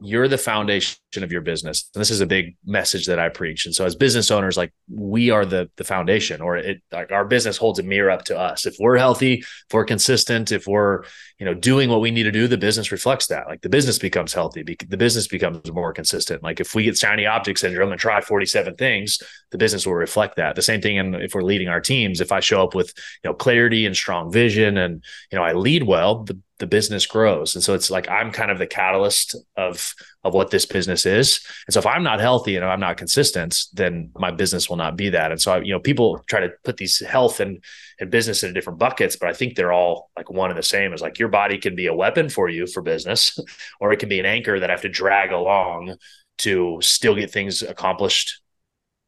you're 0.00 0.28
the 0.28 0.36
foundation 0.36 0.98
of 1.22 1.32
your 1.32 1.40
business. 1.40 1.88
And 1.94 2.00
this 2.00 2.10
is 2.10 2.20
a 2.20 2.26
big 2.26 2.56
message 2.66 3.06
that 3.06 3.18
I 3.18 3.30
preach. 3.30 3.64
And 3.64 3.74
so 3.74 3.86
as 3.86 3.96
business 3.96 4.30
owners, 4.30 4.56
like 4.56 4.72
we 4.90 5.30
are 5.30 5.46
the 5.46 5.70
the 5.76 5.84
foundation 5.84 6.42
or 6.42 6.58
it 6.58 6.82
like 6.92 7.10
our 7.10 7.24
business 7.24 7.56
holds 7.56 7.78
a 7.78 7.82
mirror 7.82 8.10
up 8.10 8.24
to 8.26 8.38
us. 8.38 8.66
If 8.66 8.76
we're 8.78 8.98
healthy, 8.98 9.34
if 9.38 9.66
we're 9.72 9.86
consistent, 9.86 10.52
if 10.52 10.66
we're, 10.66 11.04
you 11.38 11.46
know, 11.46 11.54
doing 11.54 11.88
what 11.88 12.02
we 12.02 12.10
need 12.10 12.24
to 12.24 12.32
do, 12.32 12.46
the 12.46 12.58
business 12.58 12.92
reflects 12.92 13.28
that. 13.28 13.46
Like 13.46 13.62
the 13.62 13.70
business 13.70 13.98
becomes 13.98 14.34
healthy, 14.34 14.62
the 14.62 14.96
business 14.96 15.28
becomes 15.28 15.72
more 15.72 15.94
consistent. 15.94 16.42
Like 16.42 16.60
if 16.60 16.74
we 16.74 16.84
get 16.84 16.98
shiny 16.98 17.24
object 17.24 17.58
syndrome 17.60 17.90
and 17.90 18.00
try 18.00 18.20
47 18.20 18.74
things, 18.74 19.22
the 19.50 19.58
business 19.58 19.86
will 19.86 19.94
reflect 19.94 20.36
that. 20.36 20.56
The 20.56 20.62
same 20.62 20.82
thing 20.82 20.98
and 20.98 21.14
if 21.14 21.34
we're 21.34 21.42
leading 21.42 21.68
our 21.68 21.80
teams, 21.80 22.20
if 22.20 22.32
I 22.32 22.40
show 22.40 22.62
up 22.62 22.74
with, 22.74 22.92
you 23.24 23.30
know, 23.30 23.34
clarity 23.34 23.86
and 23.86 23.96
strong 23.96 24.30
vision 24.30 24.76
and, 24.76 25.02
you 25.32 25.38
know, 25.38 25.44
I 25.44 25.54
lead 25.54 25.84
well, 25.84 26.24
the 26.24 26.38
the 26.58 26.66
business 26.66 27.06
grows. 27.06 27.54
And 27.54 27.62
so 27.62 27.74
it's 27.74 27.90
like 27.90 28.08
I'm 28.08 28.32
kind 28.32 28.50
of 28.50 28.58
the 28.58 28.66
catalyst 28.66 29.36
of 29.56 29.94
of 30.24 30.34
what 30.34 30.50
this 30.50 30.64
business 30.64 31.04
is. 31.04 31.40
And 31.66 31.74
so 31.74 31.80
if 31.80 31.86
I'm 31.86 32.02
not 32.02 32.20
healthy 32.20 32.56
and 32.56 32.64
I'm 32.64 32.80
not 32.80 32.96
consistent, 32.96 33.64
then 33.74 34.10
my 34.16 34.30
business 34.30 34.68
will 34.68 34.76
not 34.76 34.96
be 34.96 35.10
that. 35.10 35.30
And 35.30 35.40
so 35.40 35.52
I, 35.52 35.60
you 35.60 35.72
know, 35.72 35.80
people 35.80 36.22
try 36.28 36.40
to 36.40 36.50
put 36.64 36.76
these 36.76 36.98
health 37.00 37.40
and 37.40 37.62
and 38.00 38.10
business 38.10 38.42
in 38.42 38.52
different 38.52 38.78
buckets, 38.78 39.16
but 39.16 39.28
I 39.28 39.32
think 39.32 39.54
they're 39.54 39.72
all 39.72 40.10
like 40.16 40.30
one 40.30 40.50
and 40.50 40.58
the 40.58 40.62
same. 40.62 40.92
Is 40.92 41.02
like 41.02 41.18
your 41.18 41.28
body 41.28 41.58
can 41.58 41.76
be 41.76 41.86
a 41.86 41.94
weapon 41.94 42.28
for 42.28 42.48
you 42.48 42.66
for 42.66 42.82
business, 42.82 43.38
or 43.80 43.92
it 43.92 43.98
can 43.98 44.08
be 44.08 44.20
an 44.20 44.26
anchor 44.26 44.58
that 44.60 44.70
I 44.70 44.72
have 44.72 44.82
to 44.82 44.88
drag 44.88 45.32
along 45.32 45.96
to 46.38 46.78
still 46.82 47.14
get 47.14 47.30
things 47.30 47.62
accomplished 47.62 48.40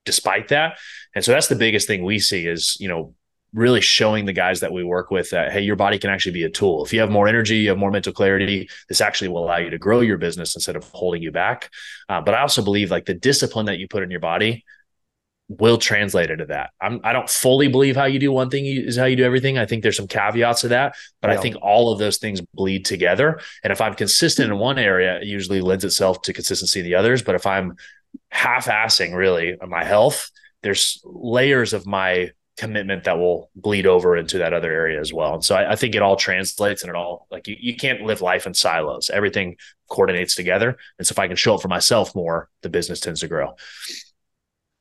despite 0.05 0.49
that. 0.49 0.79
And 1.15 1.25
so 1.25 1.33
that's 1.33 1.49
the 1.49 1.55
biggest 1.55 1.87
thing 1.87 2.03
we 2.03 2.19
see 2.19 2.47
is, 2.47 2.77
you 2.81 2.89
know, 2.89 3.15
really 3.53 3.81
showing 3.81 4.27
the 4.27 4.33
guys 4.33 4.61
that 4.61 4.73
we 4.73 4.85
work 4.85 5.11
with 5.11 5.31
that 5.31 5.53
hey 5.53 5.61
your 5.61 5.77
body 5.77 5.99
can 5.99 6.11
actually 6.11 6.33
be 6.33 6.45
a 6.45 6.51
tool. 6.51 6.85
If 6.85 6.93
you 6.93 7.01
have 7.01 7.11
more 7.11 7.29
energy 7.29 7.57
you 7.57 7.71
have 7.71 7.79
more 7.79 7.91
mental 7.91 8.13
clarity 8.13 8.69
this 8.89 9.01
actually 9.01 9.29
will 9.29 9.45
allow 9.45 9.57
you 9.57 9.71
to 9.71 9.79
grow 9.79 10.01
your 10.01 10.19
business 10.19 10.55
instead 10.55 10.77
of 10.77 10.85
holding 10.85 11.23
you 11.23 11.33
back. 11.33 11.71
Uh, 12.09 12.21
but 12.21 12.35
i 12.35 12.41
also 12.41 12.63
believe 12.63 12.91
like 12.91 13.07
the 13.07 13.15
discipline 13.15 13.67
that 13.67 13.79
you 13.79 13.89
put 13.89 14.03
in 14.03 14.11
your 14.11 14.21
body 14.21 14.65
will 15.51 15.79
translate 15.79 16.31
into 16.31 16.45
that. 16.45 16.71
I'm, 16.81 17.01
i 17.05 17.13
don't 17.13 17.29
fully 17.29 17.69
believe 17.69 17.97
how 17.97 18.05
you 18.05 18.19
do 18.19 18.31
one 18.31 18.51
thing 18.51 18.67
is 18.67 18.99
how 18.99 19.07
you 19.07 19.17
do 19.17 19.25
everything. 19.25 19.57
I 19.57 19.65
think 19.65 19.83
there's 19.83 19.97
some 19.97 20.09
caveats 20.09 20.61
to 20.63 20.69
that 20.69 20.95
but 21.23 21.31
yeah. 21.31 21.39
i 21.39 21.41
think 21.41 21.57
all 21.63 21.91
of 21.91 21.99
those 21.99 22.19
things 22.19 22.41
bleed 22.53 22.85
together. 22.85 23.41
And 23.65 23.73
if 23.73 23.81
i'm 23.81 23.95
consistent 23.95 24.53
in 24.53 24.59
one 24.59 24.79
area 24.79 25.21
it 25.21 25.27
usually 25.27 25.63
lends 25.63 25.85
itself 25.85 26.21
to 26.23 26.33
consistency 26.35 26.81
in 26.81 26.85
the 26.85 26.97
others. 26.97 27.23
But 27.23 27.35
if 27.35 27.47
i'm 27.47 27.77
half-assing 28.31 29.15
really 29.15 29.57
my 29.67 29.85
health 29.85 30.31
there's 30.63 31.01
layers 31.05 31.73
of 31.73 31.87
my 31.87 32.31
commitment 32.59 33.05
that 33.05 33.19
will 33.19 33.51
bleed 33.55 33.87
over 33.87 34.17
into 34.17 34.39
that 34.39 34.53
other 34.53 34.71
area 34.71 35.01
as 35.01 35.13
well. 35.13 35.35
And 35.35 35.45
so 35.45 35.55
I, 35.55 35.73
I, 35.73 35.77
think 35.77 35.95
it 35.95 36.03
all 36.03 36.17
translates 36.17 36.83
and 36.83 36.91
it 36.91 36.97
all 36.97 37.29
like 37.31 37.47
you, 37.47 37.57
you 37.59 37.77
can't 37.77 38.03
live 38.03 38.21
life 38.21 38.47
in 38.47 38.53
silos. 38.53 39.11
Everything 39.11 39.57
coordinates 39.89 40.35
together. 40.35 40.77
And 40.99 41.07
so 41.07 41.13
if 41.13 41.21
I 41.21 41.29
can 41.29 41.37
show 41.37 41.55
up 41.55 41.63
for 41.63 41.69
myself 41.69 42.15
more, 42.17 42.51
the 42.63 42.69
business 42.69 42.99
tends 42.99 43.21
to 43.21 43.29
grow. 43.29 43.55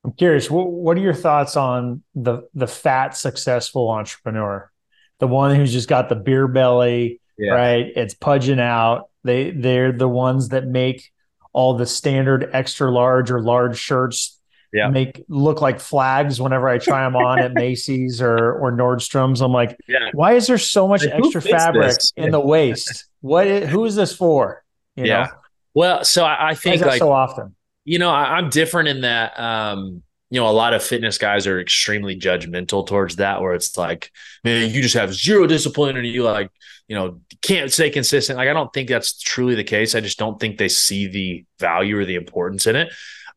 I'm 0.03 0.13
curious, 0.13 0.49
what, 0.49 0.71
what 0.71 0.97
are 0.97 1.01
your 1.01 1.13
thoughts 1.13 1.55
on 1.55 2.01
the 2.15 2.47
the 2.53 2.67
fat 2.67 3.15
successful 3.15 3.89
entrepreneur? 3.89 4.71
The 5.19 5.27
one 5.27 5.55
who's 5.55 5.73
just 5.73 5.89
got 5.89 6.09
the 6.09 6.15
beer 6.15 6.47
belly, 6.47 7.21
yeah. 7.37 7.51
right? 7.51 7.85
It's 7.95 8.13
pudging 8.15 8.59
out. 8.59 9.09
They 9.23 9.51
they're 9.51 9.91
the 9.91 10.07
ones 10.07 10.49
that 10.49 10.65
make 10.65 11.11
all 11.53 11.75
the 11.75 11.85
standard 11.85 12.49
extra 12.53 12.89
large 12.91 13.29
or 13.31 13.41
large 13.41 13.77
shirts 13.77 14.36
yeah. 14.73 14.89
make 14.89 15.23
look 15.27 15.61
like 15.61 15.79
flags 15.79 16.41
whenever 16.41 16.67
I 16.67 16.77
try 16.77 17.03
them 17.03 17.15
on 17.15 17.39
at 17.39 17.53
Macy's 17.55 18.21
or 18.21 18.53
or 18.53 18.71
Nordstrom's. 18.71 19.41
I'm 19.41 19.51
like, 19.51 19.77
yeah. 19.87 20.09
why 20.13 20.33
is 20.33 20.47
there 20.47 20.57
so 20.57 20.87
much 20.87 21.05
like, 21.05 21.13
extra 21.13 21.41
fabric 21.41 21.95
this? 21.95 22.13
in 22.15 22.31
the 22.31 22.39
waist? 22.39 23.05
What? 23.21 23.47
Is, 23.47 23.69
who 23.69 23.85
is 23.85 23.95
this 23.95 24.15
for? 24.15 24.63
You 24.95 25.05
yeah. 25.05 25.23
Know? 25.23 25.31
Well, 25.73 26.03
so 26.03 26.25
I, 26.25 26.49
I 26.49 26.55
think 26.55 26.81
like 26.81 26.99
so 26.99 27.11
often. 27.11 27.55
You 27.85 27.99
know, 27.99 28.09
I, 28.09 28.37
I'm 28.37 28.49
different 28.49 28.89
in 28.89 29.01
that. 29.01 29.39
Um, 29.39 30.03
you 30.29 30.41
know, 30.41 30.49
a 30.49 30.51
lot 30.51 30.73
of 30.73 30.83
fitness 30.83 31.17
guys 31.17 31.47
are 31.47 31.59
extremely 31.59 32.19
judgmental 32.19 32.85
towards 32.85 33.15
that, 33.17 33.41
where 33.41 33.53
it's 33.53 33.77
like, 33.77 34.11
man, 34.43 34.71
you 34.71 34.81
just 34.81 34.95
have 34.95 35.13
zero 35.13 35.47
discipline 35.47 35.95
and 35.95 36.05
you 36.05 36.23
like, 36.23 36.51
you 36.89 36.95
know, 36.95 37.21
can't 37.41 37.71
stay 37.71 37.89
consistent. 37.89 38.37
Like, 38.37 38.49
I 38.49 38.53
don't 38.53 38.71
think 38.73 38.89
that's 38.89 39.17
truly 39.17 39.55
the 39.55 39.63
case. 39.63 39.95
I 39.95 40.01
just 40.01 40.19
don't 40.19 40.37
think 40.37 40.57
they 40.57 40.67
see 40.67 41.07
the 41.07 41.45
value 41.59 41.97
or 41.97 42.03
the 42.03 42.15
importance 42.15 42.67
in 42.67 42.75
it. 42.75 42.91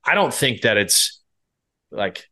I 0.05 0.15
don't 0.15 0.35
think 0.35 0.63
that 0.63 0.77
it's 0.77 1.20
like 1.91 2.27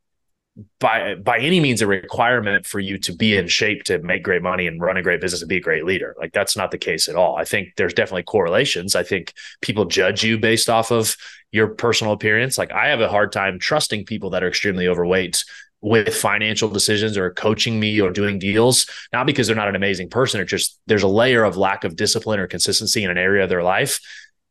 by 0.81 1.15
by 1.15 1.39
any 1.39 1.61
means 1.61 1.83
a 1.83 1.87
requirement 1.87 2.67
for 2.67 2.81
you 2.81 2.99
to 2.99 3.15
be 3.15 3.37
in 3.37 3.47
shape 3.47 3.85
to 3.85 3.99
make 4.01 4.25
great 4.25 4.43
money 4.43 4.67
and 4.67 4.81
run 4.81 4.97
a 4.97 5.03
great 5.03 5.21
business 5.21 5.41
and 5.41 5.49
be 5.49 5.59
a 5.59 5.61
great 5.61 5.85
leader. 5.85 6.17
Like 6.19 6.33
that's 6.33 6.57
not 6.57 6.71
the 6.71 6.79
case 6.79 7.09
at 7.09 7.15
all. 7.15 7.37
I 7.37 7.45
think 7.45 7.75
there's 7.77 7.95
definitely 7.95 8.25
correlations. 8.25 8.97
I 8.97 9.05
think 9.05 9.33
people 9.61 9.85
judge 9.85 10.25
you 10.25 10.39
based 10.39 10.69
off 10.69 10.91
of 10.91 11.17
your 11.53 11.69
personal 11.69 12.13
appearance. 12.13 12.59
Like 12.59 12.73
I 12.73 12.89
have 12.89 13.01
a 13.01 13.09
hard 13.09 13.33
time 13.33 13.59
trusting 13.59 14.05
people 14.05 14.31
that 14.31 14.43
are 14.43 14.49
extremely 14.49 14.89
overweight 14.89 15.45
with 15.81 16.13
financial 16.13 16.69
decisions 16.69 17.17
or 17.17 17.31
coaching 17.31 17.79
me 17.79 18.01
or 18.01 18.11
doing 18.11 18.41
deals, 18.41 18.87
not 19.13 19.27
because 19.27 19.47
they're 19.47 19.55
not 19.55 19.69
an 19.69 19.77
amazing 19.77 20.11
person, 20.11 20.41
or 20.41 20.45
just 20.45 20.81
there's 20.87 21.05
a 21.05 21.09
layer 21.09 21.45
of 21.45 21.57
lack 21.57 21.85
of 21.85 21.95
discipline 21.95 22.41
or 22.41 22.49
consistency 22.49 23.05
in 23.05 23.11
an 23.11 23.19
area 23.19 23.45
of 23.45 23.49
their 23.49 23.63
life 23.63 24.01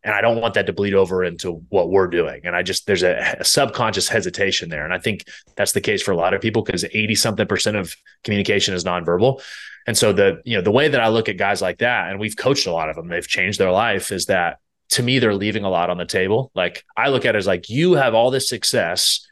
and 0.03 0.13
I 0.13 0.21
don't 0.21 0.39
want 0.39 0.53
that 0.53 0.67
to 0.67 0.73
bleed 0.73 0.93
over 0.93 1.23
into 1.23 1.63
what 1.69 1.89
we're 1.89 2.07
doing. 2.07 2.41
And 2.45 2.55
I 2.55 2.63
just 2.63 2.87
there's 2.87 3.03
a, 3.03 3.37
a 3.39 3.43
subconscious 3.43 4.07
hesitation 4.07 4.69
there, 4.69 4.85
and 4.85 4.93
I 4.93 4.99
think 4.99 5.25
that's 5.55 5.71
the 5.71 5.81
case 5.81 6.01
for 6.01 6.11
a 6.11 6.15
lot 6.15 6.33
of 6.33 6.41
people 6.41 6.61
because 6.61 6.85
eighty 6.93 7.15
something 7.15 7.47
percent 7.47 7.77
of 7.77 7.95
communication 8.23 8.73
is 8.73 8.83
nonverbal. 8.83 9.41
And 9.85 9.97
so 9.97 10.13
the 10.13 10.41
you 10.45 10.55
know 10.55 10.61
the 10.61 10.71
way 10.71 10.87
that 10.87 11.01
I 11.01 11.09
look 11.09 11.29
at 11.29 11.37
guys 11.37 11.61
like 11.61 11.79
that, 11.79 12.09
and 12.09 12.19
we've 12.19 12.37
coached 12.37 12.67
a 12.67 12.71
lot 12.71 12.89
of 12.89 12.95
them, 12.95 13.07
they've 13.07 13.27
changed 13.27 13.59
their 13.59 13.71
life, 13.71 14.11
is 14.11 14.27
that 14.27 14.59
to 14.89 15.03
me 15.03 15.19
they're 15.19 15.35
leaving 15.35 15.63
a 15.63 15.69
lot 15.69 15.89
on 15.89 15.97
the 15.97 16.05
table. 16.05 16.51
Like 16.55 16.85
I 16.95 17.09
look 17.09 17.25
at 17.25 17.35
it 17.35 17.39
as 17.39 17.47
like 17.47 17.69
you 17.69 17.93
have 17.93 18.13
all 18.13 18.31
this 18.31 18.47
success 18.47 19.27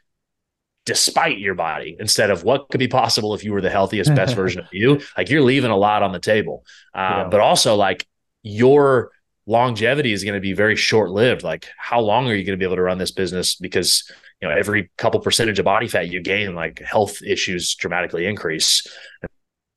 despite 0.84 1.38
your 1.38 1.54
body 1.54 1.96
instead 1.98 2.30
of 2.30 2.44
what 2.44 2.68
could 2.70 2.78
be 2.78 2.86
possible 2.86 3.34
if 3.34 3.42
you 3.42 3.52
were 3.52 3.60
the 3.60 3.70
healthiest 3.70 4.14
best 4.14 4.36
version 4.42 4.60
of 4.60 4.68
you 4.72 5.00
like 5.18 5.28
you're 5.28 5.42
leaving 5.42 5.72
a 5.72 5.76
lot 5.76 6.04
on 6.04 6.12
the 6.12 6.20
table 6.20 6.64
uh, 6.94 7.22
yeah. 7.24 7.28
but 7.28 7.40
also 7.40 7.74
like 7.74 8.06
your 8.44 9.10
longevity 9.46 10.12
is 10.12 10.24
going 10.24 10.34
to 10.34 10.40
be 10.40 10.52
very 10.52 10.76
short 10.76 11.10
lived. 11.10 11.42
Like, 11.42 11.68
how 11.78 12.00
long 12.00 12.28
are 12.28 12.34
you 12.34 12.44
going 12.44 12.58
to 12.58 12.62
be 12.62 12.64
able 12.64 12.76
to 12.76 12.82
run 12.82 12.98
this 12.98 13.12
business? 13.12 13.54
Because 13.54 14.10
you 14.40 14.48
know, 14.48 14.54
every 14.54 14.90
couple 14.98 15.20
percentage 15.20 15.58
of 15.58 15.64
body 15.64 15.88
fat 15.88 16.08
you 16.08 16.20
gain, 16.20 16.54
like 16.54 16.80
health 16.80 17.22
issues 17.22 17.74
dramatically 17.74 18.26
increase. 18.26 18.86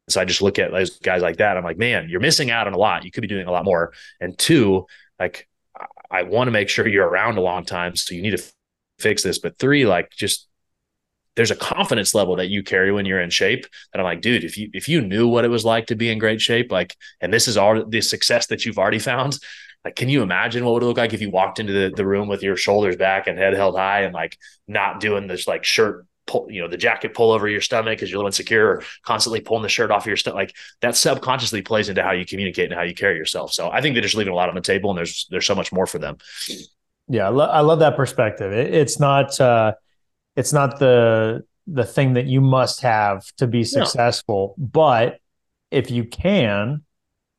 So 0.10 0.20
I 0.20 0.26
just 0.26 0.42
look 0.42 0.60
at 0.60 0.72
those 0.72 0.98
guys 1.00 1.22
like 1.22 1.38
that. 1.38 1.56
I'm 1.56 1.64
like, 1.64 1.78
man, 1.78 2.10
you're 2.10 2.20
missing 2.20 2.52
out 2.52 2.68
on 2.68 2.74
a 2.74 2.78
lot. 2.78 3.06
You 3.06 3.12
could 3.12 3.22
be 3.22 3.28
doing 3.28 3.48
a 3.48 3.52
lot 3.52 3.64
more. 3.64 3.94
And 4.20 4.38
two, 4.38 4.86
like, 5.20 5.48
I 6.12 6.24
want 6.24 6.48
to 6.48 6.52
make 6.52 6.68
sure 6.68 6.88
you're 6.88 7.08
around 7.08 7.38
a 7.38 7.42
long 7.42 7.64
time. 7.64 7.96
So 7.96 8.16
you 8.16 8.22
need 8.22 8.36
to 8.36 8.44
f- 8.44 8.52
fix 8.98 9.24
this. 9.24 9.40
But 9.40 9.58
three, 9.60 9.86
like 9.86 10.10
just 10.10 10.49
there's 11.36 11.52
a 11.52 11.56
confidence 11.56 12.14
level 12.14 12.36
that 12.38 12.50
you 12.50 12.64
carry 12.64 12.92
when 12.92 13.06
you're 13.06 13.22
in 13.22 13.30
shape 13.30 13.66
that 13.92 14.00
I'm 14.00 14.04
like, 14.04 14.22
dude, 14.22 14.44
if 14.44 14.58
you 14.58 14.70
if 14.74 14.88
you 14.90 15.02
knew 15.02 15.28
what 15.28 15.46
it 15.46 15.50
was 15.50 15.66
like 15.66 15.88
to 15.88 15.96
be 15.96 16.10
in 16.10 16.20
great 16.20 16.42
shape, 16.42 16.72
like, 16.72 16.96
and 17.22 17.34
this 17.34 17.48
is 17.48 17.58
all 17.58 17.86
the 17.86 18.02
success 18.02 18.48
that 18.48 18.66
you've 18.66 18.80
already 18.80 19.00
found, 19.00 19.40
like, 19.86 19.96
can 19.96 20.10
you 20.10 20.22
imagine 20.22 20.66
what 20.66 20.74
would 20.74 20.84
it 20.84 20.88
look 20.88 20.98
like 20.98 21.14
if 21.14 21.22
you 21.22 21.32
walked 21.32 21.60
into 21.60 21.72
the, 21.72 21.94
the 21.96 22.06
room 22.06 22.28
with 22.28 22.44
your 22.44 22.58
shoulders 22.58 22.98
back 22.98 23.28
and 23.28 23.38
head 23.38 23.54
held 23.54 23.78
high 23.78 24.02
and 24.02 24.14
like 24.14 24.38
not 24.68 25.00
doing 25.00 25.28
this 25.28 25.48
like 25.48 25.64
shirt 25.64 26.06
pull, 26.28 26.48
you 26.50 26.62
know, 26.62 26.68
the 26.68 26.78
jacket 26.78 27.14
pull 27.14 27.32
over 27.32 27.48
your 27.48 27.62
stomach 27.62 27.98
because 27.98 28.10
you're 28.10 28.18
a 28.18 28.20
little 28.20 28.28
insecure, 28.28 28.68
or 28.68 28.84
constantly 29.04 29.42
pulling 29.42 29.64
the 29.64 29.70
shirt 29.70 29.92
off 29.92 30.06
your 30.06 30.18
stomach. 30.18 30.36
Like 30.36 30.56
that 30.82 30.96
subconsciously 30.96 31.62
plays 31.62 31.90
into 31.90 32.04
how 32.04 32.12
you 32.12 32.26
communicate 32.26 32.66
and 32.66 32.74
how 32.74 32.84
you 32.84 32.94
carry 32.94 33.18
yourself. 33.18 33.52
So 33.54 33.70
I 33.70 33.82
think 33.82 33.96
they're 33.96 34.04
just 34.04 34.16
leaving 34.16 34.34
a 34.34 34.36
lot 34.36 34.50
on 34.50 34.56
the 34.56 34.62
table, 34.62 34.92
and 34.92 34.98
there's 34.98 35.28
there's 35.30 35.46
so 35.46 35.56
much 35.56 35.72
more 35.72 35.88
for 35.88 36.00
them. 36.00 36.18
Yeah, 37.08 37.26
I, 37.26 37.30
lo- 37.30 37.50
I 37.50 37.62
love 37.62 37.80
that 37.80 37.96
perspective. 37.96 38.54
It, 38.54 38.74
it's 38.74 39.00
not 39.00 39.40
uh, 39.42 39.74
it's 40.40 40.54
not 40.54 40.80
the 40.80 41.44
the 41.68 41.84
thing 41.84 42.14
that 42.14 42.26
you 42.26 42.40
must 42.40 42.82
have 42.82 43.26
to 43.38 43.46
be 43.46 43.64
successful, 43.64 44.56
no. 44.58 44.66
but 44.66 45.20
if 45.70 45.92
you 45.92 46.06
can 46.06 46.84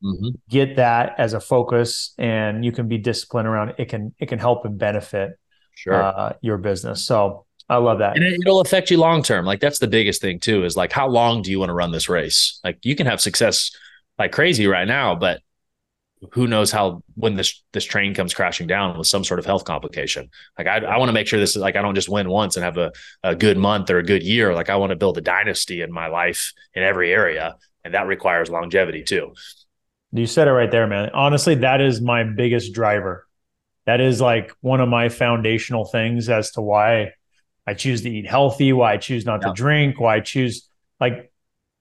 mm-hmm. 0.04 0.28
get 0.50 0.76
that 0.76 1.14
as 1.18 1.32
a 1.32 1.40
focus 1.40 2.12
and 2.18 2.62
you 2.64 2.72
can 2.72 2.86
be 2.88 2.98
disciplined 2.98 3.48
around 3.48 3.70
it, 3.70 3.76
it 3.78 3.88
can 3.88 4.14
it 4.18 4.26
can 4.26 4.38
help 4.38 4.66
and 4.66 4.78
benefit 4.78 5.32
sure. 5.74 5.94
uh, 5.94 6.34
your 6.42 6.58
business. 6.58 7.04
So 7.04 7.46
I 7.70 7.78
love 7.78 8.00
that. 8.00 8.16
And 8.16 8.24
it'll 8.24 8.60
affect 8.60 8.90
you 8.90 8.98
long 8.98 9.22
term. 9.22 9.46
Like 9.46 9.60
that's 9.60 9.78
the 9.78 9.88
biggest 9.88 10.20
thing 10.20 10.38
too, 10.38 10.64
is 10.64 10.76
like 10.76 10.92
how 10.92 11.08
long 11.08 11.40
do 11.40 11.50
you 11.50 11.58
want 11.58 11.70
to 11.70 11.74
run 11.74 11.92
this 11.92 12.08
race? 12.10 12.60
Like 12.62 12.84
you 12.84 12.94
can 12.94 13.06
have 13.06 13.20
success 13.20 13.70
like 14.18 14.30
crazy 14.30 14.66
right 14.66 14.86
now, 14.86 15.14
but 15.14 15.40
who 16.32 16.46
knows 16.46 16.70
how 16.70 17.02
when 17.14 17.34
this 17.34 17.62
this 17.72 17.84
train 17.84 18.14
comes 18.14 18.34
crashing 18.34 18.66
down 18.66 18.98
with 18.98 19.06
some 19.06 19.24
sort 19.24 19.40
of 19.40 19.46
health 19.46 19.64
complication. 19.64 20.28
Like 20.58 20.66
I, 20.66 20.78
I 20.78 20.98
want 20.98 21.08
to 21.08 21.12
make 21.14 21.26
sure 21.26 21.40
this 21.40 21.56
is 21.56 21.62
like 21.62 21.76
I 21.76 21.82
don't 21.82 21.94
just 21.94 22.08
win 22.08 22.28
once 22.28 22.56
and 22.56 22.64
have 22.64 22.76
a, 22.76 22.92
a 23.22 23.34
good 23.34 23.56
month 23.56 23.90
or 23.90 23.98
a 23.98 24.02
good 24.02 24.22
year. 24.22 24.54
Like 24.54 24.68
I 24.68 24.76
want 24.76 24.90
to 24.90 24.96
build 24.96 25.16
a 25.16 25.22
dynasty 25.22 25.80
in 25.80 25.90
my 25.92 26.08
life 26.08 26.52
in 26.74 26.82
every 26.82 27.12
area. 27.12 27.56
And 27.84 27.94
that 27.94 28.06
requires 28.06 28.50
longevity 28.50 29.02
too. 29.02 29.32
You 30.12 30.26
said 30.26 30.48
it 30.48 30.52
right 30.52 30.70
there, 30.70 30.86
man. 30.86 31.10
Honestly, 31.14 31.54
that 31.56 31.80
is 31.80 32.00
my 32.00 32.24
biggest 32.24 32.74
driver. 32.74 33.26
That 33.86 34.00
is 34.00 34.20
like 34.20 34.52
one 34.60 34.80
of 34.80 34.88
my 34.88 35.08
foundational 35.08 35.86
things 35.86 36.28
as 36.28 36.50
to 36.52 36.60
why 36.60 37.12
I 37.66 37.72
choose 37.74 38.02
to 38.02 38.10
eat 38.10 38.26
healthy, 38.26 38.72
why 38.72 38.94
I 38.94 38.96
choose 38.98 39.24
not 39.24 39.40
yeah. 39.40 39.48
to 39.48 39.54
drink, 39.54 39.98
why 39.98 40.16
I 40.16 40.20
choose 40.20 40.68
like 41.00 41.32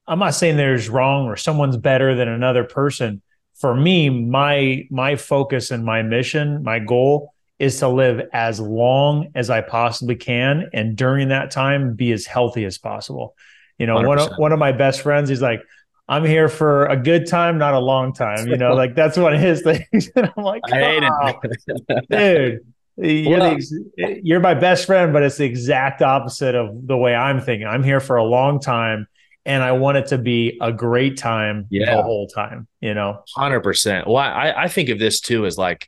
I'm 0.08 0.19
not 0.19 0.34
saying 0.34 0.56
there's 0.56 0.89
wrong 0.89 1.28
or 1.28 1.36
someone's 1.36 1.78
better 1.78 2.15
than 2.15 2.30
another 2.30 2.63
person. 2.63 3.21
For 3.59 3.75
me, 3.75 4.09
my 4.09 4.87
my 4.89 5.15
focus 5.15 5.71
and 5.71 5.83
my 5.83 6.01
mission, 6.01 6.63
my 6.63 6.79
goal 6.79 7.33
is 7.59 7.77
to 7.79 7.89
live 7.89 8.27
as 8.31 8.59
long 8.59 9.31
as 9.35 9.49
I 9.49 9.61
possibly 9.61 10.15
can 10.15 10.69
and 10.73 10.95
during 10.95 11.27
that 11.27 11.51
time 11.51 11.93
be 11.93 12.13
as 12.13 12.25
healthy 12.25 12.63
as 12.63 12.77
possible. 12.77 13.35
You 13.77 13.85
know, 13.85 13.97
100%. 13.97 14.07
one 14.07 14.19
of 14.19 14.29
one 14.37 14.51
of 14.53 14.59
my 14.59 14.71
best 14.71 15.01
friends, 15.01 15.29
he's 15.29 15.41
like, 15.41 15.61
I'm 16.07 16.25
here 16.25 16.49
for 16.49 16.85
a 16.87 16.97
good 16.97 17.27
time, 17.27 17.57
not 17.57 17.73
a 17.73 17.79
long 17.79 18.13
time. 18.13 18.47
You 18.47 18.57
know, 18.57 18.73
like 18.75 18.95
that's 18.95 19.17
one 19.17 19.33
of 19.33 19.41
his 19.41 19.61
things. 19.91 20.09
and 20.15 20.31
I'm 20.35 20.43
like, 20.43 20.61
I 20.71 20.79
hate 20.79 21.03
oh, 21.03 21.33
it. 21.43 22.09
dude. 22.09 22.73
You're, 23.01 23.39
the, 23.39 24.19
you're 24.23 24.39
my 24.41 24.55
best 24.55 24.85
friend, 24.85 25.13
but 25.13 25.23
it's 25.23 25.37
the 25.37 25.45
exact 25.45 26.01
opposite 26.01 26.53
of 26.53 26.85
the 26.85 26.97
way 26.97 27.15
I'm 27.15 27.39
thinking. 27.39 27.65
I'm 27.65 27.83
here 27.83 28.01
for 28.01 28.17
a 28.17 28.25
long 28.25 28.59
time 28.59 29.07
and 29.45 29.63
I 29.63 29.71
want 29.73 29.97
it 29.97 30.08
to 30.08 30.17
be 30.17 30.58
a 30.62 30.71
great 30.71 31.17
time 31.17 31.67
yeah. 31.69 31.95
the 31.95 32.04
whole 32.04 32.28
time, 32.28 32.67
you 32.82 32.93
know? 32.93 33.23
100%. 33.38 34.08
Well, 34.08 34.17
I, 34.17 34.54
I 34.56 34.67
think 34.67 34.89
of 34.89 34.99
this 34.99 35.21
too 35.21 35.45
as 35.45 35.58
like, 35.58 35.88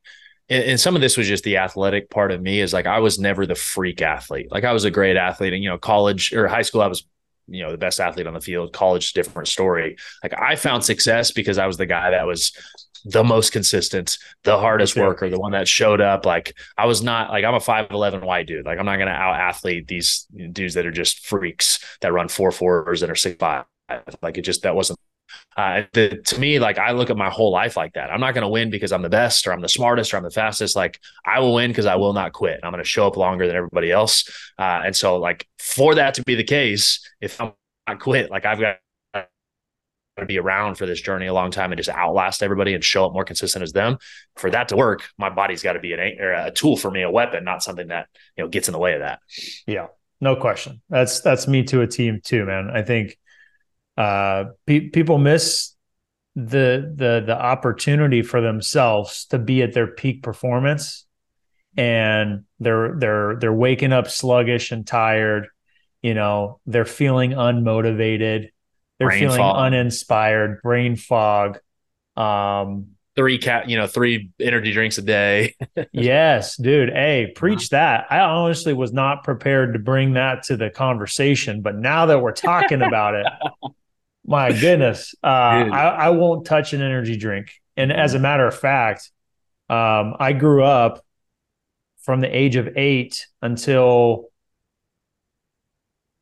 and, 0.49 0.79
some 0.79 0.95
of 0.95 1.01
this 1.01 1.15
was 1.15 1.27
just 1.27 1.43
the 1.43 1.57
athletic 1.57 2.09
part 2.09 2.31
of 2.31 2.41
me 2.41 2.59
is 2.59 2.73
like 2.73 2.85
I 2.85 2.99
was 2.99 3.17
never 3.17 3.45
the 3.45 3.55
freak 3.55 4.01
athlete. 4.01 4.51
Like 4.51 4.65
I 4.65 4.73
was 4.73 4.83
a 4.83 4.91
great 4.91 5.15
athlete 5.15 5.53
and 5.53 5.63
you 5.63 5.69
know 5.69 5.77
college 5.77 6.33
or 6.33 6.47
high 6.47 6.63
school 6.63 6.81
I 6.81 6.87
was 6.87 7.05
you 7.47 7.63
know 7.63 7.71
the 7.71 7.77
best 7.77 7.99
athlete 7.99 8.27
on 8.27 8.33
the 8.33 8.41
field 8.41 8.71
college 8.71 9.13
different 9.13 9.47
story 9.47 9.97
like 10.23 10.33
I 10.39 10.55
found 10.55 10.83
success 10.83 11.31
because 11.31 11.57
I 11.57 11.67
was 11.67 11.77
the 11.77 11.85
guy 11.85 12.11
that 12.11 12.25
was 12.25 12.53
the 13.05 13.23
most 13.23 13.51
consistent, 13.51 14.17
the 14.43 14.57
hardest 14.57 14.95
worker, 14.95 15.29
the 15.29 15.39
one 15.39 15.51
that 15.53 15.67
showed 15.67 16.01
up. 16.01 16.25
Like 16.25 16.55
I 16.77 16.85
was 16.85 17.01
not 17.01 17.29
like 17.29 17.45
I'm 17.45 17.53
a 17.53 17.59
5'11 17.59 18.23
white 18.23 18.47
dude. 18.47 18.65
Like 18.65 18.79
I'm 18.79 18.85
not 18.85 18.97
gonna 18.97 19.11
out 19.11 19.35
athlete 19.35 19.87
these 19.87 20.27
dudes 20.51 20.75
that 20.75 20.85
are 20.85 20.91
just 20.91 21.25
freaks 21.25 21.79
that 22.01 22.13
run 22.13 22.27
four 22.27 22.51
fours 22.51 23.01
and 23.01 23.11
are 23.11 23.15
six 23.15 23.37
five. 23.37 23.65
Like 24.21 24.37
it 24.37 24.43
just 24.43 24.63
that 24.63 24.75
wasn't 24.75 24.99
uh, 25.57 25.83
the, 25.93 26.17
to 26.17 26.39
me, 26.39 26.59
like 26.59 26.77
I 26.77 26.91
look 26.91 27.09
at 27.09 27.17
my 27.17 27.29
whole 27.29 27.51
life 27.51 27.75
like 27.75 27.93
that. 27.93 28.09
I'm 28.09 28.19
not 28.21 28.33
going 28.33 28.43
to 28.43 28.49
win 28.49 28.69
because 28.69 28.91
I'm 28.91 29.01
the 29.01 29.09
best 29.09 29.45
or 29.47 29.53
I'm 29.53 29.61
the 29.61 29.69
smartest 29.69 30.13
or 30.13 30.17
I'm 30.17 30.23
the 30.23 30.31
fastest. 30.31 30.75
Like 30.75 30.99
I 31.25 31.39
will 31.39 31.53
win 31.53 31.71
because 31.71 31.85
I 31.85 31.95
will 31.95 32.13
not 32.13 32.31
quit. 32.33 32.59
I'm 32.63 32.71
going 32.71 32.83
to 32.83 32.87
show 32.87 33.05
up 33.07 33.17
longer 33.17 33.47
than 33.47 33.55
everybody 33.55 33.91
else. 33.91 34.29
Uh, 34.57 34.81
and 34.85 34.95
so, 34.95 35.17
like 35.17 35.47
for 35.59 35.95
that 35.95 36.15
to 36.15 36.23
be 36.23 36.35
the 36.35 36.43
case, 36.43 37.05
if 37.19 37.39
I'm 37.41 37.53
not 37.87 37.99
quit, 37.99 38.31
like 38.31 38.45
I've 38.45 38.59
got 38.59 38.77
to 40.19 40.25
be 40.25 40.37
around 40.37 40.75
for 40.75 40.85
this 40.85 41.01
journey 41.01 41.27
a 41.27 41.33
long 41.33 41.51
time 41.51 41.71
and 41.71 41.79
just 41.79 41.89
outlast 41.89 42.43
everybody 42.43 42.73
and 42.73 42.83
show 42.83 43.05
up 43.05 43.13
more 43.13 43.23
consistent 43.23 43.63
as 43.63 43.71
them. 43.71 43.97
For 44.35 44.49
that 44.49 44.67
to 44.69 44.75
work, 44.75 45.09
my 45.17 45.29
body's 45.29 45.63
got 45.63 45.73
to 45.73 45.79
be 45.79 45.93
an, 45.93 45.99
a 45.99 46.51
tool 46.51 46.75
for 46.75 46.91
me, 46.91 47.01
a 47.01 47.11
weapon, 47.11 47.43
not 47.43 47.63
something 47.63 47.87
that 47.87 48.07
you 48.35 48.43
know 48.43 48.49
gets 48.49 48.67
in 48.67 48.73
the 48.73 48.79
way 48.79 48.93
of 48.93 48.99
that. 48.99 49.19
Yeah, 49.65 49.87
no 50.19 50.35
question. 50.35 50.81
That's 50.89 51.21
that's 51.21 51.47
me 51.47 51.63
to 51.63 51.81
a 51.81 51.87
team 51.87 52.19
too, 52.23 52.45
man. 52.45 52.69
I 52.73 52.83
think 52.83 53.17
uh, 53.97 54.45
pe- 54.65 54.89
people 54.89 55.17
miss 55.17 55.75
the 56.35 56.93
the 56.95 57.23
the 57.25 57.37
opportunity 57.37 58.21
for 58.21 58.41
themselves 58.41 59.25
to 59.27 59.39
be 59.39 59.63
at 59.63 59.73
their 59.73 59.87
peak 59.87 60.23
performance, 60.23 61.05
and 61.77 62.43
they're 62.59 62.95
they're 62.97 63.35
they're 63.39 63.53
waking 63.53 63.93
up 63.93 64.09
sluggish 64.09 64.71
and 64.71 64.85
tired. 64.85 65.47
You 66.01 66.15
know, 66.15 66.59
they're 66.65 66.83
feeling 66.83 67.31
unmotivated 67.31 68.49
they're 69.01 69.09
brain 69.09 69.19
feeling 69.19 69.37
fog. 69.39 69.57
uninspired, 69.57 70.61
brain 70.61 70.95
fog. 70.95 71.57
Um, 72.15 72.89
three 73.15 73.39
cat, 73.39 73.67
you 73.67 73.77
know, 73.77 73.87
three 73.87 74.29
energy 74.39 74.71
drinks 74.73 74.99
a 74.99 75.01
day. 75.01 75.55
yes, 75.91 76.55
dude. 76.55 76.89
Hey, 76.89 77.33
preach 77.35 77.69
that. 77.69 78.05
I 78.11 78.19
honestly 78.19 78.73
was 78.73 78.93
not 78.93 79.23
prepared 79.23 79.73
to 79.73 79.79
bring 79.79 80.13
that 80.13 80.43
to 80.43 80.57
the 80.57 80.69
conversation, 80.69 81.61
but 81.61 81.75
now 81.75 82.05
that 82.05 82.21
we're 82.21 82.31
talking 82.31 82.83
about 82.83 83.15
it, 83.15 83.25
my 84.25 84.51
goodness, 84.51 85.15
uh, 85.23 85.27
I, 85.27 85.87
I, 85.87 86.09
won't 86.09 86.45
touch 86.45 86.73
an 86.73 86.81
energy 86.83 87.17
drink. 87.17 87.53
And 87.75 87.91
as 87.91 88.13
a 88.13 88.19
matter 88.19 88.45
of 88.45 88.55
fact, 88.55 89.09
um, 89.67 90.15
I 90.19 90.33
grew 90.33 90.63
up 90.63 91.03
from 92.03 92.21
the 92.21 92.27
age 92.27 92.55
of 92.55 92.77
eight 92.77 93.25
until 93.41 94.30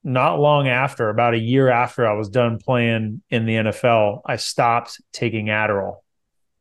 not 0.03 0.39
long 0.39 0.67
after, 0.67 1.09
about 1.09 1.33
a 1.33 1.39
year 1.39 1.69
after 1.69 2.07
I 2.07 2.13
was 2.13 2.29
done 2.29 2.57
playing 2.57 3.21
in 3.29 3.45
the 3.45 3.53
NFL, 3.53 4.21
I 4.25 4.37
stopped 4.37 5.01
taking 5.11 5.47
Adderall. 5.47 5.97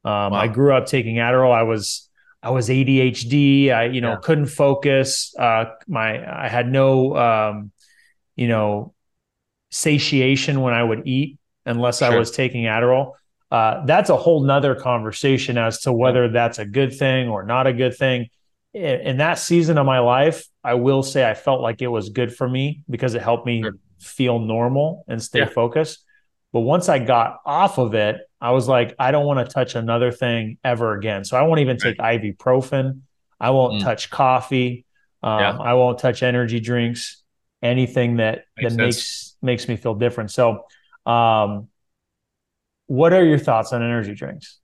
Um, 0.05 0.33
wow. 0.33 0.35
I 0.35 0.49
grew 0.49 0.73
up 0.73 0.87
taking 0.87 1.17
Adderall. 1.17 1.53
I 1.53 1.63
was 1.63 2.09
I 2.43 2.51
was 2.51 2.69
ADHD. 2.69 3.73
I 3.73 3.87
you 3.87 4.01
know 4.01 4.13
yeah. 4.13 4.19
couldn't 4.23 4.47
focus. 4.47 5.35
Uh, 5.39 5.67
my 5.87 6.45
I 6.45 6.49
had 6.49 6.71
no 6.71 7.17
um, 7.17 7.73
you 8.37 8.49
know 8.49 8.95
satiation 9.71 10.61
when 10.61 10.75
I 10.75 10.83
would 10.83 11.07
eat 11.07 11.39
unless 11.67 11.99
sure. 11.99 12.13
I 12.13 12.17
was 12.19 12.31
taking 12.31 12.65
Adderall. 12.65 13.13
Uh, 13.51 13.85
that's 13.87 14.11
a 14.11 14.17
whole 14.17 14.43
nother 14.43 14.75
conversation 14.75 15.57
as 15.57 15.81
to 15.81 15.93
whether 15.93 16.29
that's 16.29 16.59
a 16.59 16.67
good 16.67 16.95
thing 16.97 17.29
or 17.29 17.45
not 17.45 17.67
a 17.67 17.73
good 17.73 17.97
thing 17.97 18.29
in 18.75 19.19
that 19.19 19.39
season 19.39 19.79
of 19.79 19.87
my 19.87 19.99
life, 20.01 20.47
I 20.63 20.75
will 20.75 21.03
say 21.03 21.29
I 21.29 21.35
felt 21.35 21.61
like 21.61 21.81
it 21.83 21.89
was 21.89 22.11
good 22.11 22.35
for 22.35 22.49
me 22.49 22.83
because 22.89 23.15
it 23.15 23.23
helped 23.23 23.47
me 23.47 23.63
sure. 23.63 23.73
feel 24.01 24.39
normal 24.39 25.05
and 25.09 25.23
stay 25.23 25.41
yeah. 25.41 25.49
focused. 25.49 26.05
But 26.53 26.61
once 26.61 26.89
I 26.89 26.99
got 26.99 27.39
off 27.45 27.79
of 27.79 27.95
it, 27.95 28.17
I 28.41 28.53
was 28.53 28.69
like, 28.69 28.95
I 28.99 29.11
don't 29.11 29.27
want 29.27 29.47
to 29.47 29.53
touch 29.53 29.75
another 29.75 30.13
thing 30.13 30.59
ever 30.65 30.95
again. 30.95 31.25
So 31.25 31.37
I 31.37 31.43
won't 31.43 31.61
even 31.61 31.77
take 31.77 31.99
right. 31.99 32.21
ibuprofen. 32.21 33.01
I 33.41 33.51
won't 33.51 33.75
mm. 33.75 33.85
touch 33.85 34.11
coffee. 34.11 34.85
Um, 35.23 35.41
yeah. 35.41 35.59
I 35.59 35.75
won't 35.75 35.99
touch 35.99 36.23
energy 36.23 36.61
drinks. 36.61 37.23
Anything 37.63 38.17
that 38.17 38.45
makes 38.57 38.63
that 38.63 38.71
sense. 38.71 38.79
makes 38.79 39.37
makes 39.43 39.69
me 39.69 39.77
feel 39.77 39.95
different. 39.95 40.31
So, 40.31 40.65
um, 41.07 41.69
what 42.87 43.13
are 43.13 43.25
your 43.25 43.39
thoughts 43.39 43.73
on 43.73 43.83
energy 43.83 44.15
drinks? 44.15 44.59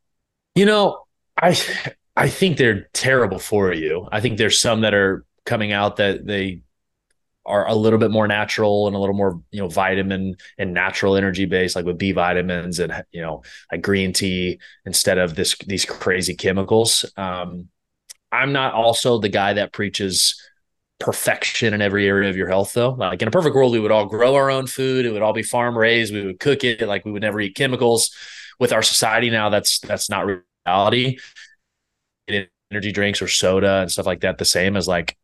You 0.54 0.66
know, 0.66 1.04
I 1.36 1.58
I 2.16 2.28
think 2.28 2.56
they're 2.56 2.88
terrible 2.92 3.38
for 3.38 3.72
you. 3.72 4.08
I 4.12 4.20
think 4.20 4.38
there's 4.38 4.58
some 4.58 4.82
that 4.82 4.94
are 4.94 5.24
coming 5.44 5.72
out 5.72 5.96
that 5.96 6.26
they 6.26 6.62
are 7.46 7.68
a 7.68 7.74
little 7.74 7.98
bit 7.98 8.10
more 8.10 8.26
natural 8.26 8.86
and 8.86 8.96
a 8.96 8.98
little 8.98 9.14
more, 9.14 9.40
you 9.50 9.60
know, 9.60 9.68
vitamin 9.68 10.36
and 10.56 10.72
natural 10.72 11.16
energy 11.16 11.44
based, 11.44 11.76
like 11.76 11.84
with 11.84 11.98
B 11.98 12.12
vitamins 12.12 12.78
and 12.78 13.04
you 13.10 13.20
know, 13.20 13.42
like 13.70 13.82
green 13.82 14.12
tea 14.12 14.58
instead 14.86 15.18
of 15.18 15.34
this 15.34 15.56
these 15.66 15.84
crazy 15.84 16.34
chemicals. 16.34 17.04
Um, 17.16 17.68
I'm 18.32 18.52
not 18.52 18.74
also 18.74 19.18
the 19.18 19.28
guy 19.28 19.54
that 19.54 19.72
preaches 19.72 20.40
perfection 21.00 21.74
in 21.74 21.82
every 21.82 22.06
area 22.06 22.30
of 22.30 22.36
your 22.36 22.48
health 22.48 22.72
though. 22.72 22.92
Like 22.92 23.20
in 23.20 23.28
a 23.28 23.32
perfect 23.32 23.54
world, 23.54 23.72
we 23.72 23.80
would 23.80 23.90
all 23.90 24.06
grow 24.06 24.34
our 24.36 24.50
own 24.50 24.66
food. 24.66 25.04
It 25.04 25.12
would 25.12 25.22
all 25.22 25.32
be 25.32 25.42
farm 25.42 25.76
raised. 25.76 26.14
We 26.14 26.24
would 26.24 26.40
cook 26.40 26.64
it. 26.64 26.80
Like 26.82 27.04
we 27.04 27.12
would 27.12 27.22
never 27.22 27.40
eat 27.40 27.56
chemicals. 27.56 28.10
With 28.60 28.72
our 28.72 28.82
society 28.82 29.30
now, 29.30 29.50
that's 29.50 29.80
that's 29.80 30.08
not 30.08 30.28
reality 30.64 31.18
energy 32.28 32.92
drinks 32.92 33.22
or 33.22 33.28
soda 33.28 33.80
and 33.80 33.90
stuff 33.90 34.06
like 34.06 34.20
that 34.20 34.38
the 34.38 34.44
same 34.44 34.76
as 34.76 34.88
like, 34.88 35.16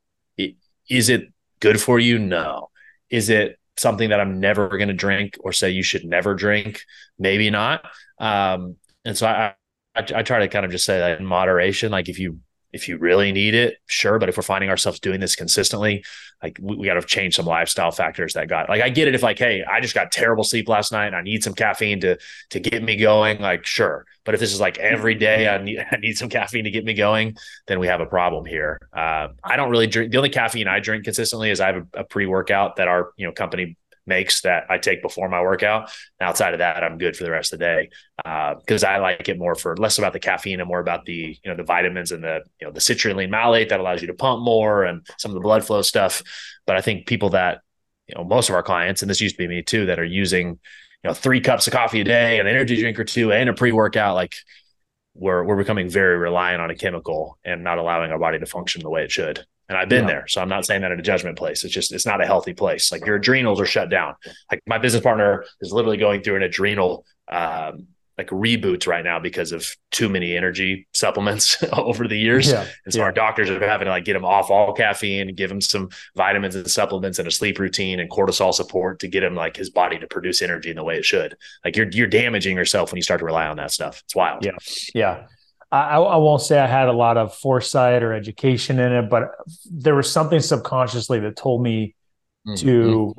is 0.88 1.08
it 1.08 1.32
good 1.60 1.80
for 1.80 1.98
you? 1.98 2.18
No. 2.18 2.70
Is 3.10 3.30
it 3.30 3.58
something 3.76 4.10
that 4.10 4.20
I'm 4.20 4.40
never 4.40 4.68
going 4.68 4.88
to 4.88 4.94
drink 4.94 5.36
or 5.40 5.52
say 5.52 5.70
you 5.70 5.82
should 5.82 6.04
never 6.04 6.34
drink? 6.34 6.82
Maybe 7.18 7.50
not. 7.50 7.84
Um, 8.18 8.76
and 9.04 9.16
so 9.16 9.26
I, 9.26 9.54
I, 9.94 10.00
I 10.14 10.22
try 10.22 10.40
to 10.40 10.48
kind 10.48 10.64
of 10.64 10.70
just 10.70 10.84
say 10.84 10.98
that 10.98 11.20
in 11.20 11.26
moderation. 11.26 11.90
Like 11.90 12.08
if 12.08 12.18
you 12.18 12.40
if 12.72 12.88
you 12.88 12.98
really 12.98 13.32
need 13.32 13.54
it, 13.54 13.78
sure. 13.86 14.18
But 14.18 14.28
if 14.28 14.36
we're 14.36 14.42
finding 14.42 14.70
ourselves 14.70 15.00
doing 15.00 15.20
this 15.20 15.34
consistently, 15.34 16.04
like 16.42 16.58
we, 16.60 16.76
we 16.76 16.86
got 16.86 16.94
to 16.94 17.02
change 17.02 17.36
some 17.36 17.46
lifestyle 17.46 17.90
factors 17.90 18.34
that 18.34 18.48
got 18.48 18.68
like 18.68 18.82
I 18.82 18.88
get 18.88 19.08
it 19.08 19.14
if 19.14 19.22
like, 19.22 19.38
hey, 19.38 19.64
I 19.64 19.80
just 19.80 19.94
got 19.94 20.12
terrible 20.12 20.44
sleep 20.44 20.68
last 20.68 20.92
night 20.92 21.08
and 21.08 21.16
I 21.16 21.22
need 21.22 21.42
some 21.42 21.54
caffeine 21.54 22.00
to 22.00 22.18
to 22.50 22.60
get 22.60 22.82
me 22.82 22.96
going, 22.96 23.40
like 23.40 23.66
sure. 23.66 24.06
But 24.24 24.34
if 24.34 24.40
this 24.40 24.52
is 24.52 24.60
like 24.60 24.78
every 24.78 25.14
day 25.14 25.48
I 25.48 25.62
need 25.62 25.78
I 25.90 25.96
need 25.96 26.16
some 26.16 26.28
caffeine 26.28 26.64
to 26.64 26.70
get 26.70 26.84
me 26.84 26.94
going, 26.94 27.36
then 27.66 27.78
we 27.78 27.86
have 27.88 28.00
a 28.00 28.06
problem 28.06 28.44
here. 28.44 28.78
Uh, 28.92 29.28
I 29.42 29.56
don't 29.56 29.70
really 29.70 29.86
drink 29.86 30.12
the 30.12 30.18
only 30.18 30.30
caffeine 30.30 30.68
I 30.68 30.80
drink 30.80 31.04
consistently 31.04 31.50
is 31.50 31.60
I 31.60 31.66
have 31.72 31.86
a, 31.94 32.00
a 32.00 32.04
pre-workout 32.04 32.76
that 32.76 32.88
our 32.88 33.12
you 33.16 33.26
know 33.26 33.32
company 33.32 33.76
makes 34.06 34.42
that 34.42 34.64
I 34.68 34.78
take 34.78 35.02
before 35.02 35.28
my 35.28 35.40
workout. 35.40 35.90
Outside 36.20 36.54
of 36.54 36.58
that, 36.58 36.82
I'm 36.82 36.98
good 36.98 37.16
for 37.16 37.24
the 37.24 37.30
rest 37.30 37.52
of 37.52 37.58
the 37.58 37.64
day 37.64 37.88
because 38.16 38.84
uh, 38.84 38.88
I 38.88 38.98
like 38.98 39.28
it 39.28 39.38
more 39.38 39.54
for 39.54 39.76
less 39.76 39.98
about 39.98 40.12
the 40.12 40.20
caffeine 40.20 40.60
and 40.60 40.68
more 40.68 40.80
about 40.80 41.04
the 41.04 41.38
you 41.42 41.50
know 41.50 41.56
the 41.56 41.62
vitamins 41.62 42.12
and 42.12 42.22
the 42.22 42.42
you 42.60 42.66
know 42.66 42.72
the 42.72 42.80
citrulline 42.80 43.30
malate 43.30 43.68
that 43.70 43.80
allows 43.80 44.00
you 44.00 44.08
to 44.08 44.14
pump 44.14 44.42
more 44.42 44.84
and 44.84 45.06
some 45.18 45.30
of 45.30 45.34
the 45.34 45.40
blood 45.40 45.64
flow 45.64 45.82
stuff. 45.82 46.22
But 46.66 46.76
I 46.76 46.80
think 46.80 47.06
people 47.06 47.30
that 47.30 47.60
you 48.06 48.14
know 48.14 48.24
most 48.24 48.48
of 48.48 48.54
our 48.54 48.62
clients, 48.62 49.02
and 49.02 49.10
this 49.10 49.20
used 49.20 49.36
to 49.36 49.42
be 49.42 49.48
me 49.48 49.62
too, 49.62 49.86
that 49.86 49.98
are 49.98 50.04
using 50.04 50.48
you 50.48 51.08
know 51.08 51.14
three 51.14 51.40
cups 51.40 51.66
of 51.66 51.72
coffee 51.72 52.00
a 52.00 52.04
day, 52.04 52.38
and 52.38 52.48
an 52.48 52.54
energy 52.54 52.76
drink 52.80 52.98
or 52.98 53.04
two, 53.04 53.32
and 53.32 53.48
a 53.48 53.54
pre 53.54 53.72
workout, 53.72 54.14
like 54.14 54.34
we're 55.14 55.44
we're 55.44 55.56
becoming 55.56 55.88
very 55.88 56.16
reliant 56.16 56.62
on 56.62 56.70
a 56.70 56.74
chemical 56.74 57.38
and 57.44 57.64
not 57.64 57.78
allowing 57.78 58.10
our 58.10 58.18
body 58.18 58.38
to 58.38 58.46
function 58.46 58.82
the 58.82 58.90
way 58.90 59.04
it 59.04 59.10
should. 59.10 59.44
And 59.70 59.78
I've 59.78 59.88
been 59.88 60.02
yeah. 60.02 60.10
there. 60.10 60.26
So 60.26 60.42
I'm 60.42 60.48
not 60.48 60.66
saying 60.66 60.82
that 60.82 60.90
in 60.90 60.98
a 60.98 61.02
judgment 61.02 61.38
place. 61.38 61.62
It's 61.62 61.72
just, 61.72 61.92
it's 61.92 62.04
not 62.04 62.20
a 62.20 62.26
healthy 62.26 62.52
place. 62.52 62.90
Like 62.90 63.06
your 63.06 63.14
adrenals 63.14 63.60
are 63.60 63.66
shut 63.66 63.88
down. 63.88 64.16
Like 64.50 64.60
my 64.66 64.78
business 64.78 65.00
partner 65.00 65.44
is 65.60 65.72
literally 65.72 65.96
going 65.96 66.22
through 66.22 66.36
an 66.36 66.42
adrenal, 66.42 67.06
um, 67.28 67.86
like 68.18 68.28
reboots 68.30 68.88
right 68.88 69.04
now 69.04 69.20
because 69.20 69.52
of 69.52 69.64
too 69.92 70.08
many 70.08 70.36
energy 70.36 70.88
supplements 70.92 71.62
over 71.72 72.08
the 72.08 72.18
years. 72.18 72.50
Yeah. 72.50 72.66
And 72.84 72.92
so 72.92 72.98
yeah. 72.98 73.04
our 73.04 73.12
doctors 73.12 73.48
are 73.48 73.64
having 73.64 73.84
to 73.84 73.92
like 73.92 74.04
get 74.04 74.16
him 74.16 74.24
off 74.24 74.50
all 74.50 74.74
caffeine, 74.74 75.32
give 75.36 75.52
him 75.52 75.60
some 75.60 75.88
vitamins 76.16 76.56
and 76.56 76.68
supplements 76.68 77.20
and 77.20 77.28
a 77.28 77.30
sleep 77.30 77.60
routine 77.60 78.00
and 78.00 78.10
cortisol 78.10 78.52
support 78.52 78.98
to 78.98 79.08
get 79.08 79.22
him 79.22 79.36
like 79.36 79.56
his 79.56 79.70
body 79.70 80.00
to 80.00 80.08
produce 80.08 80.42
energy 80.42 80.68
in 80.68 80.76
the 80.76 80.84
way 80.84 80.96
it 80.96 81.04
should. 81.04 81.36
Like 81.64 81.76
you're 81.76 81.88
you're 81.90 82.08
damaging 82.08 82.56
yourself 82.56 82.90
when 82.90 82.96
you 82.96 83.02
start 83.02 83.20
to 83.20 83.24
rely 83.24 83.46
on 83.46 83.56
that 83.58 83.70
stuff. 83.70 84.02
It's 84.04 84.16
wild. 84.16 84.44
Yeah. 84.44 84.56
Yeah. 84.94 85.26
I, 85.72 85.98
I 85.98 86.16
won't 86.16 86.42
say 86.42 86.58
I 86.58 86.66
had 86.66 86.88
a 86.88 86.92
lot 86.92 87.16
of 87.16 87.34
foresight 87.34 88.02
or 88.02 88.12
education 88.12 88.80
in 88.80 88.92
it, 88.92 89.08
but 89.08 89.30
there 89.70 89.94
was 89.94 90.10
something 90.10 90.40
subconsciously 90.40 91.20
that 91.20 91.36
told 91.36 91.62
me 91.62 91.94
mm-hmm. 92.46 92.54
to 92.66 93.14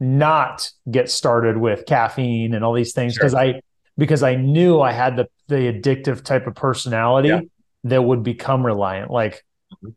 not 0.00 0.70
get 0.88 1.10
started 1.10 1.56
with 1.56 1.86
caffeine 1.86 2.54
and 2.54 2.64
all 2.64 2.72
these 2.72 2.92
things 2.92 3.14
because 3.14 3.32
sure. 3.32 3.40
I 3.40 3.60
because 3.96 4.22
I 4.22 4.36
knew 4.36 4.80
I 4.80 4.92
had 4.92 5.16
the 5.16 5.28
the 5.48 5.72
addictive 5.72 6.22
type 6.22 6.46
of 6.46 6.54
personality 6.54 7.28
yeah. 7.28 7.40
that 7.84 8.02
would 8.02 8.22
become 8.22 8.64
reliant. 8.64 9.10
Like, 9.10 9.44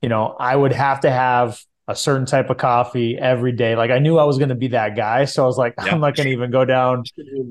you 0.01 0.09
know, 0.09 0.35
I 0.39 0.55
would 0.55 0.73
have 0.73 1.01
to 1.01 1.11
have 1.11 1.59
a 1.87 1.95
certain 1.95 2.25
type 2.25 2.49
of 2.49 2.57
coffee 2.57 3.17
every 3.17 3.51
day. 3.51 3.75
Like 3.75 3.91
I 3.91 3.99
knew 3.99 4.17
I 4.17 4.23
was 4.23 4.39
going 4.39 4.49
to 4.49 4.55
be 4.55 4.69
that 4.69 4.95
guy, 4.95 5.25
so 5.25 5.43
I 5.43 5.45
was 5.45 5.57
like, 5.57 5.75
yeah. 5.77 5.91
I'm 5.91 5.99
not 5.99 6.15
going 6.15 6.25
to 6.25 6.33
even 6.33 6.49
go 6.49 6.65
down 6.65 7.03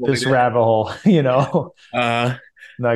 this 0.03 0.27
rabbit 0.27 0.61
hole. 0.61 0.93
You 1.05 1.23
know. 1.23 1.75
Uh, 1.95 2.35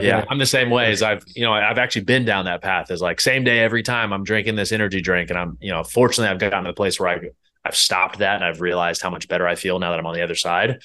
yeah, 0.02 0.24
I'm 0.30 0.38
the 0.38 0.46
same 0.46 0.70
way 0.70 0.90
as 0.90 1.02
I've, 1.02 1.22
you 1.34 1.42
know, 1.44 1.52
I've 1.52 1.78
actually 1.78 2.04
been 2.04 2.24
down 2.24 2.46
that 2.46 2.62
path 2.62 2.90
as 2.90 3.00
like 3.02 3.20
same 3.20 3.44
day 3.44 3.60
every 3.60 3.82
time 3.82 4.12
I'm 4.12 4.24
drinking 4.24 4.56
this 4.56 4.72
energy 4.72 5.00
drink. 5.00 5.30
And 5.30 5.38
I'm, 5.38 5.58
you 5.60 5.70
know, 5.70 5.84
fortunately 5.84 6.30
I've 6.30 6.38
gotten 6.38 6.64
to 6.64 6.70
the 6.70 6.74
place 6.74 6.98
where 6.98 7.10
I, 7.10 7.20
I've 7.64 7.76
stopped 7.76 8.18
that 8.18 8.36
and 8.36 8.44
I've 8.44 8.60
realized 8.60 9.02
how 9.02 9.10
much 9.10 9.28
better 9.28 9.46
I 9.46 9.54
feel 9.54 9.78
now 9.78 9.90
that 9.90 9.98
I'm 9.98 10.06
on 10.06 10.14
the 10.14 10.22
other 10.22 10.34
side. 10.34 10.80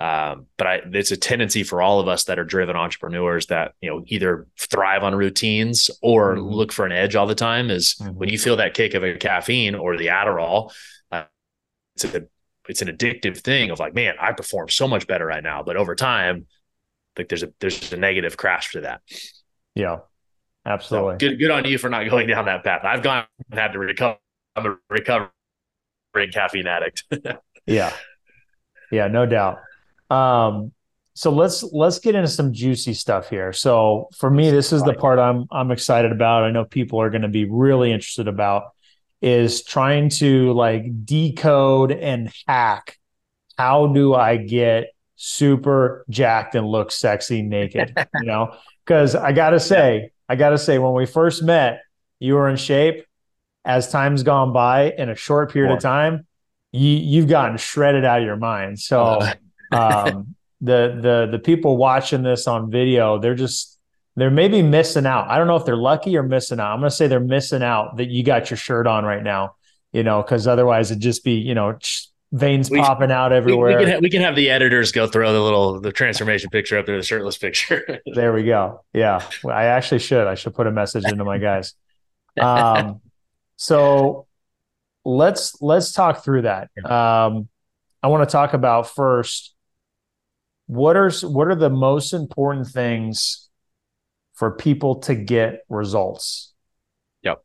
Um, 0.00 0.46
but 0.58 0.66
I, 0.66 0.80
it's 0.92 1.12
a 1.12 1.16
tendency 1.16 1.62
for 1.62 1.80
all 1.80 2.00
of 2.00 2.08
us 2.08 2.24
that 2.24 2.38
are 2.38 2.44
driven 2.44 2.74
entrepreneurs 2.74 3.46
that, 3.46 3.74
you 3.80 3.88
know, 3.88 4.02
either 4.08 4.48
thrive 4.58 5.04
on 5.04 5.14
routines 5.14 5.90
or 6.02 6.34
mm-hmm. 6.34 6.48
look 6.48 6.72
for 6.72 6.84
an 6.84 6.92
edge 6.92 7.14
all 7.14 7.26
the 7.26 7.36
time 7.36 7.70
is 7.70 7.94
mm-hmm. 7.94 8.10
when 8.18 8.28
you 8.28 8.38
feel 8.38 8.56
that 8.56 8.74
kick 8.74 8.94
of 8.94 9.04
a 9.04 9.14
caffeine 9.16 9.76
or 9.76 9.96
the 9.96 10.08
Adderall, 10.08 10.72
uh, 11.12 11.24
it's 11.94 12.04
a, 12.04 12.26
it's 12.68 12.82
an 12.82 12.88
addictive 12.88 13.38
thing 13.38 13.70
of 13.70 13.78
like, 13.78 13.94
man, 13.94 14.14
I 14.20 14.32
perform 14.32 14.68
so 14.70 14.88
much 14.88 15.06
better 15.06 15.26
right 15.26 15.42
now. 15.42 15.62
But 15.62 15.76
over 15.76 15.94
time, 15.94 16.46
like 17.16 17.28
there's 17.28 17.42
a 17.42 17.52
there's 17.60 17.92
a 17.92 17.96
negative 17.96 18.36
crash 18.36 18.72
to 18.72 18.82
that. 18.82 19.02
Yeah, 19.74 19.98
absolutely. 20.66 21.14
So 21.14 21.18
good 21.18 21.38
good 21.38 21.50
on 21.50 21.64
you 21.64 21.78
for 21.78 21.88
not 21.88 22.08
going 22.08 22.28
down 22.28 22.46
that 22.46 22.64
path. 22.64 22.82
I've 22.84 23.02
gone 23.02 23.24
and 23.50 23.58
had 23.58 23.72
to 23.72 23.78
recover. 23.78 24.18
I'm 24.56 24.66
a 24.66 24.76
recovering 24.90 25.30
caffeine 26.32 26.66
addict. 26.66 27.04
yeah, 27.66 27.92
yeah, 28.90 29.08
no 29.08 29.26
doubt. 29.26 29.58
Um, 30.10 30.72
so 31.14 31.30
let's 31.30 31.62
let's 31.62 31.98
get 31.98 32.14
into 32.14 32.28
some 32.28 32.52
juicy 32.52 32.94
stuff 32.94 33.28
here. 33.28 33.52
So 33.52 34.08
for 34.16 34.30
me, 34.30 34.50
this 34.50 34.72
is 34.72 34.82
the 34.82 34.94
part 34.94 35.18
I'm 35.18 35.46
I'm 35.50 35.70
excited 35.70 36.12
about. 36.12 36.44
I 36.44 36.50
know 36.50 36.64
people 36.64 37.00
are 37.00 37.10
going 37.10 37.22
to 37.22 37.28
be 37.28 37.44
really 37.44 37.92
interested 37.92 38.28
about 38.28 38.64
is 39.20 39.62
trying 39.62 40.08
to 40.08 40.52
like 40.52 41.04
decode 41.04 41.92
and 41.92 42.30
hack. 42.46 42.98
How 43.56 43.86
do 43.86 44.14
I 44.14 44.36
get 44.36 44.88
super 45.16 46.04
jacked 46.10 46.54
and 46.54 46.66
look 46.66 46.90
sexy 46.90 47.42
naked, 47.42 47.92
you 48.20 48.26
know? 48.26 48.56
Because 48.84 49.14
I 49.14 49.32
gotta 49.32 49.60
say, 49.60 50.10
I 50.28 50.36
gotta 50.36 50.58
say, 50.58 50.78
when 50.78 50.94
we 50.94 51.06
first 51.06 51.42
met, 51.42 51.82
you 52.18 52.34
were 52.34 52.48
in 52.48 52.56
shape. 52.56 53.04
As 53.64 53.88
time's 53.88 54.24
gone 54.24 54.52
by 54.52 54.90
in 54.90 55.08
a 55.08 55.14
short 55.14 55.52
period 55.52 55.72
of 55.72 55.80
time, 55.80 56.26
you 56.72 56.88
you've 56.88 57.28
gotten 57.28 57.56
shredded 57.56 58.04
out 58.04 58.18
of 58.18 58.24
your 58.24 58.36
mind. 58.36 58.80
So 58.80 59.20
um, 59.72 60.34
the 60.60 60.98
the 61.00 61.28
the 61.30 61.38
people 61.38 61.76
watching 61.76 62.24
this 62.24 62.48
on 62.48 62.70
video, 62.72 63.18
they're 63.18 63.36
just 63.36 63.78
they're 64.16 64.30
maybe 64.30 64.62
missing 64.62 65.06
out. 65.06 65.28
I 65.30 65.38
don't 65.38 65.46
know 65.46 65.56
if 65.56 65.64
they're 65.64 65.76
lucky 65.76 66.16
or 66.16 66.22
missing 66.22 66.60
out. 66.60 66.72
I'm 66.72 66.80
gonna 66.80 66.90
say 66.90 67.06
they're 67.06 67.20
missing 67.20 67.62
out 67.62 67.96
that 67.98 68.08
you 68.08 68.24
got 68.24 68.50
your 68.50 68.56
shirt 68.56 68.86
on 68.86 69.04
right 69.04 69.22
now, 69.22 69.56
you 69.92 70.02
know, 70.02 70.22
because 70.22 70.46
otherwise 70.46 70.90
it'd 70.90 71.02
just 71.02 71.24
be, 71.24 71.34
you 71.34 71.54
know, 71.54 71.78
veins 72.32 72.70
we, 72.70 72.80
popping 72.80 73.12
out 73.12 73.32
everywhere. 73.32 73.78
We, 73.78 73.84
we, 73.84 73.90
can 73.90 74.02
we 74.02 74.10
can 74.10 74.22
have 74.22 74.34
the 74.34 74.50
editors 74.50 74.90
go 74.90 75.06
throw 75.06 75.32
the 75.32 75.40
little 75.40 75.80
the 75.80 75.92
transformation 75.92 76.50
picture 76.50 76.78
up 76.78 76.86
there, 76.86 76.96
the 76.96 77.02
shirtless 77.02 77.38
picture. 77.38 78.00
there 78.14 78.32
we 78.32 78.42
go. 78.42 78.84
Yeah, 78.92 79.24
I 79.48 79.66
actually 79.66 80.00
should. 80.00 80.26
I 80.26 80.34
should 80.34 80.54
put 80.54 80.66
a 80.66 80.72
message 80.72 81.04
into 81.04 81.24
my 81.24 81.38
guys. 81.38 81.74
Um, 82.40 83.00
so 83.56 84.26
let's 85.04 85.60
let's 85.60 85.92
talk 85.92 86.24
through 86.24 86.42
that. 86.42 86.70
Um, 86.84 87.48
I 88.02 88.08
want 88.08 88.28
to 88.28 88.32
talk 88.32 88.54
about 88.54 88.94
first 88.94 89.54
what 90.66 90.96
are 90.96 91.10
what 91.22 91.48
are 91.48 91.54
the 91.54 91.70
most 91.70 92.14
important 92.14 92.66
things 92.66 93.50
for 94.34 94.52
people 94.52 94.96
to 95.00 95.14
get 95.14 95.60
results. 95.68 96.52
Yep. 97.22 97.44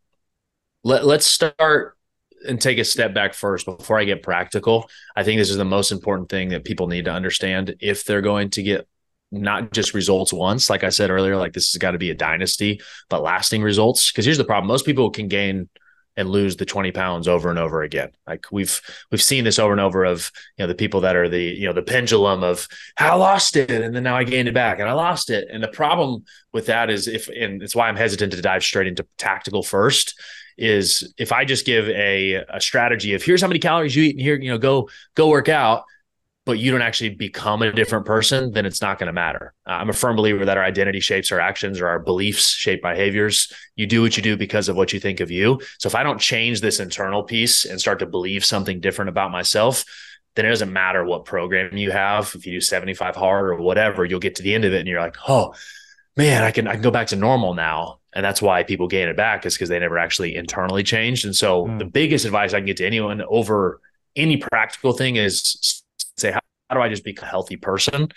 Let, 0.84 1.06
let's 1.06 1.26
start 1.26 1.97
and 2.46 2.62
take 2.62 2.78
a 2.78 2.84
step 2.84 3.14
back 3.14 3.34
first 3.34 3.66
before 3.66 4.00
I 4.00 4.04
get 4.04 4.24
practical. 4.24 4.90
I 5.16 5.24
think 5.24 5.40
this 5.40 5.50
is 5.50 5.58
the 5.58 5.66
most 5.66 5.92
important 5.92 6.30
thing 6.30 6.50
that 6.50 6.66
people 6.66 6.88
need 6.88 7.06
to 7.06 7.12
understand 7.12 7.76
if 7.80 8.04
they're 8.04 8.22
going 8.22 8.50
to 8.52 8.64
get 8.64 8.88
not 9.32 9.74
just 9.74 9.94
results 9.94 10.32
once. 10.32 10.70
Like 10.70 10.84
I 10.84 10.90
said 10.90 11.10
earlier, 11.10 11.36
like 11.36 11.54
this 11.54 11.72
has 11.74 11.80
got 11.80 11.92
to 11.92 11.98
be 11.98 12.12
a 12.12 12.16
dynasty, 12.16 12.82
but 13.10 13.22
lasting 13.22 13.62
results. 13.62 14.12
Because 14.12 14.26
here's 14.26 14.38
the 14.38 14.46
problem: 14.46 14.68
most 14.68 14.86
people 14.86 15.10
can 15.10 15.28
gain 15.28 15.70
and 16.18 16.32
lose 16.32 16.58
the 16.58 16.66
20 16.66 16.92
pounds 16.92 17.28
over 17.28 17.50
and 17.50 17.60
over 17.60 17.84
again. 17.84 18.10
Like 18.26 18.48
we've 18.52 18.82
we've 19.12 19.22
seen 19.22 19.44
this 19.44 19.60
over 19.60 19.72
and 19.72 19.80
over 19.80 20.04
of 20.04 20.32
you 20.58 20.64
know 20.64 20.68
the 20.68 20.76
people 20.76 21.02
that 21.02 21.16
are 21.16 21.30
the 21.30 21.42
you 21.42 21.68
know 21.68 21.74
the 21.74 21.84
pendulum 21.84 22.44
of 22.44 22.68
I 22.98 23.14
lost 23.16 23.56
it 23.56 23.70
and 23.70 23.96
then 23.96 24.04
now 24.04 24.18
I 24.18 24.24
gained 24.24 24.48
it 24.48 24.54
back 24.54 24.80
and 24.80 24.90
I 24.90 24.94
lost 24.94 25.30
it. 25.30 25.48
And 25.52 25.64
the 25.64 25.68
problem 25.68 26.26
with 26.52 26.66
that 26.66 26.90
is 26.90 27.08
if 27.08 27.30
and 27.30 27.62
it's 27.62 27.76
why 27.76 27.88
I'm 27.88 27.96
hesitant 27.96 28.34
to 28.34 28.42
dive 28.42 28.64
straight 28.64 28.88
into 28.88 29.06
tactical 29.18 29.62
first 29.62 30.20
is 30.58 31.14
if 31.18 31.32
I 31.32 31.46
just 31.46 31.66
give 31.66 31.88
a, 31.90 32.44
a 32.50 32.60
strategy 32.60 33.14
of 33.14 33.24
here's 33.24 33.42
how 33.42 33.48
many 33.48 33.60
calories 33.60 33.96
you 33.96 34.04
eat 34.04 34.16
and 34.16 34.22
here, 34.22 34.36
you 34.36 34.50
know, 34.50 34.58
go, 34.58 34.90
go 35.16 35.30
work 35.30 35.50
out, 35.50 35.84
but 36.46 36.60
you 36.60 36.72
don't 36.72 36.82
actually 36.82 37.10
become 37.10 37.62
a 37.62 37.74
different 37.74 38.06
person, 38.06 38.52
then 38.52 38.66
it's 38.66 38.82
not 38.82 38.98
going 38.98 39.08
to 39.08 39.14
matter. 39.14 39.54
Uh, 39.68 39.72
I'm 39.72 39.90
a 39.90 39.94
firm 39.94 40.16
believer 40.16 40.46
that 40.46 40.58
our 40.58 40.64
identity 40.64 41.02
shapes 41.02 41.32
our 41.32 41.42
actions 41.42 41.82
or 41.82 41.88
our 41.90 42.00
beliefs 42.00 42.50
shape 42.50 42.82
behaviors. 42.82 43.52
You 43.76 43.86
do 43.86 44.02
what 44.02 44.16
you 44.16 44.24
do 44.24 44.38
because 44.38 44.70
of 44.70 44.78
what 44.78 44.94
you 44.94 45.00
think 45.00 45.20
of 45.20 45.30
you. 45.30 45.60
So 45.78 45.88
if 45.88 45.96
I 45.96 46.04
don't 46.04 46.20
change 46.20 46.62
this 46.62 46.80
internal 46.80 47.24
piece 47.24 47.66
and 47.66 47.80
start 47.80 48.00
to 48.00 48.06
believe 48.06 48.46
something 48.46 48.80
different 48.80 49.10
about 49.10 49.30
myself, 49.30 49.84
then 50.36 50.46
it 50.46 50.50
doesn't 50.50 50.72
matter 50.72 51.04
what 51.04 51.26
program 51.26 51.76
you 51.76 51.92
have. 51.92 52.34
If 52.34 52.46
you 52.46 52.54
do 52.54 52.62
75 52.62 53.16
hard 53.16 53.50
or 53.50 53.56
whatever, 53.56 54.06
you'll 54.06 54.20
get 54.20 54.36
to 54.36 54.44
the 54.44 54.54
end 54.54 54.64
of 54.64 54.74
it 54.74 54.80
and 54.80 54.88
you're 54.88 55.02
like, 55.02 55.18
oh 55.28 55.54
man, 56.16 56.44
I 56.44 56.52
can 56.52 56.68
I 56.68 56.74
can 56.74 56.82
go 56.82 56.92
back 56.92 57.08
to 57.08 57.16
normal 57.16 57.56
now 57.56 57.97
and 58.18 58.26
that's 58.26 58.42
why 58.42 58.64
people 58.64 58.88
gain 58.88 59.08
it 59.08 59.16
back 59.16 59.46
is 59.46 59.54
because 59.54 59.70
they 59.70 59.80
never 59.80 59.98
actually 59.98 60.36
internally 60.36 60.84
changed 60.84 61.24
and 61.24 61.36
so 61.36 61.66
mm. 61.66 61.80
the 61.80 61.86
biggest 61.86 62.26
advice 62.26 62.54
i 62.54 62.58
can 62.58 62.66
get 62.66 62.78
to 62.78 62.86
anyone 62.86 63.22
over 63.30 63.80
any 64.16 64.38
practical 64.38 64.92
thing 64.92 65.16
is 65.16 65.84
say 66.18 66.32
how, 66.32 66.42
how 66.70 66.76
do 66.76 66.82
i 66.82 66.90
just 66.90 67.04
be 67.04 67.16
a 67.22 67.26
healthy 67.26 67.56
person 67.56 68.10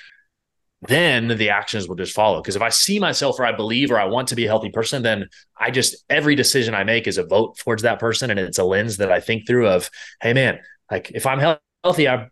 then 0.83 1.29
the 1.29 1.51
actions 1.51 1.87
will 1.87 1.97
just 1.97 2.15
follow. 2.15 2.41
Because 2.41 2.57
if 2.57 2.63
I 2.63 2.71
see 2.71 2.99
myself 2.99 3.39
or 3.39 3.45
I 3.45 3.53
believe 3.53 3.91
or 3.91 4.01
I 4.01 4.07
want 4.07 4.29
to 4.29 4.35
be 4.35 4.47
a 4.47 4.49
healthy 4.49 4.71
person, 4.71 5.03
then 5.03 5.29
I 5.59 5.71
just 5.71 6.05
every 6.09 6.35
decision 6.35 6.75
I 6.75 6.85
make 6.85 7.07
is 7.07 7.19
a 7.19 7.25
vote 7.25 7.59
towards 7.59 7.83
that 7.83 7.99
person. 7.99 8.31
And 8.31 8.41
it's 8.41 8.59
a 8.59 8.65
lens 8.65 8.97
that 8.97 9.13
I 9.13 9.21
think 9.21 9.47
through 9.47 9.69
of, 9.69 9.91
hey 10.23 10.33
man, 10.33 10.61
like 10.91 11.11
if 11.15 11.27
I'm 11.27 11.57
healthy, 11.85 12.09
I 12.09 12.29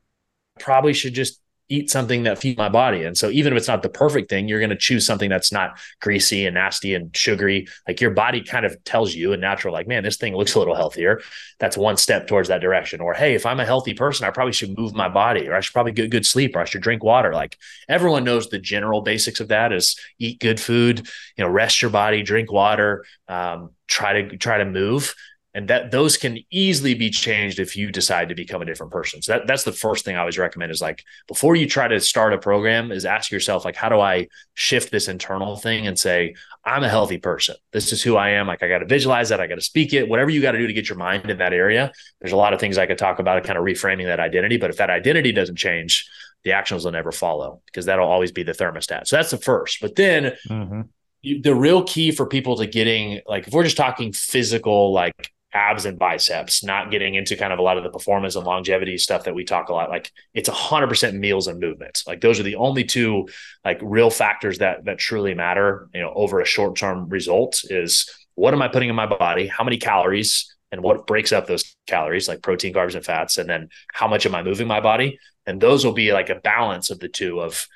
probably 0.58 0.94
should 0.94 1.12
just 1.12 1.40
eat 1.68 1.90
something 1.90 2.22
that 2.22 2.38
feeds 2.38 2.56
my 2.56 2.68
body. 2.68 3.04
And 3.04 3.16
so 3.16 3.28
even 3.30 3.52
if 3.52 3.56
it's 3.58 3.68
not 3.68 3.82
the 3.82 3.88
perfect 3.88 4.30
thing, 4.30 4.48
you're 4.48 4.60
going 4.60 4.70
to 4.70 4.76
choose 4.76 5.06
something 5.06 5.28
that's 5.28 5.52
not 5.52 5.78
greasy 6.00 6.46
and 6.46 6.54
nasty 6.54 6.94
and 6.94 7.14
sugary. 7.16 7.68
Like 7.86 8.00
your 8.00 8.10
body 8.10 8.42
kind 8.42 8.64
of 8.64 8.82
tells 8.84 9.14
you 9.14 9.32
and 9.32 9.40
natural, 9.40 9.74
like, 9.74 9.86
man, 9.86 10.02
this 10.02 10.16
thing 10.16 10.34
looks 10.34 10.54
a 10.54 10.58
little 10.58 10.74
healthier. 10.74 11.20
That's 11.58 11.76
one 11.76 11.96
step 11.96 12.26
towards 12.26 12.48
that 12.48 12.60
direction. 12.60 13.00
Or, 13.00 13.12
hey, 13.12 13.34
if 13.34 13.44
I'm 13.44 13.60
a 13.60 13.66
healthy 13.66 13.94
person, 13.94 14.26
I 14.26 14.30
probably 14.30 14.52
should 14.52 14.76
move 14.78 14.94
my 14.94 15.08
body 15.08 15.48
or 15.48 15.54
I 15.54 15.60
should 15.60 15.74
probably 15.74 15.92
get 15.92 16.10
good 16.10 16.26
sleep 16.26 16.56
or 16.56 16.60
I 16.60 16.64
should 16.64 16.82
drink 16.82 17.04
water. 17.04 17.32
Like 17.34 17.58
everyone 17.88 18.24
knows 18.24 18.48
the 18.48 18.58
general 18.58 19.02
basics 19.02 19.40
of 19.40 19.48
that 19.48 19.72
is 19.72 19.98
eat 20.18 20.40
good 20.40 20.60
food, 20.60 21.06
you 21.36 21.44
know, 21.44 21.50
rest 21.50 21.82
your 21.82 21.90
body, 21.90 22.22
drink 22.22 22.50
water, 22.50 23.04
um, 23.28 23.70
try 23.86 24.22
to 24.22 24.36
try 24.36 24.58
to 24.58 24.64
move 24.64 25.14
and 25.58 25.66
that 25.66 25.90
those 25.90 26.16
can 26.16 26.38
easily 26.52 26.94
be 26.94 27.10
changed 27.10 27.58
if 27.58 27.76
you 27.76 27.90
decide 27.90 28.28
to 28.28 28.34
become 28.36 28.62
a 28.62 28.64
different 28.64 28.92
person. 28.92 29.20
So 29.20 29.32
that, 29.32 29.48
that's 29.48 29.64
the 29.64 29.72
first 29.72 30.04
thing 30.04 30.14
i 30.14 30.20
always 30.20 30.38
recommend 30.38 30.70
is 30.70 30.80
like 30.80 31.02
before 31.26 31.56
you 31.56 31.66
try 31.66 31.88
to 31.88 31.98
start 31.98 32.32
a 32.32 32.38
program 32.38 32.92
is 32.92 33.04
ask 33.04 33.32
yourself 33.32 33.64
like 33.64 33.74
how 33.74 33.88
do 33.88 33.98
i 33.98 34.28
shift 34.54 34.92
this 34.92 35.08
internal 35.08 35.56
thing 35.56 35.88
and 35.88 35.98
say 35.98 36.36
i'm 36.64 36.84
a 36.84 36.88
healthy 36.88 37.18
person. 37.18 37.56
This 37.72 37.92
is 37.92 38.04
who 38.04 38.14
i 38.14 38.30
am. 38.30 38.46
Like 38.46 38.62
i 38.62 38.68
got 38.68 38.78
to 38.78 38.86
visualize 38.86 39.30
that. 39.30 39.40
I 39.40 39.48
got 39.48 39.56
to 39.56 39.60
speak 39.60 39.92
it. 39.92 40.08
Whatever 40.08 40.30
you 40.30 40.40
got 40.40 40.52
to 40.52 40.58
do 40.58 40.68
to 40.68 40.72
get 40.72 40.88
your 40.88 40.98
mind 40.98 41.28
in 41.28 41.38
that 41.38 41.52
area 41.52 41.90
there's 42.20 42.32
a 42.32 42.36
lot 42.36 42.52
of 42.52 42.60
things 42.60 42.78
i 42.78 42.86
could 42.86 42.98
talk 42.98 43.18
about 43.18 43.42
kind 43.42 43.58
of 43.58 43.64
reframing 43.64 44.06
that 44.06 44.20
identity. 44.20 44.58
But 44.58 44.70
if 44.70 44.76
that 44.76 44.90
identity 44.90 45.32
doesn't 45.32 45.56
change 45.56 46.08
the 46.44 46.52
actions 46.52 46.84
will 46.84 46.92
never 46.92 47.10
follow 47.10 47.62
because 47.66 47.86
that'll 47.86 48.06
always 48.06 48.30
be 48.30 48.44
the 48.44 48.52
thermostat. 48.52 49.08
So 49.08 49.16
that's 49.16 49.32
the 49.32 49.38
first. 49.38 49.80
But 49.80 49.96
then 49.96 50.36
mm-hmm. 50.48 50.82
you, 51.20 51.42
the 51.42 51.52
real 51.52 51.82
key 51.82 52.12
for 52.12 52.26
people 52.26 52.56
to 52.58 52.66
getting 52.66 53.22
like 53.26 53.48
if 53.48 53.52
we're 53.52 53.64
just 53.64 53.76
talking 53.76 54.12
physical 54.12 54.92
like 54.92 55.32
abs 55.52 55.86
and 55.86 55.98
biceps, 55.98 56.62
not 56.62 56.90
getting 56.90 57.14
into 57.14 57.36
kind 57.36 57.52
of 57.52 57.58
a 57.58 57.62
lot 57.62 57.78
of 57.78 57.84
the 57.84 57.90
performance 57.90 58.36
and 58.36 58.44
longevity 58.44 58.98
stuff 58.98 59.24
that 59.24 59.34
we 59.34 59.44
talk 59.44 59.68
a 59.68 59.72
lot. 59.72 59.88
Like 59.88 60.12
it's 60.34 60.48
a 60.48 60.52
hundred 60.52 60.88
percent 60.88 61.16
meals 61.16 61.48
and 61.48 61.58
movements. 61.58 62.06
Like 62.06 62.20
those 62.20 62.38
are 62.38 62.42
the 62.44 62.56
only 62.56 62.84
two 62.84 63.28
like 63.64 63.78
real 63.82 64.10
factors 64.10 64.58
that 64.58 64.84
that 64.84 64.98
truly 64.98 65.34
matter, 65.34 65.88
you 65.94 66.00
know, 66.00 66.12
over 66.14 66.40
a 66.40 66.46
short-term 66.46 67.08
result 67.08 67.62
is 67.64 68.10
what 68.34 68.54
am 68.54 68.62
I 68.62 68.68
putting 68.68 68.88
in 68.88 68.94
my 68.94 69.06
body? 69.06 69.46
How 69.46 69.64
many 69.64 69.78
calories 69.78 70.54
and 70.70 70.82
what 70.82 71.06
breaks 71.06 71.32
up 71.32 71.46
those 71.46 71.74
calories, 71.86 72.28
like 72.28 72.42
protein, 72.42 72.74
carbs, 72.74 72.94
and 72.94 73.04
fats, 73.04 73.38
and 73.38 73.48
then 73.48 73.68
how 73.92 74.06
much 74.06 74.26
am 74.26 74.34
I 74.34 74.42
moving 74.42 74.66
my 74.66 74.80
body? 74.80 75.18
And 75.46 75.60
those 75.60 75.84
will 75.84 75.92
be 75.92 76.12
like 76.12 76.28
a 76.28 76.34
balance 76.34 76.90
of 76.90 77.00
the 77.00 77.08
two 77.08 77.40
of 77.40 77.66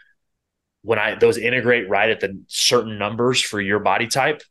when 0.82 0.98
I 0.98 1.14
those 1.14 1.38
integrate 1.38 1.88
right 1.88 2.10
at 2.10 2.20
the 2.20 2.42
certain 2.48 2.98
numbers 2.98 3.40
for 3.40 3.60
your 3.60 3.78
body 3.78 4.08
type, 4.08 4.42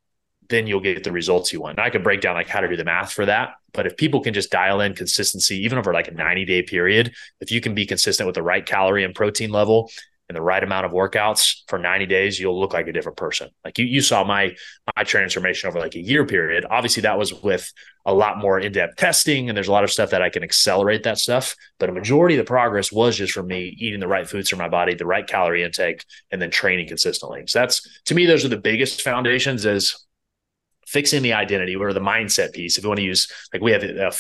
then 0.52 0.68
you'll 0.68 0.82
get 0.82 1.04
the 1.04 1.12
results 1.12 1.52
you 1.52 1.62
want. 1.62 1.78
And 1.78 1.86
I 1.86 1.90
could 1.90 2.04
break 2.04 2.22
down 2.22 2.36
like 2.36 2.48
how 2.48 2.60
to 2.60 2.68
do 2.68 2.76
the 2.76 2.86
math 2.86 3.12
for 3.12 3.26
that. 3.26 3.54
But 3.74 3.88
if 3.88 3.98
people 3.98 4.22
can 4.22 4.34
just 4.34 4.52
dial 4.52 4.82
in 4.82 4.94
consistency, 4.94 5.64
even 5.64 5.78
over 5.78 5.94
like 5.94 6.08
a 6.08 6.14
90 6.14 6.46
day 6.46 6.62
period, 6.62 7.14
if 7.40 7.52
you 7.52 7.62
can 7.62 7.74
be 7.74 7.86
consistent 7.86 8.28
with 8.28 8.36
the 8.36 8.44
right 8.44 8.66
calorie 8.66 9.04
and 9.04 9.16
protein 9.16 9.50
level 9.50 9.90
and 10.32 10.36
the 10.38 10.42
right 10.42 10.64
amount 10.64 10.86
of 10.86 10.94
workouts 10.94 11.62
for 11.68 11.78
90 11.78 12.06
days, 12.06 12.40
you'll 12.40 12.58
look 12.58 12.72
like 12.72 12.88
a 12.88 12.94
different 12.94 13.18
person. 13.18 13.50
Like 13.66 13.78
you, 13.78 13.86
you 13.86 14.02
saw 14.02 14.24
my 14.24 14.56
my 14.96 15.04
transformation 15.04 15.68
over 15.68 15.80
like 15.80 15.96
a 15.96 16.00
year 16.00 16.26
period. 16.26 16.66
Obviously, 16.70 17.02
that 17.02 17.18
was 17.18 17.34
with 17.44 17.72
a 18.06 18.14
lot 18.14 18.38
more 18.38 18.58
in-depth 18.58 18.96
testing, 18.96 19.50
and 19.50 19.56
there's 19.58 19.68
a 19.68 19.72
lot 19.74 19.84
of 19.84 19.92
stuff 19.92 20.12
that 20.12 20.22
I 20.22 20.30
can 20.30 20.42
accelerate 20.42 21.04
that 21.04 21.18
stuff. 21.18 21.56
But 21.80 21.90
a 21.90 21.92
majority 21.92 22.36
of 22.36 22.46
the 22.46 22.50
progress 22.50 22.94
was 22.94 23.18
just 23.18 23.34
from 23.34 23.48
me 23.48 23.76
eating 23.78 24.00
the 24.00 24.08
right 24.08 24.28
foods 24.28 24.50
for 24.50 24.56
my 24.56 24.70
body, 24.70 24.96
the 24.96 25.06
right 25.06 25.28
calorie 25.28 25.64
intake, 25.64 26.06
and 26.32 26.42
then 26.42 26.50
training 26.50 26.88
consistently. 26.88 27.44
So 27.48 27.60
that's 27.60 28.02
to 28.06 28.16
me, 28.16 28.26
those 28.26 28.46
are 28.46 28.50
the 28.50 28.58
biggest 28.58 29.02
foundations. 29.02 29.66
Is 29.66 30.02
fixing 30.92 31.24
the 31.24 31.32
identity 31.32 31.74
or 31.76 31.94
the 31.94 32.02
mindset 32.02 32.52
piece. 32.52 32.78
If 32.78 32.84
you 32.84 32.90
want 32.90 33.00
to 33.00 33.06
use 33.06 33.32
like 33.54 33.62
we 33.62 33.72
have 33.72 33.84
uh, 33.84 34.12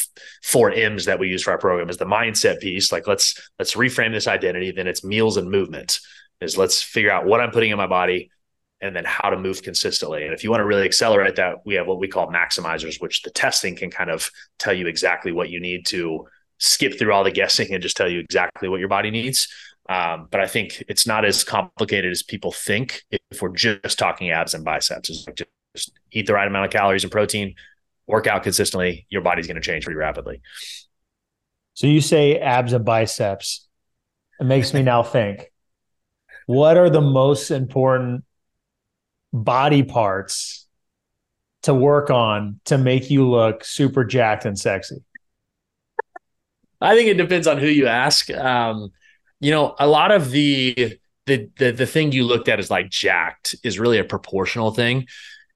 four 0.42 0.72
M's 0.72 1.06
that 1.06 1.20
we 1.20 1.28
use 1.28 1.44
for 1.44 1.52
our 1.52 1.58
program 1.58 1.90
is 1.90 1.98
the 1.98 2.06
mindset 2.06 2.62
piece. 2.62 2.92
Like 2.92 3.08
let's 3.08 3.40
let's 3.60 3.76
reframe 3.76 4.14
this 4.14 4.28
identity. 4.28 4.72
Then 4.72 4.88
it's 4.88 5.04
meals 5.04 5.38
and 5.38 5.52
movement. 5.52 6.00
Is 6.40 6.58
let's 6.58 6.82
figure 6.82 7.12
out 7.12 7.26
what 7.26 7.42
I'm 7.42 7.52
putting 7.52 7.72
in 7.72 7.78
my 7.78 7.88
body 7.88 8.32
and 8.80 8.96
then 8.96 9.04
how 9.06 9.30
to 9.30 9.38
move 9.38 9.62
consistently. 9.62 10.24
And 10.24 10.34
if 10.34 10.44
you 10.44 10.50
want 10.50 10.62
to 10.62 10.66
really 10.66 10.86
accelerate 10.86 11.36
that, 11.36 11.58
we 11.66 11.76
have 11.76 11.86
what 11.86 12.00
we 12.00 12.08
call 12.08 12.32
maximizers, 12.32 13.00
which 13.00 13.22
the 13.22 13.30
testing 13.30 13.76
can 13.76 13.92
kind 13.92 14.10
of 14.10 14.32
tell 14.58 14.74
you 14.74 14.88
exactly 14.88 15.32
what 15.32 15.50
you 15.50 15.60
need 15.60 15.86
to 15.88 16.26
skip 16.58 16.98
through 16.98 17.14
all 17.14 17.24
the 17.24 17.32
guessing 17.32 17.74
and 17.74 17.84
just 17.84 17.98
tell 17.98 18.10
you 18.10 18.20
exactly 18.20 18.70
what 18.70 18.80
your 18.80 18.90
body 18.90 19.12
needs. 19.12 19.48
Um, 19.88 20.30
but 20.32 20.40
I 20.40 20.48
think 20.48 20.84
it's 20.88 21.06
not 21.06 21.26
as 21.26 21.44
complicated 21.44 22.12
as 22.12 22.24
people 22.24 22.52
think 22.52 23.04
if 23.12 23.42
we're 23.42 23.50
just 23.50 24.00
talking 24.00 24.32
abs 24.32 24.54
and 24.54 24.64
biceps. 24.64 25.10
It's 25.10 25.26
just 25.26 25.50
just 25.76 25.92
eat 26.12 26.28
the 26.28 26.34
right 26.34 26.48
amount 26.48 26.66
of 26.66 26.72
calories 26.72 27.04
and 27.04 27.12
protein, 27.12 27.56
work 28.08 28.28
out 28.28 28.44
consistently, 28.44 29.06
your 29.10 29.22
body's 29.22 29.48
going 29.48 29.56
to 29.56 29.62
change 29.62 29.86
pretty 29.86 29.98
rapidly. 29.98 30.42
So 31.74 31.88
you 31.88 32.02
say 32.02 32.38
abs 32.38 32.74
and 32.74 32.86
biceps. 32.86 33.68
It 34.40 34.46
makes 34.46 34.74
me 34.74 34.82
now 34.82 35.04
think 35.04 35.52
what 36.46 36.78
are 36.78 36.90
the 36.90 37.02
most 37.02 37.52
important 37.52 38.26
body 39.32 39.84
parts 39.84 40.68
to 41.64 41.74
work 41.74 42.10
on 42.10 42.60
to 42.66 42.78
make 42.78 43.10
you 43.10 43.30
look 43.30 43.64
super 43.64 44.04
jacked 44.04 44.46
and 44.46 44.60
sexy? 44.60 44.98
I 46.82 46.96
think 46.96 47.10
it 47.10 47.18
depends 47.18 47.48
on 47.48 47.58
who 47.58 47.68
you 47.68 47.88
ask. 47.88 48.30
Um, 48.32 48.92
you 49.40 49.52
know, 49.52 49.76
a 49.80 49.88
lot 49.88 50.12
of 50.12 50.32
the, 50.32 50.98
the 51.26 51.50
the 51.58 51.72
the 51.72 51.86
thing 51.86 52.12
you 52.12 52.26
looked 52.26 52.50
at 52.50 52.60
as 52.60 52.72
like 52.72 52.90
jacked 52.90 53.56
is 53.64 53.80
really 53.80 54.00
a 54.00 54.04
proportional 54.04 54.72
thing. 54.72 55.08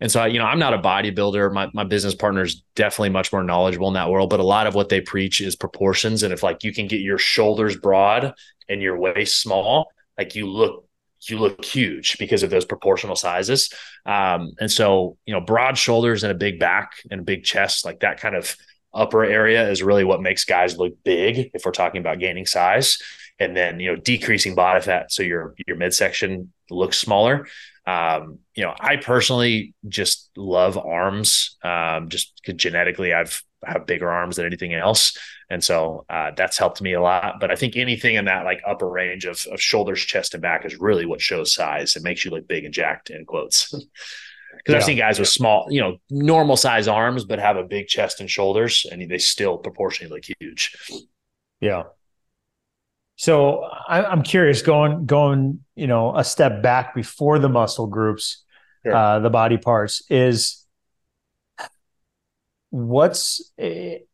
And 0.02 0.12
so, 0.12 0.26
you 0.26 0.40
know, 0.40 0.46
I'm 0.46 0.60
not 0.60 0.74
a 0.74 0.80
bodybuilder. 0.80 1.54
My, 1.54 1.70
my 1.74 1.84
business 1.84 2.16
partner 2.16 2.44
is 2.44 2.64
definitely 2.76 3.10
much 3.10 3.32
more 3.32 3.44
knowledgeable 3.44 3.88
in 3.88 3.94
that 3.94 4.10
world, 4.10 4.30
but 4.30 4.40
a 4.40 4.44
lot 4.44 4.68
of 4.68 4.76
what 4.76 4.90
they 4.90 5.02
preach 5.02 5.42
is 5.42 5.56
proportions. 5.56 6.24
And 6.24 6.34
if 6.34 6.44
like 6.44 6.64
you 6.64 6.74
can 6.74 6.88
get 6.88 7.00
your 7.00 7.18
shoulders 7.18 7.78
broad 7.78 8.34
and 8.68 8.82
your 8.82 8.98
waist 8.98 9.42
small, 9.42 9.92
like 10.18 10.36
you 10.36 10.48
look, 10.48 10.88
you 11.28 11.40
look 11.40 11.64
huge 11.64 12.18
because 12.20 12.44
of 12.44 12.50
those 12.50 12.66
proportional 12.66 13.16
sizes. 13.16 13.74
Um, 14.06 14.52
and 14.60 14.72
so, 14.72 15.18
you 15.26 15.34
know, 15.34 15.42
broad 15.42 15.78
shoulders 15.78 16.24
and 16.24 16.32
a 16.32 16.36
big 16.36 16.60
back 16.60 16.92
and 17.10 17.22
a 17.22 17.24
big 17.24 17.44
chest, 17.44 17.86
like 17.86 18.02
that 18.02 18.20
kind 18.20 18.36
of 18.36 18.56
upper 18.94 19.24
area 19.24 19.70
is 19.70 19.82
really 19.82 20.04
what 20.04 20.22
makes 20.22 20.46
guys 20.46 20.78
look 20.78 20.94
big 21.04 21.52
if 21.54 21.66
we're 21.66 21.72
talking 21.72 22.00
about 22.00 22.20
gaining 22.20 22.46
size. 22.46 23.00
And 23.40 23.56
then, 23.58 23.80
you 23.80 23.92
know, 23.92 23.98
decreasing 23.98 24.56
body 24.56 24.82
fat. 24.82 25.12
So 25.12 25.24
your, 25.24 25.56
your 25.68 25.78
midsection 25.78 26.54
looks 26.70 26.98
smaller 26.98 27.48
um, 27.88 28.40
you 28.56 28.64
know, 28.64 28.74
I 28.80 28.98
personally 28.98 29.74
just 29.88 30.32
love 30.36 30.78
arms. 30.78 31.58
Um, 31.64 32.10
just 32.10 32.34
genetically, 32.56 33.14
I've 33.14 33.44
I 33.66 33.72
have 33.74 33.88
bigger 33.88 34.10
arms 34.10 34.36
than 34.36 34.46
anything 34.46 34.74
else, 34.74 35.18
and 35.50 35.64
so 35.64 36.06
uh, 36.10 36.32
that's 36.36 36.58
helped 36.58 36.82
me 36.82 36.94
a 36.94 37.02
lot. 37.02 37.36
But 37.40 37.52
I 37.52 37.56
think 37.56 37.76
anything 37.76 38.16
in 38.16 38.26
that 38.26 38.46
like 38.46 38.62
upper 38.66 38.90
range 38.90 39.26
of, 39.26 39.46
of 39.52 39.62
shoulders, 39.62 40.02
chest, 40.02 40.34
and 40.34 40.42
back 40.42 40.66
is 40.66 40.80
really 40.80 41.06
what 41.06 41.22
shows 41.22 41.54
size. 41.54 41.96
It 41.96 42.04
makes 42.04 42.26
you 42.26 42.32
look 42.32 42.48
big 42.48 42.66
and 42.66 42.74
jacked. 42.74 43.10
In 43.10 43.26
quotes. 43.26 43.74
Because 44.58 44.72
yeah. 44.72 44.78
I've 44.78 44.86
seen 44.86 44.98
guys 44.98 45.20
with 45.20 45.28
small, 45.28 45.68
you 45.70 45.82
know, 45.82 45.98
normal 46.10 46.56
size 46.56 46.88
arms, 46.88 47.26
but 47.26 47.40
have 47.40 47.58
a 47.58 47.64
big 47.64 47.88
chest 47.88 48.22
and 48.22 48.30
shoulders, 48.30 48.86
and 48.90 49.12
they 49.12 49.18
still 49.18 49.58
proportionally 49.58 50.10
look 50.10 50.24
huge. 50.40 50.76
Yeah. 51.60 51.84
So 53.18 53.64
I, 53.88 54.12
am 54.12 54.24
curious, 54.24 54.62
going 54.62 55.06
going 55.06 55.64
you 55.76 55.88
know 55.88 56.16
a 56.16 56.24
step 56.24 56.62
back 56.62 56.94
before 56.94 57.40
the 57.40 57.50
muscle 57.50 57.88
groups, 57.88 58.44
sure. 58.84 58.94
uh, 58.94 59.20
the 59.20 59.30
body 59.30 59.58
parts 59.58 60.04
is 60.10 60.66
what's 62.76 63.54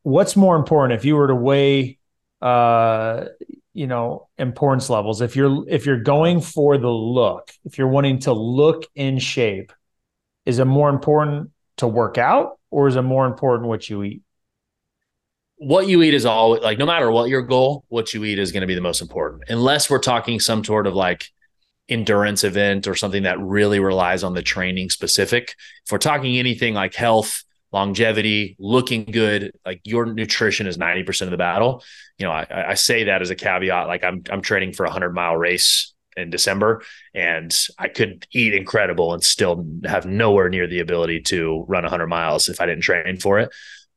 what's 0.03 0.35
more 0.35 0.55
important 0.55 0.99
if 0.99 1.03
you 1.03 1.15
were 1.15 1.27
to 1.27 1.33
weigh 1.33 1.97
uh 2.43 3.25
you 3.73 3.87
know 3.87 4.27
importance 4.37 4.87
levels 4.87 5.19
if 5.19 5.35
you're 5.35 5.67
if 5.67 5.87
you're 5.87 5.99
going 5.99 6.39
for 6.39 6.77
the 6.77 6.87
look 6.87 7.49
if 7.65 7.79
you're 7.79 7.87
wanting 7.87 8.19
to 8.19 8.33
look 8.33 8.83
in 8.93 9.17
shape 9.17 9.71
is 10.45 10.59
it 10.59 10.65
more 10.65 10.89
important 10.91 11.49
to 11.77 11.87
work 11.87 12.19
out 12.19 12.59
or 12.69 12.87
is 12.87 12.95
it 12.95 13.01
more 13.01 13.25
important 13.25 13.67
what 13.67 13.89
you 13.89 14.03
eat 14.03 14.21
what 15.61 15.87
you 15.87 16.01
eat 16.01 16.15
is 16.15 16.25
always 16.25 16.63
like 16.63 16.79
no 16.79 16.87
matter 16.87 17.11
what 17.11 17.29
your 17.29 17.43
goal, 17.43 17.85
what 17.89 18.15
you 18.15 18.25
eat 18.25 18.39
is 18.39 18.51
going 18.51 18.61
to 18.61 18.67
be 18.67 18.73
the 18.73 18.81
most 18.81 18.99
important. 18.99 19.43
Unless 19.47 19.91
we're 19.91 19.99
talking 19.99 20.39
some 20.39 20.63
sort 20.63 20.87
of 20.87 20.95
like 20.95 21.27
endurance 21.87 22.43
event 22.43 22.87
or 22.87 22.95
something 22.95 23.23
that 23.23 23.39
really 23.39 23.79
relies 23.79 24.23
on 24.23 24.33
the 24.33 24.41
training 24.41 24.89
specific. 24.89 25.55
If 25.85 25.91
we're 25.91 25.99
talking 25.99 26.37
anything 26.37 26.73
like 26.73 26.95
health, 26.95 27.43
longevity, 27.71 28.55
looking 28.57 29.05
good, 29.05 29.51
like 29.63 29.81
your 29.83 30.07
nutrition 30.07 30.65
is 30.65 30.79
90% 30.79 31.21
of 31.23 31.29
the 31.29 31.37
battle. 31.37 31.83
You 32.17 32.25
know, 32.25 32.31
I, 32.31 32.71
I 32.71 32.73
say 32.73 33.03
that 33.03 33.21
as 33.21 33.29
a 33.29 33.35
caveat. 33.35 33.87
Like 33.87 34.03
I'm 34.03 34.23
I'm 34.31 34.41
training 34.41 34.73
for 34.73 34.87
a 34.87 34.91
hundred 34.91 35.13
mile 35.13 35.37
race 35.37 35.93
in 36.17 36.31
December 36.31 36.81
and 37.13 37.55
I 37.77 37.87
could 37.87 38.25
eat 38.33 38.55
incredible 38.55 39.13
and 39.13 39.23
still 39.23 39.63
have 39.85 40.07
nowhere 40.07 40.49
near 40.49 40.65
the 40.65 40.79
ability 40.79 41.21
to 41.21 41.63
run 41.67 41.83
100 41.83 42.07
miles 42.07 42.49
if 42.49 42.59
I 42.59 42.65
didn't 42.65 42.81
train 42.81 43.17
for 43.17 43.37
it. 43.37 43.51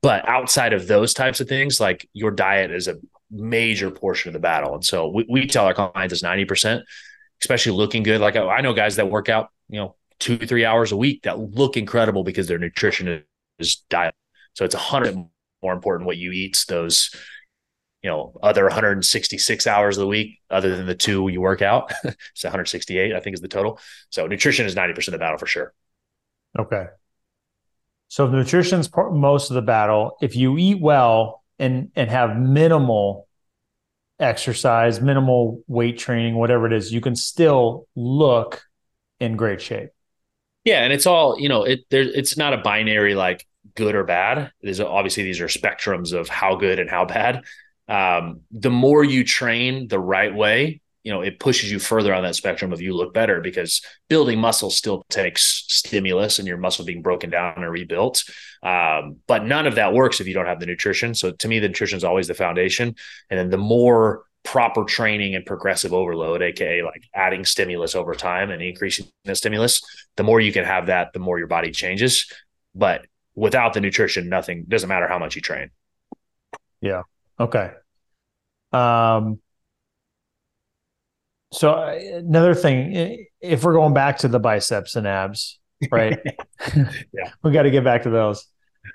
But 0.05 0.29
outside 0.29 0.75
of 0.75 0.87
those 0.87 1.15
types 1.15 1.41
of 1.41 1.49
things, 1.49 1.81
like 1.81 2.07
your 2.13 2.31
diet 2.31 2.71
is 2.71 2.89
a 2.89 2.99
major 3.31 3.91
portion 3.91 4.29
of 4.29 4.35
the 4.35 4.39
battle. 4.39 4.75
And 4.75 4.85
so 4.85 5.09
we, 5.09 5.25
we 5.31 5.47
tell 5.47 5.65
our 5.65 5.73
clients 5.73 6.13
it's 6.13 6.23
90%. 6.23 6.83
especially 7.41 7.73
looking 7.73 8.03
good. 8.03 8.21
Like 8.21 8.37
I, 8.37 8.47
I 8.47 8.61
know 8.61 8.75
guys 8.75 8.97
that 8.97 9.09
work 9.11 9.31
out, 9.31 9.49
you 9.71 9.81
know, 9.81 9.97
two, 10.19 10.37
three 10.37 10.67
hours 10.67 10.93
a 10.93 10.97
week 10.99 11.23
that 11.23 11.39
look 11.39 11.79
incredible 11.79 12.23
because 12.23 12.47
their 12.49 12.59
nutrition 12.59 13.25
is 13.59 13.77
dialed. 13.89 14.13
So 14.53 14.67
it's 14.67 14.75
a 14.75 14.79
hundred 14.79 15.17
more 15.63 15.73
important 15.73 16.07
what 16.07 16.19
you 16.19 16.33
eat 16.33 16.63
those, 16.69 17.09
you 18.03 18.11
know, 18.11 18.39
other 18.43 18.65
166 18.65 19.67
hours 19.67 19.97
of 19.97 20.03
the 20.03 20.07
week, 20.07 20.39
other 20.51 20.77
than 20.77 20.85
the 20.85 20.95
two 20.95 21.29
you 21.29 21.41
work 21.41 21.63
out. 21.63 21.95
so 22.35 22.49
168, 22.49 23.15
I 23.15 23.21
think 23.21 23.33
is 23.33 23.41
the 23.41 23.49
total. 23.49 23.81
So 24.11 24.27
nutrition 24.27 24.67
is 24.67 24.75
90% 24.75 25.09
of 25.09 25.13
the 25.13 25.19
battle 25.19 25.39
for 25.39 25.47
sure. 25.47 25.73
Okay. 26.59 26.89
So 28.09 28.29
nutrition's 28.29 28.89
part, 28.89 29.13
most 29.13 29.51
of 29.51 29.55
the 29.55 29.63
battle. 29.63 30.17
If 30.21 30.37
you 30.37 30.57
eat 30.59 30.81
well 30.81 31.43
and 31.59 31.91
and 31.97 32.11
have 32.11 32.37
minimal 32.37 33.29
exercise, 34.19 35.01
minimal 35.01 35.63
weight 35.67 35.99
training, 35.99 36.37
whatever 36.37 36.67
it 36.67 36.73
is, 36.73 36.93
you 36.93 37.01
can 37.01 37.17
still 37.17 37.87
look 37.97 38.63
in 39.21 39.37
great 39.37 39.61
shape. 39.61 39.91
Yeah, 40.65 40.85
and 40.85 40.93
it's 40.93 41.07
all 41.07 41.39
you 41.39 41.49
know. 41.49 41.65
It 41.65 41.81
there. 41.91 42.03
It's 42.03 42.37
not 42.37 42.55
a 42.55 42.59
binary 42.59 43.15
like 43.15 43.47
good 43.75 43.95
or 43.95 44.05
bad. 44.05 44.51
There's 44.63 44.81
obviously 44.81 45.25
these 45.25 45.41
are 45.41 45.47
spectrums 45.47 46.13
of 46.13 46.29
how 46.29 46.57
good 46.57 46.79
and 46.79 46.89
how 46.89 47.05
bad. 47.05 47.43
Um, 47.87 48.41
the 48.51 48.71
more 48.71 49.05
you 49.05 49.25
train 49.25 49.89
the 49.89 50.01
right 50.01 50.35
way, 50.35 50.81
you 51.05 51.13
know, 51.13 51.21
it 51.21 51.39
pushes 51.39 51.71
you 51.71 51.79
further 51.79 52.15
on 52.15 52.23
that 52.25 52.35
spectrum 52.35 52.73
of 52.73 52.81
you 52.81 52.95
look 52.95 53.13
better 53.13 53.41
because 53.41 53.83
building 54.09 54.41
muscle 54.41 54.71
still 54.71 55.05
takes 55.11 55.65
stimulus 55.69 56.39
and 56.39 56.49
your 56.49 56.57
muscle 56.57 56.85
being 56.85 57.03
broken 57.03 57.29
down 57.29 57.63
and 57.63 57.71
rebuilt. 57.71 58.25
Um, 58.63 59.19
but 59.27 59.45
none 59.45 59.67
of 59.67 59.75
that 59.75 59.93
works 59.93 60.21
if 60.21 60.27
you 60.27 60.33
don't 60.33 60.47
have 60.47 60.61
the 60.61 60.67
nutrition. 60.67 61.15
So 61.15 61.33
to 61.33 61.49
me, 61.49 61.59
the 61.59 61.69
nutrition 61.69 61.99
is 61.99 62.05
always 62.05 62.27
the 62.27 62.35
foundation. 62.35 62.95
And 63.29 63.39
then 63.39 63.51
the 63.51 63.59
more 63.59 64.25
proper 64.45 64.85
training 64.85 65.35
and 65.35 65.45
progressive 65.45 65.93
overload, 65.93 66.41
aka 66.41 66.83
like 66.83 67.05
adding 67.15 67.45
stimulus 67.45 67.95
over 67.95 68.15
time 68.15 68.51
and 68.51 68.63
increasing 68.63 69.07
the 69.25 69.35
stimulus, 69.35 69.83
the 70.17 70.23
more 70.23 70.41
you 70.41 70.53
can 70.53 70.65
have 70.65 70.87
that, 70.87 71.13
the 71.13 71.19
more 71.19 71.39
your 71.39 71.49
body 71.49 71.71
changes. 71.71 72.33
But 72.75 73.07
without 73.35 73.75
the 73.75 73.81
nutrition, 73.81 74.31
nothing 74.31 74.65
doesn't 74.69 74.89
matter 74.89 75.07
how 75.07 75.19
much 75.19 75.37
you 75.37 75.43
train. 75.43 75.71
Yeah. 76.81 77.03
Okay. 77.39 77.73
Um, 78.73 79.41
so 81.55 81.71
uh, 81.73 81.99
another 82.15 82.55
thing, 82.55 83.27
if 83.41 83.65
we're 83.65 83.75
going 83.75 83.95
back 83.95 84.19
to 84.19 84.29
the 84.29 84.41
biceps 84.41 84.97
and 84.97 85.07
abs, 85.07 85.59
right? 85.91 86.19
yeah, 86.77 87.31
we 87.43 87.53
got 87.53 87.63
to 87.63 87.71
get 87.71 87.85
back 87.85 88.03
to 88.03 88.11
those. 88.11 88.47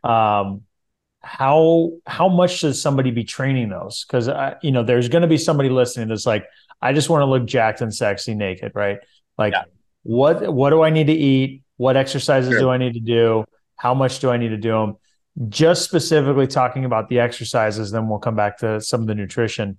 Um, 0.04 0.64
how 1.22 1.92
how 2.06 2.30
much 2.30 2.62
does 2.62 2.82
somebody 2.82 3.12
be 3.12 3.24
training 3.24 3.70
those? 3.70 4.06
Because 4.06 4.30
you 4.62 4.72
know, 4.72 4.84
there's 4.84 5.10
going 5.10 5.22
to 5.22 5.28
be 5.28 5.38
somebody 5.38 5.70
listening 5.70 6.10
that's 6.10 6.26
like, 6.26 6.46
I 6.82 6.94
just 6.94 7.10
want 7.10 7.22
to 7.22 7.26
look 7.26 7.46
jacked 7.46 7.82
and 7.82 7.94
sexy 7.94 8.36
naked, 8.36 8.74
right? 8.76 9.00
Like, 9.38 9.54
yeah. 9.54 9.64
what 10.04 10.54
what 10.54 10.70
do 10.70 10.82
I 10.82 10.90
need 10.90 11.08
to 11.08 11.14
eat? 11.14 11.64
What 11.78 11.96
exercises 11.98 12.52
sure. 12.52 12.60
do 12.60 12.70
I 12.70 12.78
need 12.78 12.94
to 12.94 13.00
do? 13.00 13.46
How 13.78 13.94
much 13.94 14.20
do 14.20 14.30
I 14.30 14.38
need 14.38 14.50
to 14.50 14.58
do 14.58 14.72
them? 14.72 14.98
Just 15.48 15.84
specifically 15.84 16.48
talking 16.48 16.84
about 16.84 17.08
the 17.08 17.20
exercises, 17.20 17.92
then 17.92 18.10
we'll 18.10 18.20
come 18.20 18.36
back 18.36 18.58
to 18.58 18.82
some 18.82 19.02
of 19.02 19.08
the 19.08 19.16
nutrition. 19.16 19.78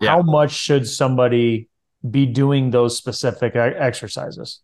Yeah. 0.00 0.10
How 0.10 0.22
much 0.22 0.52
should 0.52 0.88
somebody 0.88 1.68
be 2.08 2.26
doing 2.26 2.70
those 2.70 2.96
specific 2.96 3.54
exercises? 3.56 4.60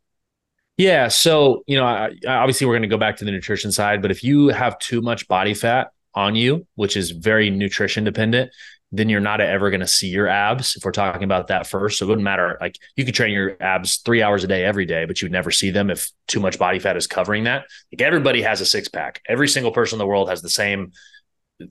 Yeah. 0.77 1.09
So, 1.09 1.65
you 1.67 1.77
know, 1.77 1.85
I, 1.85 2.11
obviously 2.27 2.67
we're 2.67 2.75
going 2.75 2.83
to 2.83 2.89
go 2.89 2.99
back 2.99 3.17
to 3.17 3.25
the 3.25 3.33
nutrition 3.33 3.73
side, 3.73 4.01
but 4.01 4.11
if 4.11 4.23
you 4.23 4.49
have 4.49 4.79
too 4.79 5.01
much 5.01 5.27
body 5.27 5.55
fat 5.55 5.89
on 6.15 6.37
you, 6.37 6.67
which 6.77 6.97
is 6.97 7.11
very 7.11 7.51
nutrition 7.51 8.05
dependent, 8.05 8.53
then 8.91 9.09
you're 9.09 9.21
not 9.21 9.41
ever 9.41 9.71
going 9.71 9.81
to 9.81 9.87
see 9.87 10.09
your 10.09 10.29
abs. 10.29 10.77
If 10.77 10.85
we're 10.85 10.93
talking 10.93 11.25
about 11.25 11.49
that 11.49 11.67
first, 11.67 11.99
so 11.99 12.07
it 12.07 12.09
wouldn't 12.09 12.25
matter. 12.25 12.57
Like 12.61 12.77
you 12.97 13.05
could 13.05 13.15
train 13.15 13.33
your 13.33 13.57
abs 13.61 13.99
three 13.99 14.23
hours 14.23 14.45
a 14.45 14.47
day 14.47 14.65
every 14.65 14.87
day, 14.87 15.05
but 15.05 15.21
you 15.21 15.27
would 15.27 15.33
never 15.33 15.51
see 15.51 15.71
them 15.71 15.91
if 15.91 16.11
too 16.27 16.41
much 16.41 16.59
body 16.59 16.79
fat 16.79 16.97
is 16.97 17.07
covering 17.07 17.45
that. 17.45 17.67
Like 17.93 18.01
everybody 18.01 18.41
has 18.43 18.61
a 18.61 18.67
six 18.67 18.89
pack. 18.89 19.21
Every 19.29 19.49
single 19.49 19.73
person 19.73 19.97
in 19.97 19.99
the 19.99 20.07
world 20.07 20.31
has 20.31 20.43
the 20.43 20.49
same 20.49 20.93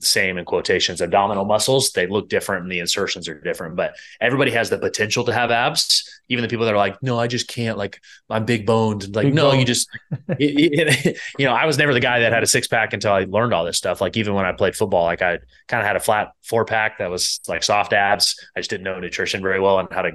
same 0.00 0.36
in 0.36 0.44
quotations 0.44 1.00
abdominal 1.00 1.44
muscles 1.44 1.92
they 1.92 2.06
look 2.06 2.28
different 2.28 2.62
and 2.62 2.70
the 2.70 2.78
insertions 2.78 3.26
are 3.28 3.40
different 3.40 3.74
but 3.74 3.94
everybody 4.20 4.50
has 4.50 4.68
the 4.68 4.78
potential 4.78 5.24
to 5.24 5.32
have 5.32 5.50
abs. 5.50 6.04
Even 6.28 6.42
the 6.42 6.48
people 6.48 6.66
that 6.66 6.74
are 6.74 6.78
like 6.78 7.02
no 7.02 7.18
i 7.18 7.26
just 7.26 7.48
can't 7.48 7.78
like 7.78 8.00
i'm 8.28 8.44
big 8.44 8.66
boned 8.66 9.16
like 9.16 9.26
big 9.26 9.34
no 9.34 9.52
you 9.52 9.64
just 9.64 9.88
it, 10.28 10.36
it, 10.38 11.18
you 11.38 11.46
know 11.46 11.54
i 11.54 11.64
was 11.64 11.78
never 11.78 11.94
the 11.94 12.00
guy 12.00 12.20
that 12.20 12.32
had 12.32 12.42
a 12.42 12.46
six 12.46 12.68
pack 12.68 12.92
until 12.92 13.12
i 13.12 13.24
learned 13.24 13.54
all 13.54 13.64
this 13.64 13.78
stuff. 13.78 14.00
Like 14.00 14.16
even 14.16 14.34
when 14.34 14.44
i 14.44 14.52
played 14.52 14.76
football 14.76 15.04
like 15.04 15.22
i 15.22 15.38
kind 15.68 15.80
of 15.80 15.86
had 15.86 15.96
a 15.96 16.00
flat 16.00 16.32
four 16.42 16.64
pack 16.64 16.98
that 16.98 17.10
was 17.10 17.40
like 17.48 17.62
soft 17.62 17.92
abs. 17.92 18.36
I 18.56 18.60
just 18.60 18.70
didn't 18.70 18.84
know 18.84 18.98
nutrition 18.98 19.42
very 19.42 19.60
well 19.60 19.78
and 19.78 19.88
how 19.90 20.02
to 20.02 20.12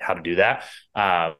how 0.00 0.14
to 0.14 0.22
do 0.22 0.36
that. 0.36 0.64
Uh, 0.94 1.34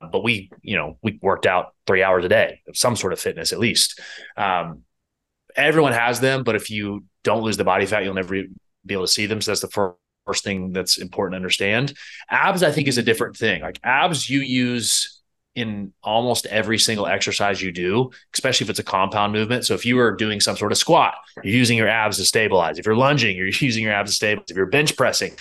but 0.00 0.22
we 0.22 0.50
you 0.62 0.76
know 0.76 0.98
we 1.02 1.18
worked 1.22 1.46
out 1.46 1.74
three 1.86 2.02
hours 2.02 2.24
a 2.24 2.28
day 2.28 2.60
of 2.68 2.76
some 2.76 2.96
sort 2.96 3.12
of 3.12 3.20
fitness 3.20 3.52
at 3.52 3.58
least. 3.58 4.00
Um, 4.36 4.84
everyone 5.58 5.92
has 5.92 6.20
them, 6.20 6.44
but 6.44 6.54
if 6.54 6.70
you 6.70 7.04
don't 7.24 7.42
lose 7.42 7.56
the 7.56 7.64
body 7.64 7.84
fat, 7.84 8.04
you'll 8.04 8.14
never 8.14 8.42
be 8.86 8.94
able 8.94 9.04
to 9.04 9.12
see 9.12 9.26
them. 9.26 9.40
So 9.40 9.50
that's 9.50 9.60
the 9.60 9.94
first 10.26 10.44
thing 10.44 10.72
that's 10.72 10.98
important 10.98 11.32
to 11.32 11.36
understand. 11.36 11.94
Abs, 12.30 12.62
I 12.62 12.70
think, 12.70 12.88
is 12.88 12.98
a 12.98 13.02
different 13.02 13.36
thing. 13.36 13.62
Like 13.62 13.80
abs, 13.82 14.30
you 14.30 14.40
use 14.40 15.20
in 15.54 15.92
almost 16.04 16.46
every 16.46 16.78
single 16.78 17.06
exercise 17.06 17.60
you 17.60 17.72
do, 17.72 18.10
especially 18.32 18.64
if 18.64 18.70
it's 18.70 18.78
a 18.78 18.84
compound 18.84 19.32
movement. 19.32 19.66
So 19.66 19.74
if 19.74 19.84
you 19.84 19.98
are 19.98 20.14
doing 20.14 20.40
some 20.40 20.56
sort 20.56 20.70
of 20.70 20.78
squat, 20.78 21.14
you're 21.42 21.54
using 21.54 21.76
your 21.76 21.88
abs 21.88 22.18
to 22.18 22.24
stabilize. 22.24 22.78
If 22.78 22.86
you're 22.86 22.94
lunging, 22.94 23.36
you're 23.36 23.46
using 23.60 23.82
your 23.82 23.92
abs 23.92 24.12
to 24.12 24.14
stabilize. 24.14 24.46
If 24.50 24.56
you're 24.56 24.66
bench 24.66 24.96
pressing, 24.96 25.32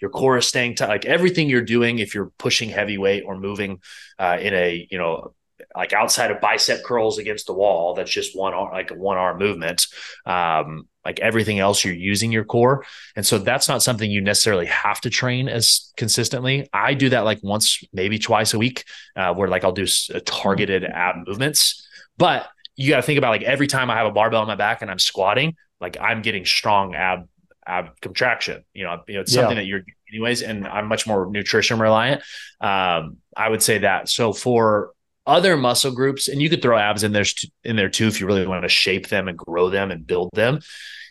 your 0.00 0.10
core 0.10 0.36
is 0.36 0.46
staying 0.46 0.74
tight. 0.74 0.88
Like 0.88 1.06
everything 1.06 1.48
you're 1.48 1.62
doing, 1.62 2.00
if 2.00 2.14
you're 2.14 2.30
pushing 2.38 2.68
heavy 2.68 2.98
weight 2.98 3.22
or 3.26 3.38
moving 3.38 3.80
uh, 4.18 4.36
in 4.38 4.52
a 4.52 4.86
you 4.90 4.98
know 4.98 5.34
like 5.74 5.92
outside 5.92 6.30
of 6.30 6.40
bicep 6.40 6.84
curls 6.84 7.18
against 7.18 7.46
the 7.46 7.52
wall, 7.52 7.94
that's 7.94 8.10
just 8.10 8.36
one 8.36 8.54
arm, 8.54 8.72
like 8.72 8.90
a 8.90 8.94
one 8.94 9.16
arm 9.16 9.38
movement. 9.38 9.86
Um, 10.24 10.88
like 11.04 11.20
everything 11.20 11.60
else, 11.60 11.84
you're 11.84 11.94
using 11.94 12.32
your 12.32 12.44
core. 12.44 12.84
And 13.14 13.24
so 13.24 13.38
that's 13.38 13.68
not 13.68 13.82
something 13.82 14.10
you 14.10 14.20
necessarily 14.20 14.66
have 14.66 15.00
to 15.02 15.10
train 15.10 15.48
as 15.48 15.92
consistently. 15.96 16.68
I 16.72 16.94
do 16.94 17.10
that 17.10 17.20
like 17.20 17.38
once, 17.42 17.82
maybe 17.92 18.18
twice 18.18 18.54
a 18.54 18.58
week, 18.58 18.84
uh, 19.14 19.32
where 19.32 19.48
like 19.48 19.62
I'll 19.62 19.72
do 19.72 19.86
targeted 20.24 20.84
ab 20.84 21.26
movements. 21.26 21.86
But 22.18 22.48
you 22.74 22.90
got 22.90 22.96
to 22.96 23.02
think 23.02 23.18
about 23.18 23.30
like 23.30 23.42
every 23.42 23.68
time 23.68 23.88
I 23.88 23.96
have 23.96 24.06
a 24.06 24.10
barbell 24.10 24.40
on 24.40 24.48
my 24.48 24.56
back 24.56 24.82
and 24.82 24.90
I'm 24.90 24.98
squatting, 24.98 25.54
like 25.80 25.96
I'm 26.00 26.22
getting 26.22 26.44
strong 26.44 26.94
ab 26.94 27.28
ab 27.66 28.00
contraction. 28.00 28.64
You 28.74 28.84
know, 28.84 29.02
you 29.06 29.14
know, 29.14 29.20
it's 29.20 29.32
something 29.32 29.56
yeah. 29.56 29.62
that 29.62 29.66
you're 29.66 29.82
anyways, 30.12 30.42
and 30.42 30.66
I'm 30.66 30.88
much 30.88 31.06
more 31.06 31.30
nutrition 31.30 31.78
reliant. 31.78 32.22
Um, 32.60 33.18
I 33.36 33.48
would 33.48 33.62
say 33.62 33.78
that. 33.78 34.08
So 34.08 34.32
for 34.32 34.92
other 35.26 35.56
muscle 35.56 35.92
groups, 35.92 36.28
and 36.28 36.40
you 36.40 36.48
could 36.48 36.62
throw 36.62 36.78
abs 36.78 37.02
in 37.02 37.12
there 37.12 37.24
in 37.64 37.76
there 37.76 37.88
too 37.88 38.06
if 38.06 38.20
you 38.20 38.26
really 38.26 38.46
want 38.46 38.62
to 38.62 38.68
shape 38.68 39.08
them 39.08 39.28
and 39.28 39.36
grow 39.36 39.70
them 39.70 39.90
and 39.90 40.06
build 40.06 40.30
them. 40.34 40.60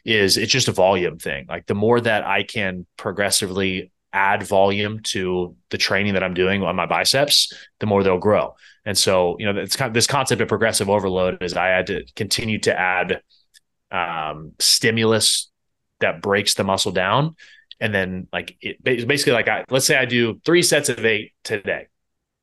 Is 0.04 0.38
it's 0.38 0.52
just 0.52 0.68
a 0.68 0.72
volume 0.72 1.18
thing. 1.18 1.48
Like 1.50 1.66
the 1.66 1.74
more 1.76 2.00
that 2.00 2.26
I 2.26 2.44
can 2.44 2.86
progressively 2.96 3.92
add 4.14 4.44
volume 4.44 5.02
to 5.02 5.56
the 5.72 5.78
training 5.78 6.14
that 6.14 6.24
I'm 6.24 6.34
doing 6.34 6.64
on 6.64 6.76
my 6.76 6.86
biceps, 6.86 7.52
the 7.80 7.86
more 7.86 8.02
they'll 8.02 8.18
grow. 8.18 8.56
And 8.86 8.98
so, 8.98 9.36
you 9.40 9.52
know, 9.52 9.60
it's 9.60 9.76
kind 9.76 9.90
of 9.90 9.94
this 9.94 10.08
concept 10.08 10.42
of 10.42 10.48
progressive 10.48 10.90
overload 10.90 11.44
is 11.44 11.54
I 11.54 11.68
had 11.68 11.88
to 11.88 12.06
continue 12.16 12.60
to 12.60 12.80
add 12.80 13.22
um, 13.92 14.54
stimulus 14.60 15.52
that 16.00 16.22
breaks 16.22 16.54
the 16.54 16.64
muscle 16.64 16.92
down. 16.92 17.36
And 17.82 17.94
then 17.94 18.28
like 18.32 18.56
it 18.62 18.82
basically 18.82 19.34
like 19.34 19.50
I, 19.50 19.66
let's 19.70 19.86
say 19.86 19.98
I 19.98 20.06
do 20.06 20.40
three 20.46 20.62
sets 20.62 20.88
of 20.88 21.04
eight 21.04 21.34
today. 21.44 21.88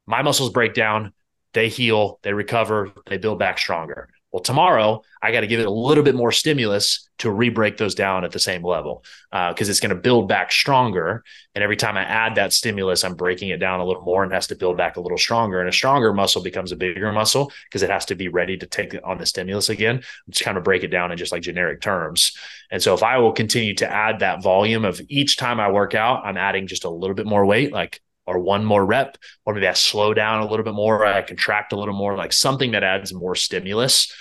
My 0.06 0.20
muscles 0.22 0.50
break 0.50 0.74
down 0.74 1.12
they 1.54 1.68
heal, 1.68 2.18
they 2.22 2.32
recover, 2.32 2.92
they 3.06 3.18
build 3.18 3.38
back 3.38 3.58
stronger. 3.58 4.08
Well, 4.32 4.42
tomorrow 4.42 5.02
I 5.20 5.30
got 5.30 5.42
to 5.42 5.46
give 5.46 5.60
it 5.60 5.66
a 5.66 5.70
little 5.70 6.02
bit 6.02 6.14
more 6.14 6.32
stimulus 6.32 7.06
to 7.18 7.30
re-break 7.30 7.76
those 7.76 7.94
down 7.94 8.24
at 8.24 8.32
the 8.32 8.38
same 8.38 8.64
level 8.64 9.04
because 9.30 9.68
uh, 9.68 9.70
it's 9.70 9.78
going 9.78 9.94
to 9.94 10.00
build 10.00 10.26
back 10.26 10.50
stronger. 10.50 11.22
And 11.54 11.62
every 11.62 11.76
time 11.76 11.98
I 11.98 12.04
add 12.04 12.36
that 12.36 12.54
stimulus, 12.54 13.04
I'm 13.04 13.14
breaking 13.14 13.50
it 13.50 13.58
down 13.58 13.80
a 13.80 13.84
little 13.84 14.02
more 14.02 14.24
and 14.24 14.32
has 14.32 14.46
to 14.46 14.56
build 14.56 14.78
back 14.78 14.96
a 14.96 15.02
little 15.02 15.18
stronger. 15.18 15.60
And 15.60 15.68
a 15.68 15.72
stronger 15.72 16.14
muscle 16.14 16.42
becomes 16.42 16.72
a 16.72 16.76
bigger 16.76 17.12
muscle 17.12 17.52
because 17.64 17.82
it 17.82 17.90
has 17.90 18.06
to 18.06 18.14
be 18.14 18.28
ready 18.28 18.56
to 18.56 18.66
take 18.66 18.96
on 19.04 19.18
the 19.18 19.26
stimulus 19.26 19.68
again. 19.68 20.02
Just 20.30 20.44
kind 20.44 20.56
of 20.56 20.64
break 20.64 20.82
it 20.82 20.88
down 20.88 21.12
in 21.12 21.18
just 21.18 21.30
like 21.30 21.42
generic 21.42 21.82
terms. 21.82 22.34
And 22.70 22.82
so 22.82 22.94
if 22.94 23.02
I 23.02 23.18
will 23.18 23.32
continue 23.32 23.74
to 23.74 23.92
add 23.92 24.20
that 24.20 24.42
volume 24.42 24.86
of 24.86 24.98
each 25.08 25.36
time 25.36 25.60
I 25.60 25.70
work 25.70 25.94
out, 25.94 26.24
I'm 26.24 26.38
adding 26.38 26.66
just 26.66 26.84
a 26.84 26.90
little 26.90 27.14
bit 27.14 27.26
more 27.26 27.44
weight, 27.44 27.70
like 27.70 28.00
or 28.26 28.38
one 28.38 28.64
more 28.64 28.84
rep, 28.84 29.18
or 29.44 29.54
maybe 29.54 29.66
I 29.66 29.72
slow 29.72 30.14
down 30.14 30.42
a 30.42 30.48
little 30.48 30.64
bit 30.64 30.74
more, 30.74 31.04
I 31.04 31.22
contract 31.22 31.72
a 31.72 31.78
little 31.78 31.94
more, 31.94 32.16
like 32.16 32.32
something 32.32 32.72
that 32.72 32.84
adds 32.84 33.12
more 33.12 33.34
stimulus. 33.34 34.12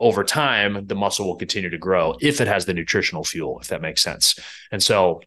Over 0.00 0.24
time, 0.24 0.86
the 0.86 0.96
muscle 0.96 1.26
will 1.26 1.36
continue 1.36 1.70
to 1.70 1.78
grow 1.78 2.16
if 2.20 2.40
it 2.40 2.48
has 2.48 2.64
the 2.66 2.74
nutritional 2.74 3.22
fuel, 3.22 3.60
if 3.60 3.68
that 3.68 3.82
makes 3.82 4.02
sense. 4.02 4.36
And 4.72 4.82
so 4.82 5.20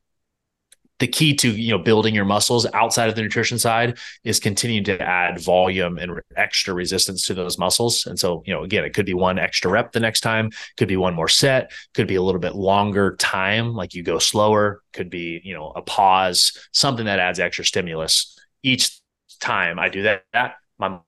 the 0.99 1.07
key 1.07 1.35
to 1.35 1.51
you 1.51 1.71
know 1.71 1.77
building 1.77 2.15
your 2.15 2.25
muscles 2.25 2.65
outside 2.73 3.09
of 3.09 3.15
the 3.15 3.21
nutrition 3.21 3.59
side 3.59 3.97
is 4.23 4.39
continuing 4.39 4.83
to 4.83 5.01
add 5.01 5.39
volume 5.39 5.97
and 5.97 6.21
extra 6.37 6.73
resistance 6.73 7.25
to 7.25 7.33
those 7.33 7.57
muscles 7.57 8.05
and 8.05 8.17
so 8.17 8.43
you 8.45 8.53
know 8.53 8.63
again 8.63 8.83
it 8.85 8.93
could 8.93 9.05
be 9.05 9.13
one 9.13 9.37
extra 9.37 9.69
rep 9.69 9.91
the 9.91 9.99
next 9.99 10.21
time 10.21 10.49
could 10.77 10.87
be 10.87 10.97
one 10.97 11.13
more 11.13 11.27
set 11.27 11.71
could 11.93 12.07
be 12.07 12.15
a 12.15 12.21
little 12.21 12.39
bit 12.39 12.55
longer 12.55 13.15
time 13.17 13.73
like 13.73 13.93
you 13.93 14.03
go 14.03 14.19
slower 14.19 14.81
could 14.93 15.09
be 15.09 15.41
you 15.43 15.53
know 15.53 15.73
a 15.75 15.81
pause 15.81 16.57
something 16.71 17.05
that 17.05 17.19
adds 17.19 17.39
extra 17.39 17.65
stimulus 17.65 18.37
each 18.63 18.99
time 19.39 19.79
I 19.79 19.89
do 19.89 20.03
that, 20.03 20.23
that 20.33 20.55
my 20.77 20.99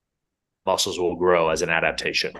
muscles 0.66 1.00
will 1.00 1.16
grow 1.16 1.50
as 1.50 1.62
an 1.62 1.70
adaptation. 1.70 2.34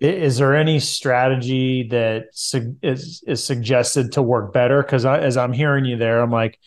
Is 0.00 0.38
there 0.38 0.54
any 0.54 0.80
strategy 0.80 1.88
that 1.88 2.26
su- 2.32 2.76
is, 2.82 3.22
is 3.26 3.44
suggested 3.44 4.12
to 4.12 4.22
work 4.22 4.52
better? 4.52 4.82
Because 4.82 5.06
as 5.06 5.36
I'm 5.36 5.52
hearing 5.52 5.84
you 5.84 5.96
there, 5.96 6.20
I'm 6.20 6.30
like, 6.30 6.58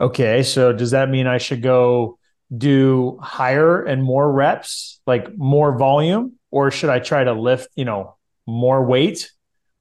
okay, 0.00 0.42
so 0.42 0.72
does 0.72 0.92
that 0.92 1.10
mean 1.10 1.26
I 1.26 1.38
should 1.38 1.62
go 1.62 2.18
do 2.56 3.18
higher 3.20 3.82
and 3.82 4.02
more 4.02 4.30
reps, 4.30 5.00
like 5.06 5.36
more 5.36 5.76
volume, 5.76 6.34
or 6.50 6.70
should 6.70 6.90
I 6.90 7.00
try 7.00 7.24
to 7.24 7.32
lift, 7.32 7.68
you 7.74 7.84
know, 7.84 8.16
more 8.46 8.84
weight? 8.84 9.30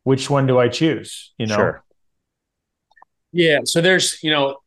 Which 0.03 0.29
one 0.29 0.47
do 0.47 0.57
I 0.59 0.67
choose? 0.67 1.33
You 1.37 1.47
know. 1.47 1.55
Sure. 1.55 1.83
Yeah. 3.31 3.59
So 3.63 3.81
there's, 3.81 4.21
you 4.23 4.31
know, 4.31 4.57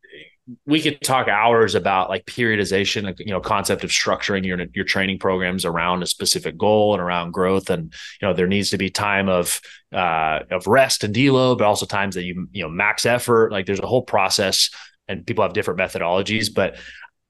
we 0.66 0.82
could 0.82 1.00
talk 1.00 1.28
hours 1.28 1.74
about 1.74 2.08
like 2.08 2.26
periodization, 2.26 3.14
you 3.20 3.32
know, 3.32 3.40
concept 3.40 3.84
of 3.84 3.90
structuring 3.90 4.44
your 4.44 4.58
your 4.74 4.84
training 4.84 5.18
programs 5.18 5.64
around 5.64 6.02
a 6.02 6.06
specific 6.06 6.58
goal 6.58 6.94
and 6.94 7.02
around 7.02 7.32
growth, 7.32 7.70
and 7.70 7.92
you 8.20 8.28
know, 8.28 8.34
there 8.34 8.48
needs 8.48 8.70
to 8.70 8.78
be 8.78 8.90
time 8.90 9.28
of 9.28 9.60
uh, 9.92 10.40
of 10.50 10.66
rest 10.66 11.04
and 11.04 11.14
deload, 11.14 11.58
but 11.58 11.66
also 11.66 11.86
times 11.86 12.16
that 12.16 12.24
you 12.24 12.48
you 12.52 12.62
know 12.62 12.68
max 12.68 13.06
effort. 13.06 13.52
Like 13.52 13.66
there's 13.66 13.80
a 13.80 13.86
whole 13.86 14.02
process, 14.02 14.70
and 15.06 15.26
people 15.26 15.44
have 15.44 15.52
different 15.52 15.78
methodologies. 15.78 16.52
But 16.52 16.76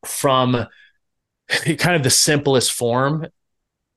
from 0.07 0.67
kind 1.49 1.97
of 1.97 2.03
the 2.03 2.11
simplest 2.11 2.73
form, 2.73 3.27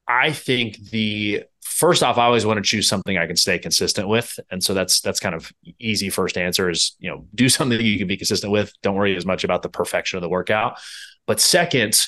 I 0.07 0.33
think 0.33 0.77
the 0.89 1.43
first 1.65 2.03
off, 2.03 2.17
I 2.17 2.25
always 2.25 2.45
want 2.45 2.57
to 2.57 2.63
choose 2.63 2.87
something 2.87 3.17
I 3.17 3.27
can 3.27 3.35
stay 3.35 3.59
consistent 3.59 4.07
with. 4.07 4.39
And 4.51 4.63
so 4.63 4.73
that's 4.73 5.01
that's 5.01 5.19
kind 5.19 5.35
of 5.35 5.51
easy 5.79 6.09
first 6.09 6.37
answer 6.37 6.69
is, 6.69 6.95
you 6.99 7.09
know, 7.09 7.25
do 7.35 7.49
something 7.49 7.77
that 7.77 7.83
you 7.83 7.97
can 7.97 8.07
be 8.07 8.17
consistent 8.17 8.53
with. 8.53 8.71
Don't 8.81 8.95
worry 8.95 9.15
as 9.17 9.25
much 9.25 9.43
about 9.43 9.61
the 9.63 9.69
perfection 9.69 10.17
of 10.17 10.21
the 10.21 10.29
workout. 10.29 10.77
But 11.27 11.41
second, 11.41 11.99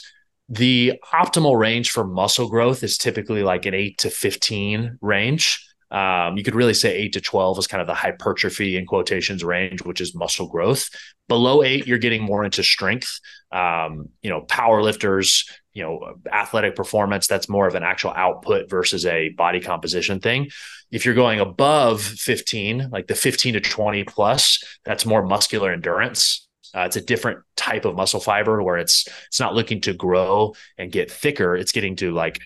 the 0.48 0.94
optimal 1.14 1.60
range 1.60 1.92
for 1.92 2.06
muscle 2.06 2.48
growth 2.48 2.84
is 2.84 2.98
typically 2.98 3.44
like 3.44 3.66
an 3.66 3.74
8 3.74 3.98
to 4.00 4.10
15 4.10 5.00
range. 5.02 5.67
Um, 5.90 6.38
you 6.38 6.44
could 6.44 6.56
really 6.56 6.74
say 6.74 6.96
8 6.96 7.14
to 7.14 7.22
12 7.22 7.60
is 7.60 7.68
kind 7.68 7.82
of 7.82 7.88
the 7.88 7.94
hypertrophy 7.94 8.78
in 8.78 8.86
quotations 8.86 9.44
range, 9.44 9.84
which 9.84 10.02
is 10.02 10.14
muscle 10.14 10.48
growth. 10.48 10.90
Below 11.30 11.64
8, 11.64 11.88
you're 11.88 11.98
getting 11.98 12.24
more 12.24 12.44
into 12.44 12.62
strength. 12.64 13.20
Um, 13.52 14.10
you 14.22 14.30
know, 14.30 14.42
power 14.42 14.82
lifters, 14.82 15.46
you 15.78 15.84
know 15.84 16.16
athletic 16.34 16.76
performance 16.76 17.28
that's 17.28 17.48
more 17.48 17.68
of 17.68 17.76
an 17.76 17.84
actual 17.84 18.12
output 18.16 18.68
versus 18.68 19.06
a 19.06 19.30
body 19.30 19.60
composition 19.62 20.20
thing 20.20 20.50
if 20.90 21.06
you're 21.06 21.14
going 21.14 21.40
above 21.40 22.02
15 22.02 22.90
like 22.92 23.06
the 23.06 23.14
15 23.14 23.54
to 23.54 23.60
20 23.60 24.04
plus 24.06 24.64
that's 24.84 25.06
more 25.06 25.24
muscular 25.24 25.72
endurance 25.72 26.48
uh, 26.76 26.82
it's 26.82 26.96
a 26.96 27.02
different 27.02 27.40
type 27.56 27.86
of 27.86 27.96
muscle 27.96 28.20
fiber 28.20 28.62
where 28.64 28.78
it's 28.78 29.08
it's 29.28 29.40
not 29.40 29.54
looking 29.54 29.80
to 29.82 29.94
grow 29.94 30.56
and 30.80 30.92
get 30.92 31.12
thicker 31.12 31.56
it's 31.56 31.72
getting 31.72 31.96
to 31.96 32.12
like 32.12 32.42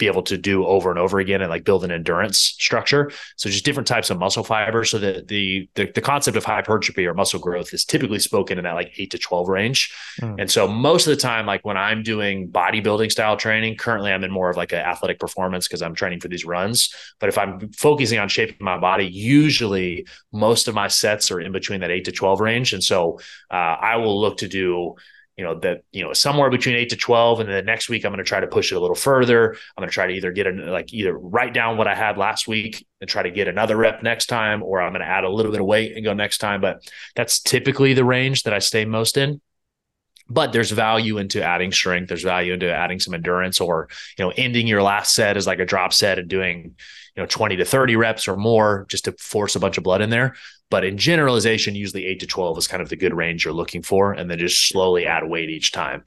be 0.00 0.08
able 0.08 0.22
to 0.22 0.36
do 0.36 0.66
over 0.66 0.90
and 0.90 0.98
over 0.98 1.20
again 1.20 1.42
and 1.42 1.50
like 1.50 1.62
build 1.62 1.84
an 1.84 1.92
endurance 1.92 2.38
structure. 2.38 3.12
So 3.36 3.48
just 3.48 3.64
different 3.64 3.86
types 3.86 4.10
of 4.10 4.18
muscle 4.18 4.42
fibers. 4.42 4.90
So 4.90 4.98
that 4.98 5.28
the, 5.28 5.68
the 5.76 5.92
the 5.92 6.00
concept 6.00 6.36
of 6.36 6.44
hypertrophy 6.44 7.06
or 7.06 7.14
muscle 7.14 7.38
growth 7.38 7.72
is 7.72 7.84
typically 7.84 8.18
spoken 8.18 8.58
in 8.58 8.64
that 8.64 8.74
like 8.74 8.92
eight 8.98 9.12
to 9.12 9.18
twelve 9.18 9.48
range. 9.48 9.94
Mm. 10.20 10.40
And 10.40 10.50
so 10.50 10.66
most 10.66 11.06
of 11.06 11.14
the 11.14 11.20
time, 11.20 11.46
like 11.46 11.64
when 11.64 11.76
I'm 11.76 12.02
doing 12.02 12.48
bodybuilding 12.48 13.12
style 13.12 13.36
training, 13.36 13.76
currently 13.76 14.10
I'm 14.10 14.24
in 14.24 14.32
more 14.32 14.50
of 14.50 14.56
like 14.56 14.72
an 14.72 14.80
athletic 14.80 15.20
performance 15.20 15.68
because 15.68 15.82
I'm 15.82 15.94
training 15.94 16.20
for 16.20 16.28
these 16.28 16.44
runs. 16.44 16.92
But 17.20 17.28
if 17.28 17.38
I'm 17.38 17.70
focusing 17.72 18.18
on 18.18 18.28
shaping 18.28 18.56
my 18.60 18.78
body, 18.78 19.06
usually 19.06 20.06
most 20.32 20.66
of 20.66 20.74
my 20.74 20.88
sets 20.88 21.30
are 21.30 21.40
in 21.40 21.52
between 21.52 21.80
that 21.80 21.90
eight 21.90 22.06
to 22.06 22.12
twelve 22.12 22.40
range. 22.40 22.72
And 22.72 22.82
so 22.82 23.20
uh, 23.50 23.76
I 23.92 23.96
will 23.96 24.18
look 24.18 24.38
to 24.38 24.48
do 24.48 24.96
you 25.40 25.46
know 25.46 25.58
that 25.60 25.84
you 25.90 26.04
know 26.04 26.12
somewhere 26.12 26.50
between 26.50 26.76
8 26.76 26.90
to 26.90 26.96
12 26.96 27.40
and 27.40 27.48
then 27.48 27.56
the 27.56 27.62
next 27.62 27.88
week 27.88 28.04
i'm 28.04 28.12
going 28.12 28.22
to 28.22 28.28
try 28.28 28.40
to 28.40 28.46
push 28.46 28.72
it 28.72 28.74
a 28.74 28.78
little 28.78 28.94
further. 28.94 29.52
I'm 29.54 29.80
going 29.80 29.88
to 29.88 29.94
try 29.94 30.06
to 30.06 30.12
either 30.12 30.32
get 30.32 30.46
a 30.46 30.50
like 30.50 30.92
either 30.92 31.16
write 31.16 31.54
down 31.54 31.78
what 31.78 31.88
i 31.88 31.94
had 31.94 32.18
last 32.18 32.46
week 32.46 32.86
and 33.00 33.08
try 33.08 33.22
to 33.22 33.30
get 33.30 33.48
another 33.48 33.74
rep 33.74 34.02
next 34.02 34.26
time 34.26 34.62
or 34.62 34.82
i'm 34.82 34.92
going 34.92 35.00
to 35.00 35.08
add 35.08 35.24
a 35.24 35.30
little 35.30 35.50
bit 35.50 35.62
of 35.62 35.66
weight 35.66 35.96
and 35.96 36.04
go 36.04 36.12
next 36.12 36.38
time. 36.38 36.60
But 36.60 36.86
that's 37.16 37.40
typically 37.40 37.94
the 37.94 38.04
range 38.04 38.42
that 38.42 38.52
i 38.52 38.58
stay 38.58 38.84
most 38.84 39.16
in. 39.16 39.40
But 40.28 40.52
there's 40.52 40.70
value 40.70 41.16
into 41.16 41.42
adding 41.42 41.72
strength. 41.72 42.08
There's 42.08 42.22
value 42.22 42.52
into 42.52 42.70
adding 42.70 43.00
some 43.00 43.14
endurance 43.14 43.62
or 43.62 43.88
you 44.18 44.26
know 44.26 44.34
ending 44.36 44.66
your 44.66 44.82
last 44.82 45.14
set 45.14 45.38
as 45.38 45.46
like 45.46 45.58
a 45.58 45.64
drop 45.64 45.94
set 45.94 46.18
and 46.18 46.28
doing 46.28 46.74
you 47.16 47.22
know 47.22 47.26
20 47.26 47.56
to 47.56 47.64
30 47.64 47.96
reps 47.96 48.28
or 48.28 48.36
more 48.36 48.84
just 48.90 49.06
to 49.06 49.12
force 49.12 49.56
a 49.56 49.60
bunch 49.60 49.78
of 49.78 49.84
blood 49.84 50.02
in 50.02 50.10
there 50.10 50.34
but 50.70 50.84
in 50.84 50.96
generalization 50.96 51.74
usually 51.74 52.06
8 52.06 52.20
to 52.20 52.26
12 52.26 52.58
is 52.58 52.66
kind 52.66 52.82
of 52.82 52.88
the 52.88 52.96
good 52.96 53.14
range 53.14 53.44
you're 53.44 53.54
looking 53.54 53.82
for 53.82 54.12
and 54.12 54.30
then 54.30 54.38
just 54.38 54.68
slowly 54.68 55.06
add 55.06 55.28
weight 55.28 55.50
each 55.50 55.72
time 55.72 56.04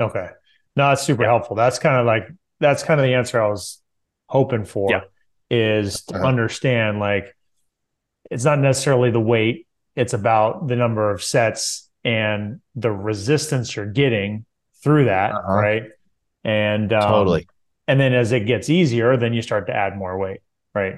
okay 0.00 0.30
no 0.76 0.88
that's 0.88 1.02
super 1.02 1.22
yeah. 1.22 1.28
helpful 1.28 1.56
that's 1.56 1.78
kind 1.78 1.96
of 1.96 2.06
like 2.06 2.28
that's 2.60 2.82
kind 2.82 3.00
of 3.00 3.06
the 3.06 3.14
answer 3.14 3.40
i 3.40 3.48
was 3.48 3.80
hoping 4.28 4.64
for 4.64 4.90
yeah. 4.90 5.02
is 5.50 6.02
to 6.02 6.16
uh-huh. 6.16 6.26
understand 6.26 6.98
like 6.98 7.36
it's 8.30 8.44
not 8.44 8.58
necessarily 8.58 9.10
the 9.10 9.20
weight 9.20 9.66
it's 9.94 10.12
about 10.12 10.66
the 10.68 10.76
number 10.76 11.10
of 11.10 11.22
sets 11.22 11.88
and 12.04 12.60
the 12.74 12.90
resistance 12.90 13.74
you're 13.76 13.86
getting 13.86 14.44
through 14.82 15.06
that 15.06 15.32
uh-huh. 15.32 15.52
right 15.52 15.84
and 16.44 16.92
um, 16.92 17.02
totally 17.02 17.46
and 17.88 18.00
then 18.00 18.12
as 18.12 18.32
it 18.32 18.46
gets 18.46 18.68
easier, 18.68 19.16
then 19.16 19.32
you 19.32 19.42
start 19.42 19.66
to 19.68 19.74
add 19.74 19.96
more 19.96 20.18
weight, 20.18 20.40
right? 20.74 20.94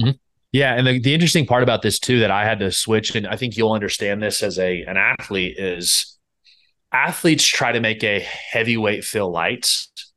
Mm-hmm. 0.00 0.10
Yeah, 0.58 0.74
and 0.74 0.84
the, 0.84 0.98
the 0.98 1.14
interesting 1.14 1.46
part 1.46 1.62
about 1.62 1.82
this 1.82 2.00
too 2.00 2.18
that 2.18 2.32
I 2.32 2.44
had 2.44 2.58
to 2.58 2.72
switch, 2.72 3.14
and 3.14 3.28
I 3.28 3.36
think 3.36 3.56
you'll 3.56 3.70
understand 3.70 4.20
this 4.20 4.42
as 4.42 4.58
a 4.58 4.82
an 4.82 4.96
athlete 4.96 5.56
is 5.56 6.18
athletes 6.92 7.46
try 7.46 7.70
to 7.70 7.78
make 7.78 8.02
a 8.02 8.18
heavyweight 8.18 9.04
feel 9.04 9.30
light, 9.30 9.70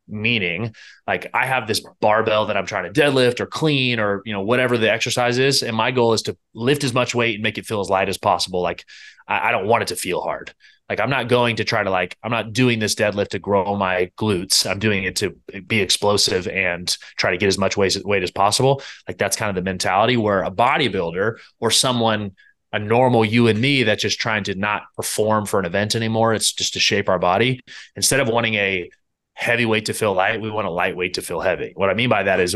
meaning 0.07 0.73
like 1.05 1.29
I 1.35 1.45
have 1.45 1.67
this 1.67 1.85
barbell 1.99 2.47
that 2.47 2.57
I'm 2.57 2.65
trying 2.65 2.91
to 2.91 3.01
deadlift 3.01 3.39
or 3.39 3.45
clean 3.45 3.99
or 3.99 4.23
you 4.25 4.33
know 4.33 4.41
whatever 4.41 4.79
the 4.79 4.91
exercise 4.91 5.37
is, 5.37 5.61
and 5.61 5.77
my 5.77 5.91
goal 5.91 6.13
is 6.13 6.23
to 6.23 6.35
lift 6.55 6.83
as 6.83 6.91
much 6.91 7.13
weight 7.13 7.35
and 7.35 7.43
make 7.43 7.59
it 7.59 7.67
feel 7.67 7.79
as 7.79 7.89
light 7.91 8.09
as 8.09 8.17
possible. 8.17 8.63
Like 8.63 8.83
I, 9.27 9.49
I 9.49 9.51
don't 9.51 9.67
want 9.67 9.83
it 9.83 9.89
to 9.89 9.95
feel 9.95 10.21
hard. 10.21 10.55
Like 10.91 10.99
I'm 10.99 11.09
not 11.09 11.29
going 11.29 11.55
to 11.55 11.63
try 11.63 11.83
to 11.83 11.89
like 11.89 12.17
I'm 12.21 12.31
not 12.31 12.51
doing 12.51 12.79
this 12.79 12.95
deadlift 12.95 13.29
to 13.29 13.39
grow 13.39 13.77
my 13.77 14.11
glutes. 14.17 14.69
I'm 14.69 14.77
doing 14.77 15.05
it 15.05 15.15
to 15.17 15.29
be 15.65 15.79
explosive 15.79 16.49
and 16.49 16.85
try 17.15 17.31
to 17.31 17.37
get 17.37 17.47
as 17.47 17.57
much 17.57 17.77
weight, 17.77 17.95
weight 18.03 18.23
as 18.23 18.31
possible. 18.31 18.81
Like 19.07 19.17
that's 19.17 19.37
kind 19.37 19.47
of 19.47 19.55
the 19.55 19.61
mentality 19.61 20.17
where 20.17 20.43
a 20.43 20.51
bodybuilder 20.51 21.37
or 21.61 21.71
someone 21.71 22.33
a 22.73 22.79
normal 22.79 23.23
you 23.23 23.47
and 23.47 23.61
me 23.61 23.83
that's 23.83 24.01
just 24.01 24.19
trying 24.19 24.43
to 24.43 24.55
not 24.55 24.83
perform 24.97 25.45
for 25.45 25.61
an 25.61 25.65
event 25.65 25.95
anymore. 25.95 26.33
It's 26.33 26.51
just 26.51 26.73
to 26.73 26.79
shape 26.81 27.07
our 27.07 27.19
body. 27.19 27.61
Instead 27.95 28.19
of 28.19 28.27
wanting 28.27 28.55
a 28.55 28.89
heavyweight 29.35 29.85
to 29.85 29.93
feel 29.93 30.13
light, 30.13 30.41
we 30.41 30.51
want 30.51 30.67
a 30.67 30.71
lightweight 30.71 31.13
to 31.13 31.21
feel 31.21 31.39
heavy. 31.39 31.71
What 31.73 31.89
I 31.89 31.93
mean 31.93 32.09
by 32.09 32.23
that 32.23 32.41
is 32.41 32.53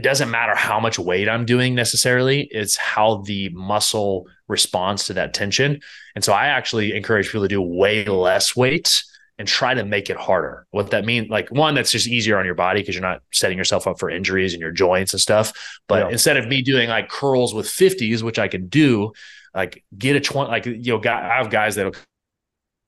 it 0.00 0.02
doesn't 0.02 0.30
matter 0.30 0.54
how 0.54 0.80
much 0.80 0.98
weight 0.98 1.28
I'm 1.28 1.44
doing 1.44 1.74
necessarily, 1.74 2.48
it's 2.50 2.74
how 2.74 3.16
the 3.16 3.50
muscle 3.50 4.26
responds 4.48 5.04
to 5.04 5.12
that 5.12 5.34
tension. 5.34 5.82
And 6.14 6.24
so 6.24 6.32
I 6.32 6.46
actually 6.46 6.96
encourage 6.96 7.26
people 7.26 7.42
to 7.42 7.48
do 7.48 7.60
way 7.60 8.06
less 8.06 8.56
weight 8.56 9.04
and 9.38 9.46
try 9.46 9.74
to 9.74 9.84
make 9.84 10.08
it 10.08 10.16
harder. 10.16 10.66
What 10.70 10.92
that 10.92 11.04
means, 11.04 11.28
like 11.28 11.50
one, 11.50 11.74
that's 11.74 11.92
just 11.92 12.06
easier 12.06 12.38
on 12.38 12.46
your 12.46 12.54
body 12.54 12.80
because 12.80 12.94
you're 12.94 13.02
not 13.02 13.20
setting 13.30 13.58
yourself 13.58 13.86
up 13.86 13.98
for 13.98 14.08
injuries 14.08 14.54
in 14.54 14.60
your 14.60 14.72
joints 14.72 15.12
and 15.12 15.20
stuff. 15.20 15.52
But 15.86 16.06
yeah. 16.06 16.12
instead 16.12 16.38
of 16.38 16.48
me 16.48 16.62
doing 16.62 16.88
like 16.88 17.10
curls 17.10 17.52
with 17.52 17.66
50s, 17.66 18.22
which 18.22 18.38
I 18.38 18.48
can 18.48 18.68
do, 18.68 19.12
like 19.54 19.84
get 19.98 20.16
a 20.16 20.20
20, 20.20 20.50
like, 20.50 20.64
you 20.64 20.98
know, 20.98 21.02
I 21.04 21.36
have 21.36 21.50
guys 21.50 21.74
that 21.74 21.94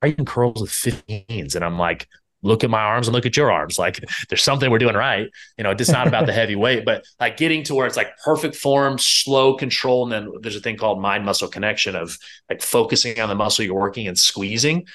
are 0.02 0.08
even 0.08 0.24
curls 0.24 0.62
with 0.62 0.70
15s. 0.70 1.56
And 1.56 1.62
I'm 1.62 1.78
like, 1.78 2.08
look 2.42 2.64
at 2.64 2.70
my 2.70 2.80
arms 2.80 3.08
and 3.08 3.14
look 3.14 3.26
at 3.26 3.36
your 3.36 3.50
arms. 3.50 3.78
Like 3.78 4.04
there's 4.28 4.42
something 4.42 4.70
we're 4.70 4.78
doing 4.78 4.96
right. 4.96 5.30
You 5.56 5.64
know, 5.64 5.70
it's 5.70 5.90
not 5.90 6.06
about 6.06 6.26
the 6.26 6.32
heavy 6.42 6.56
weight, 6.56 6.84
but 6.84 7.04
like 7.20 7.36
getting 7.36 7.62
to 7.64 7.74
where 7.74 7.86
it's 7.86 7.96
like 7.96 8.16
perfect 8.24 8.56
form, 8.56 8.98
slow 8.98 9.54
control. 9.54 10.04
And 10.04 10.12
then 10.12 10.32
there's 10.40 10.56
a 10.56 10.60
thing 10.60 10.76
called 10.76 11.00
mind 11.00 11.24
muscle 11.24 11.48
connection 11.48 11.96
of 11.96 12.18
like 12.50 12.62
focusing 12.62 13.20
on 13.20 13.28
the 13.28 13.34
muscle 13.34 13.64
you're 13.64 13.74
working 13.74 14.08
and 14.08 14.18
squeezing. 14.18 14.86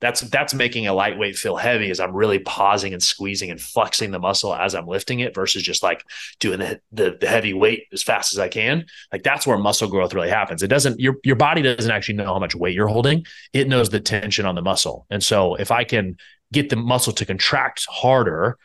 That's 0.00 0.20
that's 0.22 0.52
making 0.52 0.88
a 0.88 0.92
lightweight 0.92 1.36
feel 1.36 1.54
heavy 1.54 1.88
as 1.88 2.00
I'm 2.00 2.12
really 2.12 2.40
pausing 2.40 2.92
and 2.92 3.00
squeezing 3.00 3.52
and 3.52 3.60
flexing 3.60 4.10
the 4.10 4.18
muscle 4.18 4.52
as 4.52 4.74
I'm 4.74 4.88
lifting 4.88 5.20
it 5.20 5.32
versus 5.32 5.62
just 5.62 5.80
like 5.80 6.04
doing 6.40 6.58
the, 6.58 6.80
the, 6.90 7.16
the 7.20 7.28
heavy 7.28 7.54
weight 7.54 7.84
as 7.92 8.02
fast 8.02 8.32
as 8.32 8.40
I 8.40 8.48
can. 8.48 8.86
Like 9.12 9.22
that's 9.22 9.46
where 9.46 9.56
muscle 9.56 9.88
growth 9.88 10.12
really 10.12 10.28
happens. 10.28 10.64
It 10.64 10.66
doesn't 10.66 10.98
your 10.98 11.18
your 11.22 11.36
body 11.36 11.62
doesn't 11.62 11.90
actually 11.90 12.16
know 12.16 12.34
how 12.34 12.40
much 12.40 12.56
weight 12.56 12.74
you're 12.74 12.88
holding. 12.88 13.24
It 13.52 13.68
knows 13.68 13.90
the 13.90 14.00
tension 14.00 14.44
on 14.44 14.56
the 14.56 14.62
muscle. 14.62 15.06
And 15.08 15.22
so 15.22 15.54
if 15.54 15.70
I 15.70 15.84
can 15.84 16.16
get 16.52 16.68
the 16.70 16.76
muscle 16.76 17.12
to 17.14 17.26
contract 17.26 17.86
harder, 17.88 18.58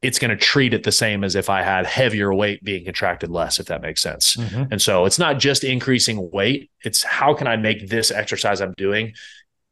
it's 0.00 0.18
going 0.18 0.30
to 0.30 0.36
treat 0.36 0.74
it 0.74 0.84
the 0.84 0.92
same 0.92 1.24
as 1.24 1.34
if 1.34 1.50
I 1.50 1.62
had 1.62 1.84
heavier 1.86 2.32
weight 2.32 2.62
being 2.62 2.84
contracted 2.84 3.30
less, 3.30 3.58
if 3.58 3.66
that 3.66 3.82
makes 3.82 4.00
sense. 4.00 4.36
Mm-hmm. 4.36 4.64
And 4.70 4.80
so 4.80 5.06
it's 5.06 5.18
not 5.18 5.38
just 5.40 5.64
increasing 5.64 6.30
weight, 6.30 6.70
it's 6.84 7.02
how 7.02 7.34
can 7.34 7.48
I 7.48 7.56
make 7.56 7.88
this 7.88 8.12
exercise 8.12 8.60
I'm 8.60 8.74
doing 8.76 9.14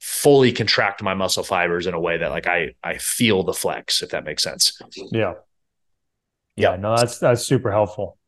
fully 0.01 0.53
contract 0.53 1.03
my 1.03 1.14
muscle 1.14 1.43
fibers 1.43 1.87
in 1.87 1.95
a 1.95 2.01
way 2.01 2.18
that 2.18 2.30
like 2.30 2.47
I 2.47 2.72
I 2.82 2.99
feel 2.99 3.45
the 3.45 3.55
flex, 3.55 4.03
if 4.03 4.11
that 4.11 4.24
makes 4.24 4.43
sense. 4.43 4.80
Yeah. 5.12 5.34
Yeah, 6.57 6.76
no, 6.76 6.97
that's 6.97 7.18
that's 7.18 7.45
super 7.45 7.70
helpful. 7.70 8.18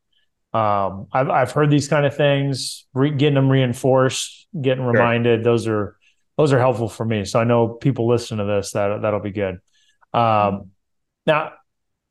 Um, 0.52 1.08
I've 1.12 1.30
I've 1.30 1.52
heard 1.52 1.70
these 1.70 1.88
kind 1.88 2.06
of 2.06 2.16
things, 2.16 2.86
re- 2.94 3.10
getting 3.10 3.34
them 3.34 3.48
reinforced, 3.50 4.48
getting 4.60 4.84
reminded. 4.84 5.38
Sure. 5.38 5.44
Those 5.44 5.66
are 5.66 5.97
those 6.38 6.52
are 6.52 6.58
helpful 6.58 6.88
for 6.88 7.04
me. 7.04 7.24
So 7.24 7.40
I 7.40 7.44
know 7.44 7.68
people 7.68 8.08
listen 8.08 8.38
to 8.38 8.44
this 8.44 8.70
that 8.70 9.02
that'll 9.02 9.20
be 9.20 9.32
good. 9.32 9.58
Um, 10.14 10.70
now, 11.26 11.52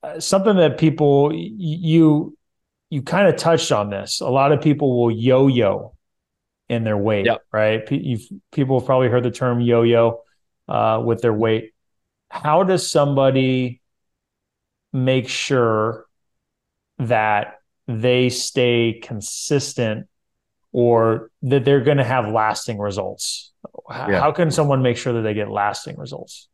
uh, 0.03 0.19
something 0.19 0.57
that 0.57 0.77
people 0.77 1.31
you 1.33 2.37
you 2.89 3.01
kind 3.01 3.27
of 3.27 3.37
touched 3.37 3.71
on 3.71 3.89
this. 3.89 4.19
A 4.19 4.27
lot 4.29 4.51
of 4.51 4.61
people 4.61 4.99
will 4.99 5.11
yo-yo 5.11 5.95
in 6.69 6.83
their 6.83 6.97
weight, 6.97 7.25
yep. 7.25 7.41
right? 7.51 7.89
You've, 7.89 8.27
people 8.51 8.79
have 8.79 8.85
probably 8.85 9.07
heard 9.07 9.23
the 9.23 9.31
term 9.31 9.61
yo-yo 9.61 10.21
uh, 10.67 11.01
with 11.03 11.21
their 11.21 11.33
weight. 11.33 11.73
How 12.29 12.63
does 12.63 12.89
somebody 12.89 13.81
make 14.93 15.29
sure 15.29 16.05
that 16.99 17.59
they 17.87 18.29
stay 18.29 18.99
consistent 19.01 20.07
or 20.77 21.31
that 21.41 21.65
they're 21.65 21.81
going 21.81 21.97
to 21.97 22.03
have 22.03 22.29
lasting 22.31 22.77
results? 22.77 23.51
Yeah. 23.89 24.19
How 24.19 24.31
can 24.31 24.51
someone 24.51 24.83
make 24.83 24.95
sure 24.95 25.11
that 25.13 25.23
they 25.23 25.33
get 25.33 25.49
lasting 25.49 25.97
results? 25.97 26.49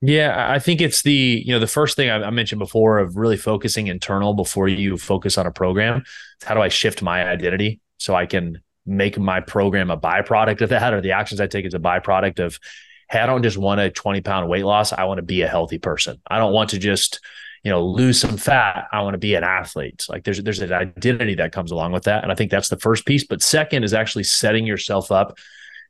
Yeah, 0.00 0.50
I 0.52 0.58
think 0.58 0.80
it's 0.80 1.02
the 1.02 1.40
you 1.46 1.52
know 1.52 1.60
the 1.60 1.68
first 1.68 1.94
thing 1.94 2.10
I, 2.10 2.28
mentioned 2.30 2.58
before 2.58 2.98
of 2.98 3.16
really 3.16 3.36
focusing 3.36 3.86
internal 3.86 4.34
before 4.34 4.66
you 4.66 4.96
focus 4.96 5.38
on 5.38 5.46
a 5.46 5.52
program. 5.52 6.02
How 6.42 6.54
do 6.54 6.60
I 6.60 6.66
shift 6.66 7.02
my 7.02 7.24
identity 7.24 7.78
so 7.98 8.16
I 8.16 8.26
can 8.26 8.62
make 8.84 9.16
my 9.16 9.40
program 9.40 9.92
a 9.92 9.96
byproduct 9.96 10.62
of 10.62 10.70
that, 10.70 10.92
or 10.92 11.00
the 11.00 11.12
actions 11.12 11.40
I 11.40 11.46
take 11.46 11.66
as 11.66 11.74
a 11.74 11.78
byproduct 11.78 12.40
of, 12.40 12.58
hey, 13.10 13.20
I 13.20 13.26
don't 13.26 13.44
just 13.44 13.58
want 13.58 13.80
a 13.80 13.90
twenty 13.90 14.22
pound 14.22 14.48
weight 14.48 14.64
loss. 14.64 14.92
I 14.92 15.04
want 15.04 15.18
to 15.18 15.22
be 15.22 15.42
a 15.42 15.48
healthy 15.48 15.78
person. 15.78 16.20
I 16.28 16.38
don't 16.38 16.52
want 16.52 16.70
to 16.70 16.78
just 16.78 17.20
you 17.62 17.70
know 17.70 17.84
lose 17.84 18.20
some 18.20 18.36
fat. 18.36 18.88
I 18.92 19.02
want 19.02 19.14
to 19.14 19.18
be 19.18 19.34
an 19.34 19.44
athlete. 19.44 20.06
Like 20.08 20.24
there's 20.24 20.42
there's 20.42 20.60
an 20.60 20.72
identity 20.72 21.34
that 21.36 21.52
comes 21.52 21.70
along 21.70 21.92
with 21.92 22.04
that, 22.04 22.22
and 22.22 22.32
I 22.32 22.34
think 22.34 22.50
that's 22.50 22.68
the 22.68 22.78
first 22.78 23.06
piece. 23.06 23.24
But 23.24 23.42
second 23.42 23.84
is 23.84 23.94
actually 23.94 24.24
setting 24.24 24.66
yourself 24.66 25.10
up 25.10 25.38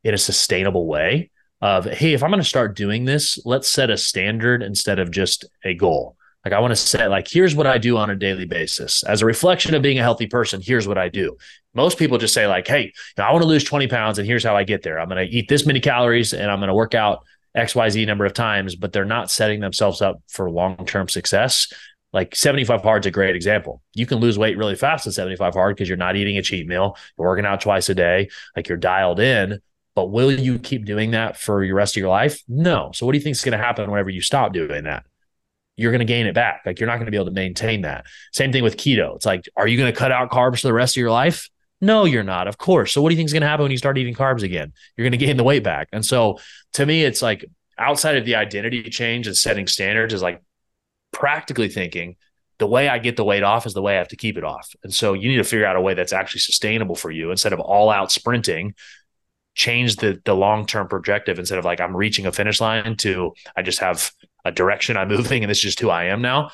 in 0.04 0.14
a 0.14 0.18
sustainable 0.18 0.86
way 0.86 1.30
of 1.60 1.84
hey 1.84 2.14
if 2.14 2.22
i'm 2.22 2.30
going 2.30 2.40
to 2.40 2.48
start 2.48 2.74
doing 2.74 3.04
this 3.04 3.38
let's 3.44 3.68
set 3.68 3.90
a 3.90 3.96
standard 3.96 4.62
instead 4.62 4.98
of 4.98 5.10
just 5.10 5.44
a 5.64 5.74
goal 5.74 6.16
like 6.44 6.54
i 6.54 6.58
want 6.58 6.70
to 6.70 6.76
set 6.76 7.10
like 7.10 7.28
here's 7.28 7.54
what 7.54 7.66
i 7.66 7.76
do 7.76 7.96
on 7.96 8.08
a 8.10 8.16
daily 8.16 8.46
basis 8.46 9.02
as 9.04 9.20
a 9.20 9.26
reflection 9.26 9.74
of 9.74 9.82
being 9.82 9.98
a 9.98 10.02
healthy 10.02 10.26
person 10.26 10.60
here's 10.62 10.88
what 10.88 10.96
i 10.96 11.08
do 11.08 11.36
most 11.74 11.98
people 11.98 12.16
just 12.16 12.32
say 12.32 12.46
like 12.46 12.66
hey 12.66 12.92
i 13.18 13.30
want 13.30 13.42
to 13.42 13.48
lose 13.48 13.64
20 13.64 13.88
pounds 13.88 14.18
and 14.18 14.26
here's 14.26 14.44
how 14.44 14.56
i 14.56 14.64
get 14.64 14.82
there 14.82 14.98
i'm 14.98 15.08
going 15.08 15.26
to 15.26 15.34
eat 15.34 15.48
this 15.48 15.66
many 15.66 15.80
calories 15.80 16.32
and 16.32 16.50
i'm 16.50 16.60
going 16.60 16.68
to 16.68 16.74
work 16.74 16.94
out 16.94 17.24
xyz 17.56 18.06
number 18.06 18.24
of 18.24 18.32
times 18.32 18.76
but 18.76 18.92
they're 18.92 19.04
not 19.04 19.30
setting 19.30 19.60
themselves 19.60 20.00
up 20.00 20.22
for 20.28 20.50
long-term 20.50 21.08
success 21.08 21.72
like 22.12 22.34
75 22.34 22.82
hard 22.82 23.04
is 23.04 23.06
a 23.06 23.10
great 23.10 23.36
example. 23.36 23.82
You 23.94 24.06
can 24.06 24.18
lose 24.18 24.38
weight 24.38 24.58
really 24.58 24.74
fast 24.74 25.06
at 25.06 25.12
75 25.12 25.54
hard 25.54 25.76
because 25.76 25.88
you're 25.88 25.96
not 25.96 26.16
eating 26.16 26.38
a 26.38 26.42
cheat 26.42 26.66
meal, 26.66 26.96
you're 27.18 27.28
working 27.28 27.46
out 27.46 27.60
twice 27.60 27.88
a 27.88 27.94
day, 27.94 28.28
like 28.56 28.68
you're 28.68 28.78
dialed 28.78 29.20
in. 29.20 29.60
But 29.94 30.06
will 30.06 30.32
you 30.32 30.58
keep 30.58 30.84
doing 30.84 31.12
that 31.12 31.36
for 31.36 31.64
the 31.64 31.72
rest 31.72 31.96
of 31.96 32.00
your 32.00 32.08
life? 32.08 32.42
No. 32.48 32.90
So 32.94 33.06
what 33.06 33.12
do 33.12 33.18
you 33.18 33.24
think 33.24 33.36
is 33.36 33.44
going 33.44 33.58
to 33.58 33.64
happen 33.64 33.90
whenever 33.90 34.10
you 34.10 34.22
stop 34.22 34.52
doing 34.52 34.84
that? 34.84 35.04
You're 35.76 35.90
going 35.92 36.00
to 36.00 36.04
gain 36.04 36.26
it 36.26 36.34
back. 36.34 36.62
Like 36.64 36.78
you're 36.78 36.86
not 36.86 36.96
going 36.96 37.06
to 37.06 37.10
be 37.10 37.16
able 37.16 37.26
to 37.26 37.32
maintain 37.32 37.82
that. 37.82 38.06
Same 38.32 38.52
thing 38.52 38.62
with 38.62 38.76
keto. 38.76 39.16
It's 39.16 39.26
like, 39.26 39.48
are 39.56 39.66
you 39.66 39.76
going 39.76 39.92
to 39.92 39.98
cut 39.98 40.12
out 40.12 40.30
carbs 40.30 40.60
for 40.60 40.68
the 40.68 40.72
rest 40.72 40.96
of 40.96 41.00
your 41.00 41.10
life? 41.10 41.48
No, 41.80 42.04
you're 42.04 42.22
not, 42.22 42.46
of 42.46 42.58
course. 42.58 42.92
So 42.92 43.00
what 43.00 43.08
do 43.08 43.14
you 43.14 43.16
think 43.16 43.26
is 43.26 43.32
going 43.32 43.42
to 43.42 43.48
happen 43.48 43.64
when 43.64 43.72
you 43.72 43.78
start 43.78 43.96
eating 43.96 44.14
carbs 44.14 44.42
again? 44.42 44.72
You're 44.96 45.04
going 45.04 45.18
to 45.18 45.24
gain 45.24 45.36
the 45.36 45.44
weight 45.44 45.64
back. 45.64 45.88
And 45.92 46.04
so 46.04 46.38
to 46.74 46.84
me, 46.84 47.04
it's 47.04 47.22
like 47.22 47.44
outside 47.78 48.16
of 48.16 48.24
the 48.24 48.34
identity 48.34 48.82
change 48.90 49.26
and 49.26 49.36
setting 49.36 49.66
standards 49.66 50.12
is 50.12 50.22
like 50.22 50.42
practically 51.12 51.68
thinking 51.68 52.16
the 52.58 52.66
way 52.66 52.88
I 52.88 52.98
get 52.98 53.16
the 53.16 53.24
weight 53.24 53.42
off 53.42 53.64
is 53.64 53.72
the 53.72 53.80
way 53.80 53.94
I 53.94 53.98
have 53.98 54.08
to 54.08 54.16
keep 54.16 54.36
it 54.36 54.44
off. 54.44 54.70
And 54.84 54.92
so 54.92 55.14
you 55.14 55.28
need 55.28 55.38
to 55.38 55.44
figure 55.44 55.64
out 55.64 55.76
a 55.76 55.80
way 55.80 55.94
that's 55.94 56.12
actually 56.12 56.40
sustainable 56.40 56.94
for 56.94 57.10
you 57.10 57.30
instead 57.30 57.54
of 57.54 57.60
all 57.60 57.90
out 57.90 58.12
sprinting 58.12 58.74
change 59.54 59.96
the 59.96 60.20
the 60.24 60.34
long 60.34 60.64
term 60.64 60.86
projective 60.86 61.38
instead 61.38 61.58
of 61.58 61.64
like 61.64 61.80
I'm 61.80 61.96
reaching 61.96 62.24
a 62.26 62.32
finish 62.32 62.60
line 62.60 62.96
to 62.98 63.34
I 63.56 63.62
just 63.62 63.80
have 63.80 64.12
a 64.44 64.52
direction 64.52 64.96
I'm 64.96 65.08
moving 65.16 65.42
and 65.42 65.50
this 65.50 65.58
is 65.58 65.64
just 65.64 65.80
who 65.80 65.90
I 65.90 66.04
am 66.04 66.22
now. 66.22 66.50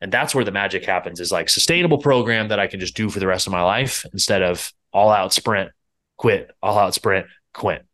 And 0.00 0.10
that's 0.10 0.34
where 0.34 0.44
the 0.44 0.52
magic 0.52 0.84
happens 0.84 1.20
is 1.20 1.30
like 1.30 1.48
sustainable 1.48 1.98
program 1.98 2.48
that 2.48 2.58
I 2.58 2.66
can 2.66 2.80
just 2.80 2.96
do 2.96 3.10
for 3.10 3.20
the 3.20 3.26
rest 3.26 3.46
of 3.46 3.52
my 3.52 3.62
life 3.62 4.06
instead 4.12 4.42
of 4.42 4.72
all 4.92 5.10
out 5.10 5.32
sprint, 5.32 5.70
quit, 6.16 6.50
all 6.62 6.78
out 6.78 6.94
sprint, 6.94 7.26
quit. 7.52 7.84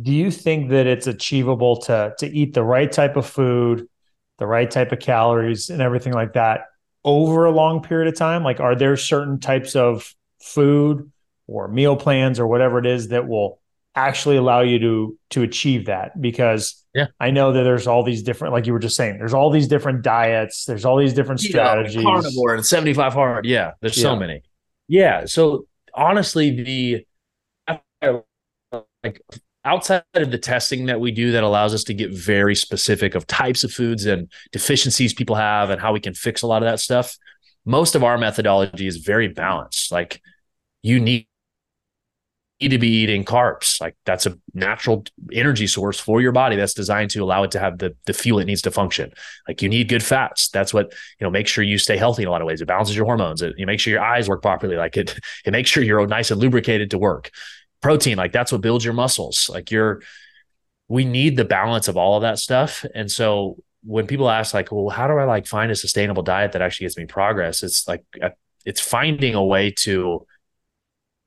Do 0.00 0.12
you 0.12 0.30
think 0.30 0.70
that 0.70 0.86
it's 0.86 1.06
achievable 1.06 1.76
to 1.82 2.14
to 2.18 2.26
eat 2.26 2.54
the 2.54 2.64
right 2.64 2.90
type 2.90 3.16
of 3.16 3.26
food, 3.26 3.88
the 4.38 4.46
right 4.46 4.70
type 4.70 4.92
of 4.92 4.98
calories 4.98 5.70
and 5.70 5.80
everything 5.80 6.12
like 6.12 6.32
that 6.34 6.66
over 7.04 7.44
a 7.44 7.50
long 7.50 7.82
period 7.82 8.08
of 8.08 8.16
time? 8.16 8.42
Like 8.44 8.60
are 8.60 8.76
there 8.76 8.96
certain 8.96 9.40
types 9.40 9.76
of 9.76 10.14
food 10.40 11.10
or 11.46 11.68
meal 11.68 11.96
plans 11.96 12.40
or 12.40 12.46
whatever 12.46 12.78
it 12.78 12.86
is 12.86 13.08
that 13.08 13.28
will 13.28 13.60
actually 13.94 14.36
allow 14.36 14.60
you 14.60 14.78
to 14.78 15.18
to 15.30 15.42
achieve 15.42 15.86
that 15.86 16.20
because 16.20 16.83
yeah. 16.94 17.06
I 17.18 17.30
know 17.30 17.52
that 17.52 17.62
there's 17.64 17.86
all 17.86 18.04
these 18.04 18.22
different 18.22 18.54
like 18.54 18.66
you 18.66 18.72
were 18.72 18.78
just 18.78 18.96
saying 18.96 19.18
there's 19.18 19.34
all 19.34 19.50
these 19.50 19.66
different 19.66 20.02
diets 20.02 20.64
there's 20.64 20.84
all 20.84 20.96
these 20.96 21.12
different 21.12 21.40
strategies 21.40 22.02
carnivore 22.02 22.54
and 22.54 22.64
75 22.64 23.12
hard 23.12 23.46
yeah 23.46 23.72
there's 23.80 23.96
yeah. 23.96 24.02
so 24.02 24.16
many 24.16 24.42
yeah 24.88 25.24
so 25.24 25.66
honestly 25.92 26.62
the 26.62 27.06
like 29.02 29.20
outside 29.64 30.02
of 30.14 30.30
the 30.30 30.38
testing 30.38 30.86
that 30.86 31.00
we 31.00 31.10
do 31.10 31.32
that 31.32 31.42
allows 31.42 31.74
us 31.74 31.84
to 31.84 31.94
get 31.94 32.12
very 32.12 32.54
specific 32.54 33.14
of 33.14 33.26
types 33.26 33.64
of 33.64 33.72
foods 33.72 34.06
and 34.06 34.30
deficiencies 34.52 35.12
people 35.14 35.36
have 35.36 35.70
and 35.70 35.80
how 35.80 35.92
we 35.92 36.00
can 36.00 36.14
fix 36.14 36.42
a 36.42 36.46
lot 36.46 36.62
of 36.62 36.66
that 36.66 36.80
stuff 36.80 37.16
most 37.64 37.94
of 37.94 38.04
our 38.04 38.18
methodology 38.18 38.86
is 38.86 38.98
very 38.98 39.28
balanced 39.28 39.90
like 39.90 40.20
you 40.82 41.00
need 41.00 41.26
need 42.64 42.70
to 42.72 42.78
be 42.78 42.88
eating 42.88 43.24
carbs. 43.24 43.80
Like 43.80 43.94
that's 44.04 44.26
a 44.26 44.38
natural 44.54 45.04
energy 45.32 45.66
source 45.66 46.00
for 46.00 46.20
your 46.20 46.32
body 46.32 46.56
that's 46.56 46.74
designed 46.74 47.10
to 47.10 47.22
allow 47.22 47.42
it 47.42 47.50
to 47.52 47.58
have 47.58 47.78
the, 47.78 47.94
the 48.06 48.12
fuel 48.12 48.38
it 48.38 48.46
needs 48.46 48.62
to 48.62 48.70
function. 48.70 49.12
Like 49.46 49.62
you 49.62 49.68
need 49.68 49.88
good 49.88 50.02
fats. 50.02 50.48
That's 50.48 50.72
what, 50.72 50.92
you 51.20 51.24
know, 51.24 51.30
make 51.30 51.46
sure 51.46 51.62
you 51.62 51.78
stay 51.78 51.96
healthy 51.96 52.22
in 52.22 52.28
a 52.28 52.30
lot 52.30 52.40
of 52.40 52.46
ways. 52.46 52.60
It 52.60 52.66
balances 52.66 52.96
your 52.96 53.04
hormones. 53.04 53.42
It, 53.42 53.54
you 53.58 53.66
make 53.66 53.80
sure 53.80 53.92
your 53.92 54.02
eyes 54.02 54.28
work 54.28 54.42
properly. 54.42 54.76
Like 54.76 54.96
it, 54.96 55.18
it 55.44 55.50
makes 55.50 55.68
sure 55.68 55.82
you're 55.82 56.06
nice 56.06 56.30
and 56.30 56.40
lubricated 56.40 56.90
to 56.92 56.98
work. 56.98 57.30
Protein, 57.82 58.16
like 58.16 58.32
that's 58.32 58.50
what 58.50 58.62
builds 58.62 58.84
your 58.84 58.94
muscles. 58.94 59.50
Like 59.52 59.70
you're, 59.70 60.00
we 60.88 61.04
need 61.04 61.36
the 61.36 61.44
balance 61.44 61.86
of 61.88 61.96
all 61.96 62.16
of 62.16 62.22
that 62.22 62.38
stuff. 62.38 62.84
And 62.94 63.10
so 63.10 63.56
when 63.82 64.06
people 64.06 64.30
ask 64.30 64.54
like, 64.54 64.72
well, 64.72 64.88
how 64.88 65.06
do 65.06 65.14
I 65.14 65.24
like 65.24 65.46
find 65.46 65.70
a 65.70 65.76
sustainable 65.76 66.22
diet 66.22 66.52
that 66.52 66.62
actually 66.62 66.86
gets 66.86 66.96
me 66.96 67.06
progress? 67.06 67.62
It's 67.62 67.86
like, 67.86 68.02
it's 68.64 68.80
finding 68.80 69.34
a 69.34 69.44
way 69.44 69.70
to, 69.70 70.26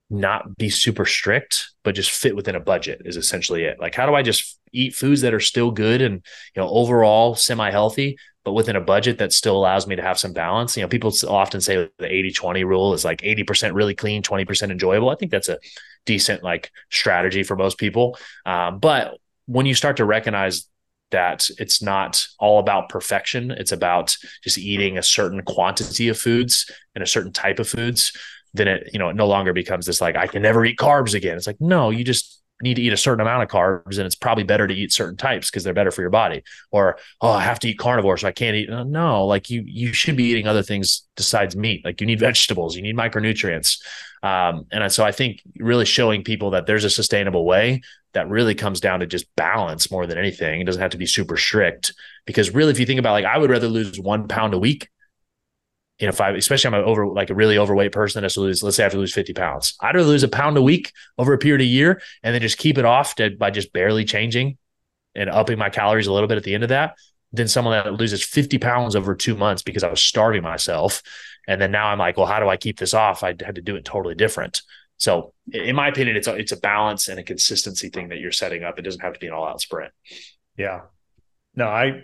not 0.10 0.58
be 0.58 0.70
super 0.70 1.06
strict, 1.06 1.72
but 1.84 1.96
just 1.96 2.12
fit 2.12 2.36
within 2.36 2.56
a 2.56 2.60
budget 2.60 3.02
is 3.06 3.18
essentially 3.18 3.64
it. 3.66 3.80
Like, 3.80 3.96
how 3.96 4.06
do 4.06 4.16
I 4.16 4.22
just 4.22 4.60
eat 4.72 4.96
foods 4.96 5.22
that 5.22 5.34
are 5.34 5.40
still 5.40 5.72
good 5.72 6.02
and, 6.02 6.16
you 6.56 6.62
know, 6.62 6.70
overall 6.70 7.36
semi 7.36 7.70
healthy, 7.72 8.18
but 8.46 8.54
within 8.54 8.78
a 8.78 8.82
budget 8.82 9.18
that 9.18 9.34
still 9.34 9.58
allows 9.58 9.86
me 9.86 9.98
to 9.98 10.02
have 10.02 10.18
some 10.18 10.34
balance? 10.34 10.78
You 10.78 10.84
know, 10.84 10.90
people 10.90 11.12
often 11.28 11.60
say 11.60 11.90
the 11.98 12.14
80 12.14 12.32
20 12.32 12.64
rule 12.64 12.94
is 12.94 13.04
like 13.04 13.22
80% 13.22 13.74
really 13.74 13.96
clean, 13.96 14.24
20% 14.24 14.72
enjoyable. 14.72 15.10
I 15.10 15.16
think 15.16 15.32
that's 15.32 15.50
a 15.50 15.60
decent 16.06 16.42
like 16.42 16.72
strategy 16.90 17.44
for 17.44 17.58
most 17.58 17.78
people. 17.78 18.18
Um, 18.46 18.80
but 18.80 19.18
when 19.46 19.66
you 19.66 19.76
start 19.76 19.98
to 19.98 20.06
recognize 20.06 20.70
that 21.12 21.50
it's 21.58 21.82
not 21.82 22.26
all 22.40 22.60
about 22.60 22.90
perfection, 22.90 23.52
it's 23.52 23.72
about 23.72 24.18
just 24.44 24.58
eating 24.58 24.98
a 24.98 25.04
certain 25.04 25.42
quantity 25.42 26.10
of 26.10 26.18
foods 26.18 26.70
and 26.96 27.04
a 27.04 27.08
certain 27.08 27.32
type 27.32 27.60
of 27.60 27.68
foods 27.68 28.14
then 28.54 28.68
it 28.68 28.90
you 28.94 29.00
know 29.00 29.10
it 29.10 29.16
no 29.16 29.28
longer 29.28 29.54
becomes 29.54 29.86
this 29.86 30.02
like 30.02 30.16
I 30.16 30.28
can 30.28 30.42
never 30.42 30.66
eat 30.66 30.78
carbs 30.78 31.14
again. 31.14 31.38
It's 31.38 31.48
like 31.48 31.60
no, 31.60 31.90
you 31.90 32.04
just 32.04 32.42
need 32.62 32.76
to 32.76 32.82
eat 32.82 32.94
a 32.94 32.98
certain 32.98 33.22
amount 33.22 33.44
of 33.44 33.50
carbs, 33.50 33.98
and 33.98 34.06
it's 34.06 34.16
probably 34.16 34.44
better 34.44 34.68
to 34.68 34.74
eat 34.74 34.92
certain 34.92 35.18
types 35.18 35.50
because 35.50 35.64
they're 35.64 35.74
better 35.74 35.92
for 35.92 36.02
your 36.02 36.10
body. 36.10 36.44
Or 36.72 36.98
oh, 37.22 37.32
I 37.32 37.42
have 37.42 37.60
to 37.60 37.70
eat 37.70 37.78
carnivore, 37.78 38.18
so 38.18 38.28
I 38.28 38.32
can't 38.32 38.56
eat. 38.56 38.70
No, 38.70 39.26
like 39.26 39.50
you 39.50 39.64
you 39.66 39.94
should 39.94 40.18
be 40.18 40.26
eating 40.26 40.48
other 40.48 40.64
things 40.64 41.08
besides 41.16 41.56
meat. 41.56 41.84
Like 41.86 42.02
you 42.02 42.08
need 42.08 42.20
vegetables, 42.20 42.76
you 42.76 42.82
need 42.82 42.96
micronutrients. 42.96 43.80
Um, 44.24 44.66
and 44.72 44.92
so 44.92 45.06
I 45.06 45.12
think 45.12 45.42
really 45.58 45.86
showing 45.86 46.24
people 46.24 46.52
that 46.52 46.66
there's 46.66 46.84
a 46.84 46.90
sustainable 46.90 47.46
way 47.46 47.82
that 48.14 48.28
really 48.28 48.56
comes 48.56 48.80
down 48.80 49.02
to 49.02 49.06
just 49.06 49.28
balance 49.36 49.92
more 49.92 50.08
than 50.08 50.18
anything. 50.18 50.60
It 50.60 50.64
doesn't 50.64 50.82
have 50.82 50.92
to 50.92 50.98
be 50.98 51.06
super 51.06 51.38
strict 51.38 51.94
because 52.26 52.54
really, 52.54 52.72
if 52.72 52.80
you 52.80 52.86
think 52.86 53.00
about 53.00 53.12
like, 53.12 53.26
I 53.26 53.38
would 53.38 53.52
rather 53.52 53.68
lose 53.68 54.00
one 54.00 54.28
pound 54.28 54.54
a 54.54 54.60
week 54.60 54.90
you 56.00 56.06
know, 56.08 56.10
if 56.10 56.22
I, 56.22 56.32
especially 56.32 56.76
I'm 56.76 56.82
a 56.82 56.86
over 56.86 57.08
like 57.08 57.30
a 57.30 57.36
really 57.36 57.58
overweight 57.58 57.92
person 57.92 58.22
that 58.22 58.26
has 58.26 58.38
lose, 58.38 58.62
let's 58.62 58.78
say 58.78 58.84
I 58.84 58.86
have 58.86 58.92
to 58.94 59.00
lose 59.00 59.14
50 59.14 59.34
pounds. 59.34 59.76
I'd 59.82 59.96
rather 59.96 60.08
lose 60.08 60.24
a 60.24 60.28
pound 60.28 60.58
a 60.58 60.62
week 60.62 60.92
over 61.18 61.34
a 61.34 61.38
period 61.38 61.62
of 61.62 61.66
a 61.66 61.70
year 61.70 62.02
and 62.22 62.34
then 62.34 62.42
just 62.42 62.58
keep 62.58 62.78
it 62.78 62.86
off 62.86 63.16
to, 63.16 63.32
by 63.32 63.50
just 63.50 63.74
barely 63.74 64.06
changing 64.06 64.58
and 65.16 65.30
upping 65.30 65.58
my 65.58 65.70
calories 65.70 66.08
a 66.08 66.14
little 66.14 66.28
bit 66.28 66.38
at 66.38 66.44
the 66.44 66.54
end 66.54 66.64
of 66.64 66.70
that 66.70 66.96
than 67.34 67.48
someone 67.48 67.84
that 67.84 67.94
loses 67.94 68.24
50 68.24 68.60
pounds 68.60 68.96
over 68.96 69.16
two 69.16 69.36
months 69.36 69.64
because 69.64 69.84
I 69.84 69.90
was 69.90 70.02
starving 70.02 70.44
myself. 70.44 71.02
And 71.48 71.60
then 71.60 71.72
now 71.72 71.88
I'm 71.88 72.00
like, 72.00 72.16
well, 72.16 72.28
how 72.28 72.40
do 72.40 72.48
I 72.48 72.58
keep 72.58 72.78
this 72.78 72.94
off? 72.94 73.24
I 73.24 73.30
had 73.30 73.56
to 73.56 73.62
do 73.62 73.76
it 73.76 73.84
totally 73.84 74.16
different. 74.16 74.62
So 74.98 75.34
in 75.52 75.76
my 75.76 75.88
opinion, 75.88 76.16
it's 76.16 76.28
a, 76.28 76.36
it's 76.36 76.52
a 76.52 76.58
balance 76.58 77.08
and 77.08 77.20
a 77.20 77.24
consistency 77.24 77.90
thing 77.90 78.10
that 78.10 78.20
you're 78.20 78.32
setting 78.32 78.64
up. 78.64 78.78
It 78.78 78.84
doesn't 78.84 79.02
have 79.02 79.14
to 79.14 79.20
be 79.20 79.28
an 79.28 79.34
all 79.34 79.48
out 79.48 79.62
sprint. 79.62 79.92
Yeah. 80.58 80.82
No, 81.56 81.68
I 81.68 82.04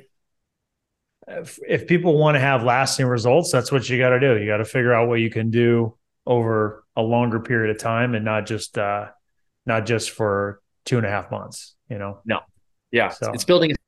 if, 1.28 1.59
if 1.67 1.88
people 1.88 2.17
want 2.17 2.36
to 2.36 2.39
have 2.39 2.63
lasting 2.63 3.05
results, 3.05 3.51
that's 3.51 3.71
what 3.71 3.88
you 3.89 3.97
got 3.97 4.09
to 4.09 4.19
do. 4.19 4.38
You 4.39 4.45
got 4.45 4.57
to 4.57 4.65
figure 4.65 4.93
out 4.93 5.07
what 5.07 5.19
you 5.19 5.30
can 5.30 5.49
do 5.49 5.95
over 6.26 6.84
a 6.95 7.01
longer 7.01 7.39
period 7.39 7.76
of 7.76 7.82
time 7.82 8.15
and 8.15 8.24
not 8.24 8.45
just 8.45 8.78
uh, 8.78 9.07
not 9.65 9.86
just 9.86 10.11
for 10.11 10.61
two 10.86 10.97
and 10.97 11.05
a 11.05 11.09
half 11.09 11.32
months. 11.32 11.76
You 11.89 11.97
know. 11.97 12.19
No. 12.26 12.39
Yeah. 12.91 13.09
So- 13.09 13.32
It's 13.34 13.45
building. 13.45 13.71
It's 13.71 13.80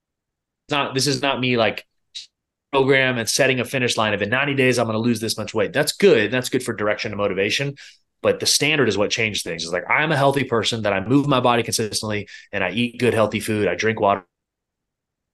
not. 0.71 0.93
This 0.93 1.07
is 1.07 1.21
not 1.21 1.39
me 1.39 1.57
like 1.57 1.85
program 2.71 3.17
and 3.17 3.29
setting 3.29 3.59
a 3.61 3.65
finish 3.65 3.95
line 3.95 4.13
of 4.13 4.21
in 4.21 4.29
90 4.29 4.53
days 4.55 4.77
I'm 4.77 4.85
going 4.87 4.95
to 4.95 4.99
lose 4.99 5.21
this 5.21 5.37
much 5.37 5.53
weight. 5.53 5.71
That's 5.71 5.93
good. 5.93 6.29
That's 6.31 6.49
good 6.49 6.61
for 6.63 6.73
direction 6.73 7.11
and 7.11 7.17
motivation. 7.17 7.75
But 8.21 8.39
the 8.39 8.45
standard 8.45 8.89
is 8.89 8.97
what 8.97 9.11
changes 9.11 9.43
things. 9.43 9.63
It's 9.63 9.71
like 9.71 9.89
I'm 9.89 10.11
a 10.11 10.17
healthy 10.17 10.43
person 10.43 10.81
that 10.81 10.91
I 10.91 10.99
move 10.99 11.27
my 11.27 11.39
body 11.39 11.63
consistently 11.63 12.27
and 12.51 12.63
I 12.63 12.71
eat 12.71 12.99
good 12.99 13.13
healthy 13.13 13.39
food. 13.39 13.67
I 13.67 13.75
drink 13.75 13.99
water, 14.01 14.25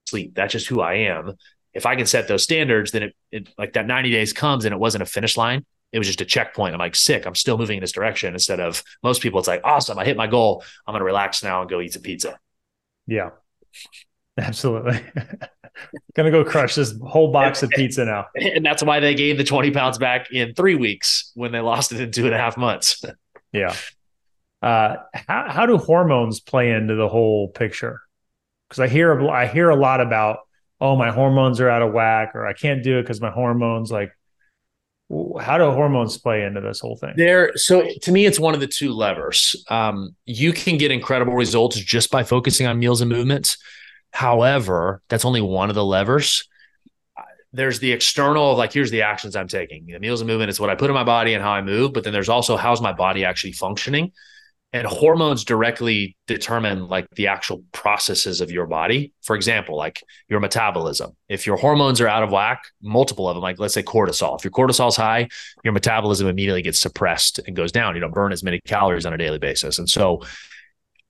sleep. 0.08 0.36
That's 0.36 0.52
just 0.52 0.68
who 0.68 0.82
I 0.82 0.96
am. 0.96 1.34
If 1.74 1.86
I 1.86 1.96
can 1.96 2.06
set 2.06 2.28
those 2.28 2.44
standards, 2.44 2.92
then 2.92 3.04
it, 3.04 3.16
it 3.32 3.50
like 3.58 3.74
that 3.74 3.88
90 3.88 4.12
days 4.12 4.34
comes 4.34 4.66
and 4.66 4.74
it 4.74 4.78
wasn't 4.78 5.04
a 5.04 5.06
finish 5.06 5.38
line. 5.38 5.66
It 5.92 5.98
was 5.98 6.08
just 6.08 6.22
a 6.22 6.26
checkpoint. 6.26 6.74
I'm 6.74 6.80
like 6.80 6.96
sick. 6.96 7.26
I'm 7.26 7.36
still 7.36 7.58
moving 7.58 7.78
in 7.78 7.82
this 7.82 7.92
direction 7.92 8.34
instead 8.34 8.60
of 8.60 8.84
most 9.04 9.22
people. 9.22 9.40
It's 9.40 9.48
like 9.48 9.62
awesome. 9.64 10.00
I 10.00 10.06
hit 10.06 10.18
my 10.18 10.28
goal. 10.28 10.64
I'm 10.88 10.94
going 10.94 11.02
to 11.02 11.06
relax 11.06 11.44
now 11.44 11.62
and 11.62 11.70
go 11.70 11.82
eat 11.82 11.94
some 11.94 12.02
pizza. 12.02 12.40
Yeah. 13.08 13.32
Absolutely. 14.38 15.02
Gonna 16.16 16.32
go 16.32 16.44
crush 16.44 16.76
this 16.76 16.94
whole 17.02 17.32
box 17.32 17.64
of 17.64 17.70
pizza 17.70 18.06
now. 18.06 18.28
And 18.36 18.66
that's 18.66 18.84
why 18.84 19.00
they 19.00 19.16
gained 19.16 19.40
the 19.40 19.44
20 19.44 19.72
pounds 19.72 19.98
back 19.98 20.32
in 20.32 20.54
three 20.54 20.76
weeks 20.76 21.32
when 21.36 21.52
they 21.52 21.60
lost 21.60 21.92
it 21.92 22.00
in 22.02 22.12
two 22.12 22.26
and 22.26 22.36
a 22.36 22.38
half 22.38 22.58
months. 22.58 23.04
Yeah. 23.54 23.76
Uh, 24.62 24.96
how 25.14 25.50
how 25.50 25.66
do 25.66 25.76
hormones 25.76 26.40
play 26.40 26.72
into 26.72 26.96
the 26.96 27.10
whole 27.10 27.50
picture? 27.50 28.00
Because 28.70 28.80
I 28.80 28.88
hear 28.88 29.30
I 29.30 29.46
hear 29.46 29.70
a 29.70 29.76
lot 29.76 30.00
about 30.00 30.38
oh 30.82 30.96
my 30.98 31.12
hormones 31.12 31.62
are 31.62 31.70
out 31.70 31.82
of 31.82 31.94
whack 31.94 32.32
or 32.36 32.46
I 32.46 32.54
can't 32.54 32.84
do 32.84 32.98
it 33.00 33.04
because 33.04 33.22
my 33.22 33.32
hormones 33.32 33.92
like. 33.92 34.12
How 35.42 35.58
do 35.58 35.70
hormones 35.72 36.18
play 36.18 36.44
into 36.44 36.62
this 36.62 36.80
whole 36.80 36.96
thing? 36.96 37.16
There, 37.18 37.52
so 37.58 37.86
to 38.04 38.12
me, 38.14 38.26
it's 38.26 38.40
one 38.40 38.54
of 38.54 38.62
the 38.62 38.68
two 38.68 38.94
levers. 38.94 39.62
Um, 39.70 40.16
you 40.26 40.54
can 40.54 40.78
get 40.78 40.90
incredible 40.90 41.34
results 41.34 41.78
just 41.78 42.12
by 42.12 42.24
focusing 42.24 42.66
on 42.66 42.80
meals 42.80 43.02
and 43.02 43.12
movements. 43.12 43.58
However, 44.12 45.02
that's 45.10 45.26
only 45.26 45.42
one 45.42 45.68
of 45.68 45.76
the 45.76 45.84
levers. 45.84 46.48
There's 47.52 47.80
the 47.80 47.92
external, 47.92 48.56
like 48.56 48.72
here's 48.72 48.90
the 48.90 49.02
actions 49.02 49.36
I'm 49.36 49.50
taking. 49.50 49.86
The 49.88 50.00
meals 50.00 50.22
and 50.22 50.30
movement 50.30 50.50
is 50.50 50.62
what 50.62 50.70
I 50.70 50.76
put 50.76 50.90
in 50.90 50.94
my 50.94 51.04
body 51.04 51.34
and 51.34 51.44
how 51.44 51.52
I 51.52 51.62
move, 51.62 51.92
but 51.92 52.06
then 52.06 52.14
there's 52.14 52.30
also 52.30 52.56
how's 52.56 52.82
my 52.82 52.94
body 52.94 53.26
actually 53.26 53.52
functioning. 53.52 54.14
And 54.74 54.88
hormones 54.88 55.44
directly 55.44 56.16
determine 56.28 56.88
like 56.88 57.10
the 57.16 57.28
actual 57.28 57.64
processes 57.74 58.40
of 58.40 58.52
your 58.52 58.68
body. 58.68 59.12
For 59.22 59.36
example, 59.36 59.76
like 59.76 60.02
your 60.30 60.40
metabolism. 60.40 61.12
If 61.28 61.46
your 61.46 61.58
hormones 61.58 62.00
are 62.00 62.08
out 62.08 62.24
of 62.24 62.32
whack, 62.32 62.64
multiple 62.82 63.28
of 63.28 63.36
them, 63.36 63.42
like 63.42 63.60
let's 63.60 63.74
say 63.74 63.84
cortisol. 63.84 64.38
If 64.38 64.46
your 64.46 64.52
cortisol 64.52 64.88
is 64.88 64.96
high, 64.96 65.28
your 65.66 65.74
metabolism 65.74 66.28
immediately 66.28 66.62
gets 66.62 66.80
suppressed 66.80 67.40
and 67.46 67.54
goes 67.54 67.74
down. 67.74 67.96
You 67.96 68.02
don't 68.02 68.14
burn 68.14 68.32
as 68.32 68.44
many 68.44 68.62
calories 68.66 69.06
on 69.06 69.14
a 69.14 69.18
daily 69.18 69.40
basis. 69.40 69.78
And 69.78 69.90
so 69.90 70.22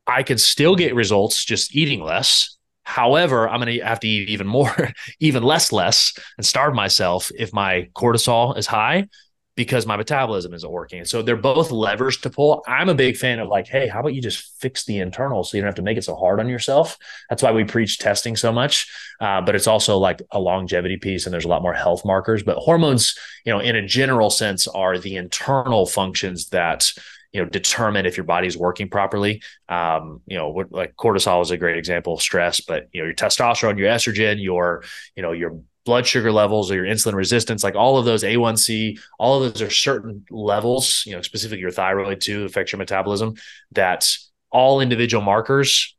I 0.08 0.24
can 0.24 0.40
still 0.40 0.76
get 0.76 0.96
results 0.96 1.46
just 1.46 1.76
eating 1.76 2.02
less. 2.02 2.58
However, 2.84 3.48
I'm 3.48 3.62
going 3.62 3.78
to 3.78 3.86
have 3.86 4.00
to 4.00 4.08
eat 4.08 4.30
even 4.30 4.48
more, 4.48 4.76
even 5.20 5.44
less, 5.44 5.72
less, 5.72 6.18
and 6.38 6.46
starve 6.46 6.74
myself 6.74 7.32
if 7.38 7.54
my 7.54 7.90
cortisol 7.96 8.58
is 8.58 8.66
high 8.66 9.08
because 9.56 9.86
my 9.86 9.98
metabolism 9.98 10.54
isn't 10.54 10.72
working. 10.72 11.04
So 11.04 11.22
they're 11.22 11.36
both 11.36 11.72
levers 11.72 12.18
to 12.18 12.30
pull. 12.30 12.64
I'm 12.68 12.88
a 12.88 12.96
big 12.96 13.18
fan 13.18 13.40
of 13.40 13.50
like, 13.50 13.68
hey, 13.68 13.88
how 13.88 14.00
about 14.00 14.14
you 14.14 14.22
just 14.22 14.60
fix 14.62 14.86
the 14.86 15.00
internal 15.00 15.44
so 15.44 15.58
you 15.58 15.62
don't 15.62 15.68
have 15.68 15.76
to 15.76 15.82
make 15.82 15.98
it 15.98 16.04
so 16.04 16.16
hard 16.16 16.40
on 16.40 16.48
yourself? 16.48 16.98
That's 17.30 17.44
why 17.44 17.52
we 17.52 17.66
preach 17.66 18.00
testing 18.00 18.38
so 18.38 18.54
much. 18.54 18.90
Uh, 19.20 19.42
but 19.42 19.56
it's 19.56 19.68
also 19.68 19.98
like 19.98 20.22
a 20.32 20.40
longevity 20.40 20.98
piece 20.98 21.26
and 21.26 21.34
there's 21.34 21.46
a 21.46 21.50
lot 21.50 21.62
more 21.62 21.74
health 21.74 22.06
markers. 22.06 22.44
But 22.44 22.58
hormones, 22.58 23.18
you 23.46 23.52
know, 23.52 23.60
in 23.60 23.76
a 23.76 23.86
general 23.86 24.30
sense, 24.30 24.68
are 24.68 24.98
the 24.98 25.18
internal 25.18 25.86
functions 25.86 26.50
that 26.50 26.92
you 27.34 27.42
know 27.42 27.48
determine 27.48 28.06
if 28.06 28.18
your 28.18 28.26
body's 28.26 28.58
working 28.58 28.90
properly 28.90 29.42
um 29.70 30.22
you 30.26 30.38
know 30.38 30.50
what, 30.50 30.72
like 30.72 30.96
cortisol 30.96 31.42
is 31.42 31.50
a 31.50 31.56
great 31.56 31.78
example 31.78 32.16
of 32.16 32.22
stress 32.22 32.60
but 32.60 32.90
you 32.92 33.00
know 33.00 33.06
your 33.06 33.16
testosterone 33.16 33.78
your 33.78 33.88
estrogen 33.90 34.44
your 34.44 34.84
you 35.16 35.24
know 35.24 35.32
your 35.32 35.62
blood 35.86 36.06
sugar 36.06 36.32
levels 36.32 36.72
or 36.72 36.76
your 36.76 36.86
insulin 36.86 37.14
resistance 37.14 37.64
like 37.64 37.76
all 37.76 37.98
of 37.98 38.06
those 38.06 38.24
a1c 38.24 39.00
all 39.18 39.42
of 39.42 39.54
those 39.54 39.62
are 39.62 39.70
certain 39.70 40.26
levels 40.30 41.04
you 41.06 41.16
know 41.16 41.22
specifically 41.22 41.62
your 41.62 41.72
thyroid 41.72 42.22
too 42.22 42.46
affects 42.46 42.72
your 42.72 42.80
metabolism 42.80 43.34
that 43.72 44.10
all 44.52 44.82
individual 44.82 45.24
markers 45.24 45.96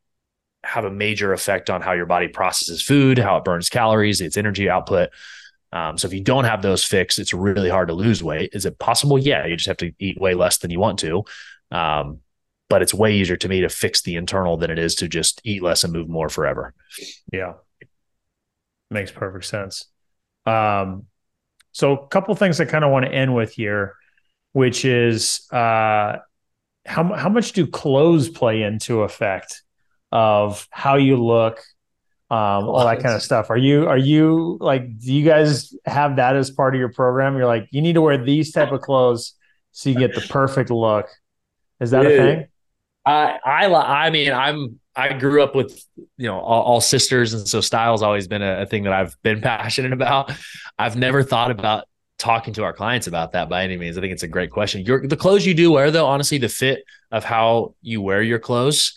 have 0.64 0.84
a 0.84 0.90
major 0.90 1.32
effect 1.32 1.70
on 1.70 1.82
how 1.82 1.92
your 1.92 2.06
body 2.06 2.28
processes 2.28 2.82
food 2.82 3.18
how 3.18 3.36
it 3.36 3.44
burns 3.44 3.68
calories 3.68 4.20
its 4.20 4.36
energy 4.36 4.68
output 4.70 5.10
um, 5.72 5.96
so 5.96 6.06
if 6.06 6.12
you 6.12 6.20
don't 6.20 6.44
have 6.44 6.60
those 6.60 6.84
fixed, 6.84 7.18
it's 7.18 7.32
really 7.32 7.70
hard 7.70 7.88
to 7.88 7.94
lose 7.94 8.22
weight. 8.22 8.50
Is 8.52 8.66
it 8.66 8.78
possible? 8.78 9.18
Yeah, 9.18 9.46
you 9.46 9.56
just 9.56 9.68
have 9.68 9.78
to 9.78 9.92
eat 9.98 10.20
way 10.20 10.34
less 10.34 10.58
than 10.58 10.70
you 10.70 10.78
want 10.78 10.98
to. 10.98 11.24
Um, 11.70 12.18
but 12.68 12.82
it's 12.82 12.94
way 12.94 13.14
easier 13.16 13.36
to 13.36 13.48
me 13.48 13.62
to 13.62 13.68
fix 13.68 14.02
the 14.02 14.16
internal 14.16 14.56
than 14.56 14.70
it 14.70 14.78
is 14.78 14.94
to 14.96 15.08
just 15.08 15.40
eat 15.44 15.62
less 15.62 15.84
and 15.84 15.92
move 15.92 16.08
more 16.08 16.28
forever. 16.28 16.74
Yeah. 17.32 17.54
Makes 18.92 19.10
perfect 19.10 19.46
sense. 19.46 19.86
Um, 20.44 21.06
so 21.72 21.92
a 21.92 22.06
couple 22.08 22.34
things 22.34 22.60
I 22.60 22.66
kind 22.66 22.84
of 22.84 22.90
want 22.90 23.06
to 23.06 23.12
end 23.12 23.34
with 23.34 23.52
here, 23.52 23.94
which 24.52 24.84
is 24.84 25.48
uh, 25.50 26.18
how 26.84 27.14
how 27.14 27.28
much 27.28 27.52
do 27.52 27.66
clothes 27.66 28.28
play 28.28 28.62
into 28.62 29.02
effect 29.02 29.62
of 30.10 30.68
how 30.70 30.96
you 30.96 31.16
look, 31.16 31.60
um, 32.30 32.68
all 32.68 32.84
that 32.84 33.02
kind 33.02 33.14
of 33.14 33.22
stuff. 33.22 33.48
Are 33.48 33.56
you 33.56 33.88
are 33.88 33.96
you 33.96 34.58
like 34.60 34.98
do 34.98 35.12
you 35.12 35.24
guys 35.24 35.74
have 35.86 36.16
that 36.16 36.36
as 36.36 36.50
part 36.50 36.74
of 36.74 36.78
your 36.78 36.92
program? 36.92 37.36
You're 37.36 37.46
like 37.46 37.68
you 37.70 37.80
need 37.80 37.94
to 37.94 38.02
wear 38.02 38.22
these 38.22 38.52
type 38.52 38.72
of 38.72 38.82
clothes 38.82 39.34
so 39.70 39.88
you 39.88 39.96
get 39.96 40.14
the 40.14 40.20
perfect 40.20 40.70
look. 40.70 41.08
Is 41.80 41.92
that 41.92 42.04
a 42.04 42.10
thing? 42.10 42.46
I 43.04 43.38
I 43.44 44.06
I 44.06 44.10
mean 44.10 44.32
I'm 44.32 44.78
I 44.94 45.14
grew 45.14 45.42
up 45.42 45.54
with 45.54 45.84
you 45.96 46.26
know 46.26 46.38
all, 46.38 46.62
all 46.62 46.80
sisters 46.80 47.32
and 47.32 47.46
so 47.46 47.60
style's 47.60 48.02
always 48.02 48.28
been 48.28 48.42
a, 48.42 48.62
a 48.62 48.66
thing 48.66 48.84
that 48.84 48.92
I've 48.92 49.16
been 49.22 49.40
passionate 49.42 49.92
about. 49.92 50.32
I've 50.78 50.96
never 50.96 51.22
thought 51.22 51.50
about 51.50 51.86
talking 52.18 52.54
to 52.54 52.62
our 52.62 52.72
clients 52.72 53.06
about 53.06 53.32
that 53.32 53.48
by 53.48 53.64
any 53.64 53.76
means. 53.76 53.98
I 53.98 54.00
think 54.00 54.12
it's 54.12 54.22
a 54.22 54.28
great 54.28 54.50
question. 54.50 54.84
Your 54.84 55.06
the 55.06 55.16
clothes 55.16 55.46
you 55.46 55.54
do 55.54 55.72
wear 55.72 55.90
though, 55.90 56.06
honestly, 56.06 56.38
the 56.38 56.48
fit 56.48 56.84
of 57.10 57.24
how 57.24 57.74
you 57.82 58.00
wear 58.00 58.22
your 58.22 58.38
clothes 58.38 58.94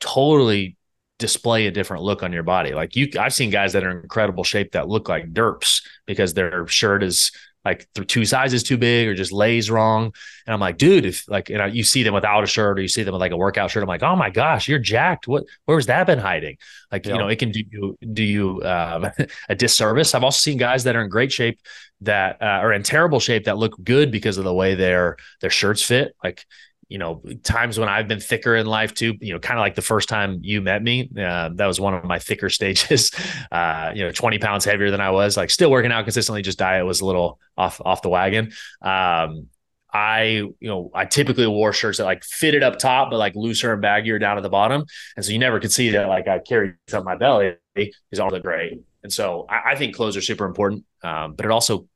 totally 0.00 0.76
display 1.18 1.66
a 1.66 1.70
different 1.70 2.02
look 2.02 2.22
on 2.22 2.32
your 2.32 2.42
body. 2.42 2.74
Like 2.74 2.94
you 2.94 3.08
I've 3.18 3.34
seen 3.34 3.50
guys 3.50 3.72
that 3.72 3.84
are 3.84 3.90
in 3.90 3.98
incredible 3.98 4.44
shape 4.44 4.72
that 4.72 4.88
look 4.88 5.08
like 5.08 5.32
derps 5.32 5.82
because 6.06 6.34
their 6.34 6.66
shirt 6.66 7.02
is 7.02 7.32
like 7.64 7.88
th- 7.94 8.06
two 8.08 8.24
sizes 8.24 8.62
too 8.62 8.76
big 8.78 9.08
or 9.08 9.14
just 9.14 9.32
lays 9.32 9.70
wrong. 9.70 10.12
And 10.46 10.54
I'm 10.54 10.60
like, 10.60 10.78
dude, 10.78 11.04
if 11.04 11.28
like, 11.28 11.48
you 11.48 11.58
know, 11.58 11.66
you 11.66 11.82
see 11.84 12.02
them 12.02 12.14
without 12.14 12.44
a 12.44 12.46
shirt 12.46 12.78
or 12.78 12.82
you 12.82 12.88
see 12.88 13.02
them 13.02 13.12
with 13.12 13.20
like 13.20 13.32
a 13.32 13.36
workout 13.36 13.70
shirt, 13.70 13.82
I'm 13.82 13.88
like, 13.88 14.02
oh 14.02 14.16
my 14.16 14.30
gosh, 14.30 14.68
you're 14.68 14.78
jacked. 14.78 15.28
What, 15.28 15.44
where's 15.66 15.86
that 15.86 16.06
been 16.06 16.18
hiding? 16.18 16.56
Like, 16.90 17.04
Yeah. 17.04 17.12
you 17.14 17.18
know, 17.18 17.28
it 17.28 17.38
can 17.38 17.50
do 17.50 17.62
you, 17.70 17.98
do 18.12 18.22
you 18.22 18.62
um, 18.62 19.10
a 19.48 19.54
disservice. 19.54 20.14
I've 20.14 20.24
also 20.24 20.38
seen 20.38 20.56
guys 20.58 20.84
that 20.84 20.96
are 20.96 21.02
in 21.02 21.08
great 21.10 21.32
shape 21.32 21.60
that 22.02 22.40
uh, 22.40 22.44
are 22.44 22.72
in 22.72 22.82
terrible 22.84 23.20
shape 23.20 23.44
that 23.44 23.58
look 23.58 23.76
good 23.82 24.10
because 24.10 24.38
of 24.38 24.44
the 24.44 24.54
way 24.54 24.74
their, 24.74 25.16
their 25.40 25.50
shirts 25.50 25.82
fit. 25.82 26.14
Like, 26.22 26.44
you 26.88 26.96
know, 26.96 27.22
times 27.42 27.78
when 27.78 27.88
I've 27.88 28.08
been 28.08 28.20
thicker 28.20 28.56
in 28.56 28.66
life 28.66 28.94
too, 28.94 29.14
you 29.20 29.34
know, 29.34 29.38
kind 29.38 29.58
of 29.58 29.62
like 29.62 29.74
the 29.74 29.82
first 29.82 30.08
time 30.08 30.38
you 30.42 30.62
met 30.62 30.82
me, 30.82 31.10
uh, 31.18 31.50
that 31.54 31.66
was 31.66 31.78
one 31.78 31.94
of 31.94 32.04
my 32.04 32.18
thicker 32.18 32.48
stages, 32.58 33.10
uh, 33.52 33.92
you 33.94 34.04
know, 34.04 34.10
20 34.10 34.38
pounds 34.38 34.64
heavier 34.64 34.90
than 34.90 35.00
I 35.00 35.10
was 35.10 35.36
like 35.36 35.50
still 35.50 35.70
working 35.70 35.92
out 35.92 36.04
consistently. 36.04 36.42
Just 36.42 36.58
diet 36.58 36.86
was 36.86 37.00
a 37.00 37.06
little 37.06 37.38
off, 37.56 37.80
off 37.84 38.02
the 38.02 38.08
wagon. 38.08 38.52
Um, 38.80 39.48
I, 39.92 40.22
you 40.28 40.56
know, 40.60 40.90
I 40.94 41.04
typically 41.06 41.46
wore 41.46 41.72
shirts 41.72 41.98
that 41.98 42.04
like 42.04 42.24
fitted 42.24 42.62
up 42.62 42.78
top, 42.78 43.10
but 43.10 43.18
like 43.18 43.34
looser 43.34 43.72
and 43.72 43.82
baggier 43.82 44.20
down 44.20 44.36
at 44.36 44.42
the 44.42 44.50
bottom. 44.50 44.84
And 45.16 45.24
so 45.24 45.32
you 45.32 45.38
never 45.38 45.60
could 45.60 45.72
see 45.72 45.90
that 45.90 46.08
like 46.08 46.28
I 46.28 46.38
carried 46.38 46.74
on 46.92 47.04
my 47.04 47.16
belly 47.16 47.56
is 47.74 48.20
all 48.20 48.30
the 48.30 48.40
great. 48.40 48.80
And 49.02 49.12
so 49.12 49.46
I, 49.48 49.72
I 49.72 49.74
think 49.76 49.94
clothes 49.94 50.16
are 50.16 50.22
super 50.22 50.44
important. 50.44 50.84
Um, 51.02 51.34
but 51.34 51.46
it 51.46 51.52
also, 51.52 51.86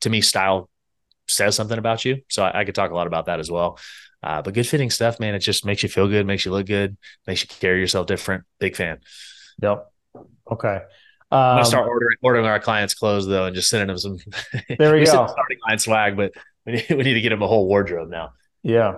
to 0.00 0.10
me, 0.10 0.20
style 0.20 0.70
says 1.28 1.54
something 1.54 1.78
about 1.78 2.04
you. 2.04 2.22
So 2.28 2.42
I, 2.42 2.60
I 2.60 2.64
could 2.64 2.74
talk 2.74 2.90
a 2.90 2.94
lot 2.94 3.06
about 3.06 3.26
that 3.26 3.40
as 3.40 3.50
well. 3.50 3.78
Uh, 4.24 4.40
but 4.40 4.54
good 4.54 4.66
fitting 4.66 4.88
stuff, 4.88 5.20
man, 5.20 5.34
it 5.34 5.40
just 5.40 5.66
makes 5.66 5.82
you 5.82 5.88
feel 5.90 6.08
good, 6.08 6.26
makes 6.26 6.46
you 6.46 6.50
look 6.50 6.66
good, 6.66 6.96
makes 7.26 7.42
you 7.42 7.48
carry 7.60 7.78
yourself 7.78 8.06
different. 8.06 8.44
Big 8.58 8.74
fan. 8.74 9.00
Yep. 9.60 9.86
Okay. 10.50 10.80
I'm 11.30 11.38
Um, 11.38 11.56
gonna 11.56 11.64
start 11.66 11.88
ordering 11.88 12.16
ordering 12.22 12.46
our 12.46 12.60
clients 12.60 12.94
clothes 12.94 13.26
though, 13.26 13.44
and 13.46 13.54
just 13.54 13.68
sending 13.68 13.88
them 13.88 13.98
some. 13.98 14.18
There 14.78 14.94
we 14.94 15.04
go. 15.04 15.26
Starting 15.26 15.58
line 15.68 15.78
swag, 15.78 16.16
but 16.16 16.32
we 16.64 16.72
need, 16.72 16.86
we 16.90 17.02
need 17.02 17.14
to 17.14 17.20
get 17.20 17.30
them 17.30 17.42
a 17.42 17.46
whole 17.48 17.66
wardrobe 17.68 18.08
now. 18.08 18.32
Yeah. 18.62 18.94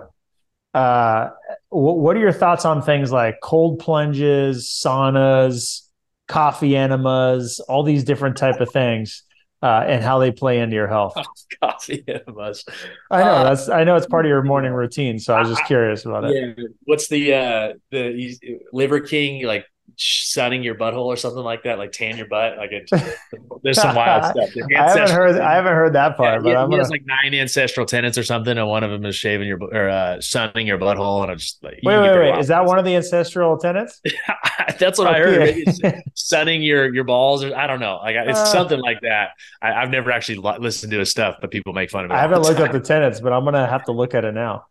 Uh, 0.73 1.29
wh- 1.69 1.97
what 1.97 2.15
are 2.15 2.19
your 2.19 2.31
thoughts 2.33 2.65
on 2.65 2.81
things 2.81 3.11
like 3.11 3.39
cold 3.41 3.79
plunges, 3.79 4.67
saunas, 4.67 5.81
coffee 6.27 6.75
enemas, 6.75 7.59
all 7.67 7.83
these 7.83 8.03
different 8.03 8.37
type 8.37 8.61
of 8.61 8.71
things, 8.71 9.23
uh, 9.61 9.83
and 9.87 10.03
how 10.03 10.19
they 10.19 10.31
play 10.31 10.59
into 10.59 10.75
your 10.75 10.87
health? 10.87 11.15
Coffee 11.61 12.03
enemas. 12.07 12.63
I 13.09 13.23
know 13.23 13.31
Uh, 13.31 13.43
that's 13.43 13.69
I 13.69 13.83
know 13.83 13.95
it's 13.95 14.05
part 14.07 14.25
of 14.25 14.29
your 14.29 14.43
morning 14.43 14.73
routine, 14.73 15.19
so 15.19 15.33
I 15.33 15.39
was 15.39 15.49
just 15.49 15.65
curious 15.65 16.05
about 16.05 16.25
it. 16.25 16.55
Yeah. 16.57 16.63
What's 16.85 17.07
the 17.07 17.33
uh 17.33 17.73
the 17.91 18.59
Liver 18.71 18.99
King 18.99 19.45
like 19.45 19.65
sunning 19.95 20.63
your 20.63 20.75
butthole 20.75 21.05
or 21.05 21.15
something 21.15 21.43
like 21.43 21.63
that, 21.63 21.77
like 21.77 21.91
tan 21.91 22.17
your 22.17 22.27
butt. 22.27 22.57
Like 22.57 22.71
it, 22.71 22.89
there's 23.63 23.79
some 23.81 23.95
wild 23.95 24.25
stuff. 24.35 24.49
I 24.75 24.89
haven't 24.89 25.09
heard. 25.09 25.39
I 25.39 25.55
haven't 25.55 25.73
heard 25.73 25.93
that 25.93 26.17
part. 26.17 26.35
Yeah, 26.35 26.39
but 26.41 26.49
he, 26.49 26.55
I'm 26.55 26.71
he 26.71 26.77
gonna, 26.77 26.89
like 26.89 27.05
nine 27.05 27.33
ancestral 27.33 27.85
tenants 27.85 28.17
or 28.17 28.23
something, 28.23 28.57
and 28.57 28.67
one 28.67 28.83
of 28.83 28.91
them 28.91 29.05
is 29.05 29.15
shaving 29.15 29.47
your 29.47 29.59
or 29.63 29.89
uh, 29.89 30.21
sunning 30.21 30.67
your 30.67 30.77
butthole, 30.77 31.23
and 31.23 31.31
I'm 31.31 31.37
just 31.37 31.63
like, 31.63 31.79
wait, 31.83 31.99
wait, 31.99 32.17
wait. 32.17 32.39
Is 32.39 32.47
that 32.49 32.65
one 32.65 32.77
of 32.77 32.85
the 32.85 32.95
ancestral 32.95 33.57
tenants? 33.57 34.01
That's 34.79 34.99
what 34.99 35.07
I 35.07 35.19
heard. 35.19 35.39
Maybe 35.39 35.63
it's 35.65 35.81
sunning 36.15 36.61
your 36.61 36.93
your 36.93 37.03
balls, 37.03 37.43
or 37.43 37.55
I 37.55 37.67
don't 37.67 37.79
know. 37.79 37.97
Like 38.03 38.15
it's 38.17 38.39
Uh. 38.39 38.45
something 38.45 38.79
like 38.79 39.01
that. 39.01 39.29
I, 39.61 39.73
I've 39.73 39.89
never 39.89 40.11
actually 40.11 40.37
li- 40.39 40.57
listened 40.59 40.91
to 40.91 40.99
his 40.99 41.09
stuff, 41.09 41.37
but 41.41 41.51
people 41.51 41.73
make 41.73 41.89
fun 41.89 42.05
of 42.05 42.11
it. 42.11 42.13
I 42.13 42.19
haven't 42.21 42.41
looked 42.41 42.59
up 42.59 42.71
the 42.71 42.79
tenants, 42.79 43.19
but 43.19 43.33
I'm 43.33 43.45
gonna 43.45 43.67
have 43.67 43.85
to 43.85 43.91
look 43.91 44.13
at 44.13 44.25
it 44.25 44.33
now. 44.33 44.65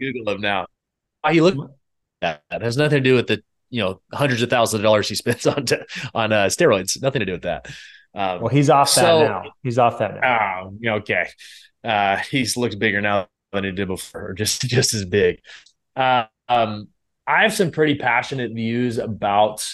Google 0.00 0.34
him 0.34 0.40
now. 0.40 0.66
Why 1.20 1.32
he 1.32 1.40
look 1.40 1.70
that 2.20 2.42
that 2.50 2.62
has 2.62 2.76
nothing 2.76 3.02
to 3.02 3.08
do 3.08 3.14
with 3.14 3.28
the 3.28 3.42
you 3.72 3.82
know 3.82 4.00
hundreds 4.12 4.42
of 4.42 4.50
thousands 4.50 4.80
of 4.80 4.84
dollars 4.84 5.08
he 5.08 5.16
spends 5.16 5.46
on 5.48 5.66
t- 5.66 5.76
on 6.14 6.32
uh, 6.32 6.46
steroids. 6.46 7.00
Nothing 7.02 7.20
to 7.20 7.26
do 7.26 7.32
with 7.32 7.42
that. 7.42 7.66
Um, 8.14 8.42
Well, 8.42 8.48
he's 8.48 8.70
off 8.70 8.94
that 8.94 9.18
now. 9.18 9.52
He's 9.62 9.78
off 9.78 9.98
that 9.98 10.20
now. 10.20 10.72
Oh, 10.86 10.90
okay. 10.98 11.26
Uh, 11.82 12.18
he's 12.30 12.56
looks 12.56 12.74
bigger 12.74 13.00
now 13.00 13.28
than 13.52 13.64
he 13.64 13.72
did 13.72 13.88
before, 13.88 14.32
just 14.36 14.62
just 14.62 14.94
as 14.94 15.04
big. 15.04 15.40
Uh, 15.96 16.24
um, 16.48 16.88
I 17.26 17.42
have 17.42 17.54
some 17.54 17.70
pretty 17.70 17.94
passionate 17.96 18.52
views 18.52 18.98
about 18.98 19.66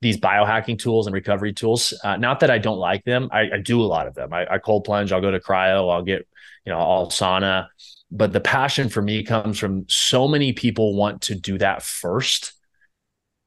these 0.00 0.18
biohacking 0.18 0.78
tools 0.78 1.06
and 1.06 1.14
recovery 1.14 1.52
tools. 1.52 1.94
Uh, 2.02 2.16
not 2.16 2.40
that 2.40 2.50
I 2.50 2.58
don't 2.58 2.78
like 2.78 3.04
them, 3.04 3.28
I, 3.32 3.50
I 3.54 3.58
do 3.58 3.80
a 3.80 3.84
lot 3.84 4.06
of 4.08 4.14
them. 4.14 4.32
I, 4.32 4.54
I 4.54 4.58
cold 4.58 4.84
plunge, 4.84 5.12
I'll 5.12 5.20
go 5.20 5.30
to 5.30 5.38
cryo, 5.40 5.92
I'll 5.92 6.02
get 6.02 6.26
you 6.64 6.72
know 6.72 6.78
all 6.78 7.08
sauna. 7.10 7.68
But 8.10 8.32
the 8.32 8.40
passion 8.40 8.88
for 8.88 9.00
me 9.00 9.22
comes 9.22 9.58
from 9.58 9.86
so 9.88 10.28
many 10.28 10.52
people 10.52 10.94
want 10.96 11.22
to 11.22 11.34
do 11.34 11.58
that 11.58 11.82
first. 11.82 12.52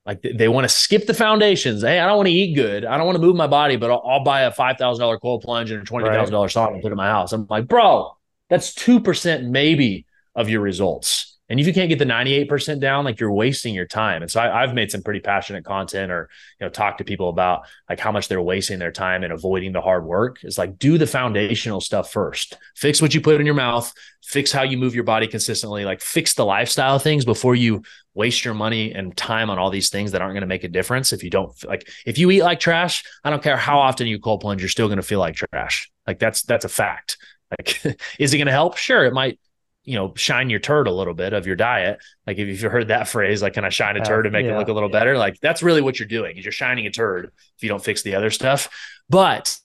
Like 0.05 0.21
they, 0.21 0.31
they 0.33 0.47
want 0.47 0.65
to 0.65 0.69
skip 0.69 1.07
the 1.07 1.13
foundations. 1.13 1.81
Hey, 1.81 1.99
I 1.99 2.05
don't 2.05 2.17
want 2.17 2.27
to 2.27 2.33
eat 2.33 2.53
good. 2.53 2.85
I 2.85 2.97
don't 2.97 3.05
want 3.05 3.15
to 3.15 3.21
move 3.21 3.35
my 3.35 3.47
body, 3.47 3.75
but 3.75 3.89
I'll, 3.89 4.03
I'll 4.05 4.23
buy 4.23 4.41
a 4.41 4.51
five 4.51 4.77
thousand 4.77 5.01
dollar 5.01 5.17
cold 5.17 5.41
plunge 5.41 5.71
and 5.71 5.81
a 5.81 5.85
twenty 5.85 6.07
thousand 6.07 6.31
dollar 6.31 6.47
sauna 6.47 6.73
and 6.73 6.81
put 6.81 6.89
it 6.89 6.91
in 6.91 6.97
my 6.97 7.07
house. 7.07 7.33
I'm 7.33 7.47
like, 7.49 7.67
bro, 7.67 8.15
that's 8.49 8.73
two 8.73 8.99
percent 8.99 9.45
maybe 9.45 10.05
of 10.35 10.49
your 10.49 10.61
results. 10.61 11.34
And 11.47 11.59
if 11.59 11.67
you 11.67 11.73
can't 11.73 11.89
get 11.89 11.99
the 11.99 12.05
98% 12.05 12.79
down, 12.79 13.05
like 13.05 13.19
you're 13.19 13.31
wasting 13.31 13.75
your 13.75 13.85
time. 13.85 14.23
And 14.23 14.31
so 14.31 14.41
I, 14.41 14.63
I've 14.63 14.73
made 14.73 14.89
some 14.89 15.03
pretty 15.03 15.19
passionate 15.19 15.63
content 15.63 16.11
or, 16.11 16.27
you 16.59 16.65
know, 16.65 16.71
talk 16.71 16.97
to 16.97 17.03
people 17.03 17.29
about 17.29 17.67
like 17.87 17.99
how 17.99 18.11
much 18.11 18.27
they're 18.27 18.41
wasting 18.41 18.79
their 18.79 18.91
time 18.91 19.23
and 19.23 19.31
avoiding 19.31 19.71
the 19.71 19.81
hard 19.81 20.05
work. 20.05 20.39
It's 20.41 20.57
like 20.57 20.79
do 20.79 20.97
the 20.97 21.05
foundational 21.05 21.81
stuff 21.81 22.11
first. 22.11 22.57
Fix 22.75 22.99
what 22.99 23.13
you 23.13 23.21
put 23.21 23.39
in 23.39 23.45
your 23.45 23.55
mouth, 23.55 23.93
fix 24.23 24.51
how 24.51 24.63
you 24.63 24.77
move 24.77 24.95
your 24.95 25.03
body 25.03 25.27
consistently, 25.27 25.85
like 25.85 26.01
fix 26.01 26.33
the 26.33 26.45
lifestyle 26.45 26.97
things 26.97 27.25
before 27.25 27.53
you 27.53 27.83
waste 28.15 28.43
your 28.43 28.55
money 28.55 28.91
and 28.93 29.15
time 29.15 29.51
on 29.51 29.59
all 29.59 29.69
these 29.69 29.89
things 29.89 30.13
that 30.13 30.21
aren't 30.21 30.33
going 30.33 30.41
to 30.41 30.47
make 30.47 30.63
a 30.63 30.69
difference. 30.69 31.13
If 31.13 31.23
you 31.23 31.29
don't 31.29 31.51
like, 31.63 31.87
if 32.07 32.17
you 32.17 32.31
eat 32.31 32.41
like 32.41 32.59
trash, 32.59 33.03
I 33.23 33.29
don't 33.29 33.43
care 33.43 33.57
how 33.57 33.79
often 33.79 34.07
you 34.07 34.19
cold 34.19 34.41
plunge, 34.41 34.61
you're 34.61 34.69
still 34.69 34.87
going 34.87 34.97
to 34.97 35.03
feel 35.03 35.19
like 35.19 35.35
trash. 35.35 35.91
Like 36.07 36.17
that's, 36.17 36.41
that's 36.41 36.65
a 36.65 36.69
fact. 36.69 37.17
Like, 37.51 37.85
is 38.19 38.33
it 38.33 38.37
going 38.37 38.47
to 38.47 38.51
help? 38.51 38.77
Sure. 38.77 39.05
It 39.05 39.13
might, 39.13 39.39
you 39.85 39.95
know, 39.95 40.13
shine 40.15 40.49
your 40.49 40.59
turd 40.59 40.87
a 40.87 40.91
little 40.91 41.13
bit 41.13 41.33
of 41.33 41.47
your 41.47 41.55
diet. 41.55 41.99
Like 42.27 42.37
if 42.37 42.47
you've 42.47 42.71
heard 42.71 42.89
that 42.89 43.07
phrase, 43.07 43.41
like, 43.41 43.53
can 43.53 43.65
I 43.65 43.69
shine 43.69 43.95
a 43.97 44.01
Yeah, 44.01 44.03
turd 44.03 44.25
to 44.25 44.31
make 44.31 44.45
yeah. 44.45 44.53
it 44.53 44.57
look 44.57 44.67
a 44.67 44.73
little 44.73 44.89
better? 44.89 45.17
Like 45.17 45.39
that's 45.41 45.63
really 45.63 45.81
what 45.81 45.99
you're 45.99 46.07
doing 46.07 46.37
is 46.37 46.45
you're 46.45 46.51
shining 46.51 46.85
a 46.87 46.91
turd 46.91 47.31
if 47.57 47.63
you 47.63 47.69
don't 47.69 47.83
fix 47.83 48.01
the 48.01 48.15
other 48.15 48.29
stuff. 48.29 48.69
But 49.09 49.57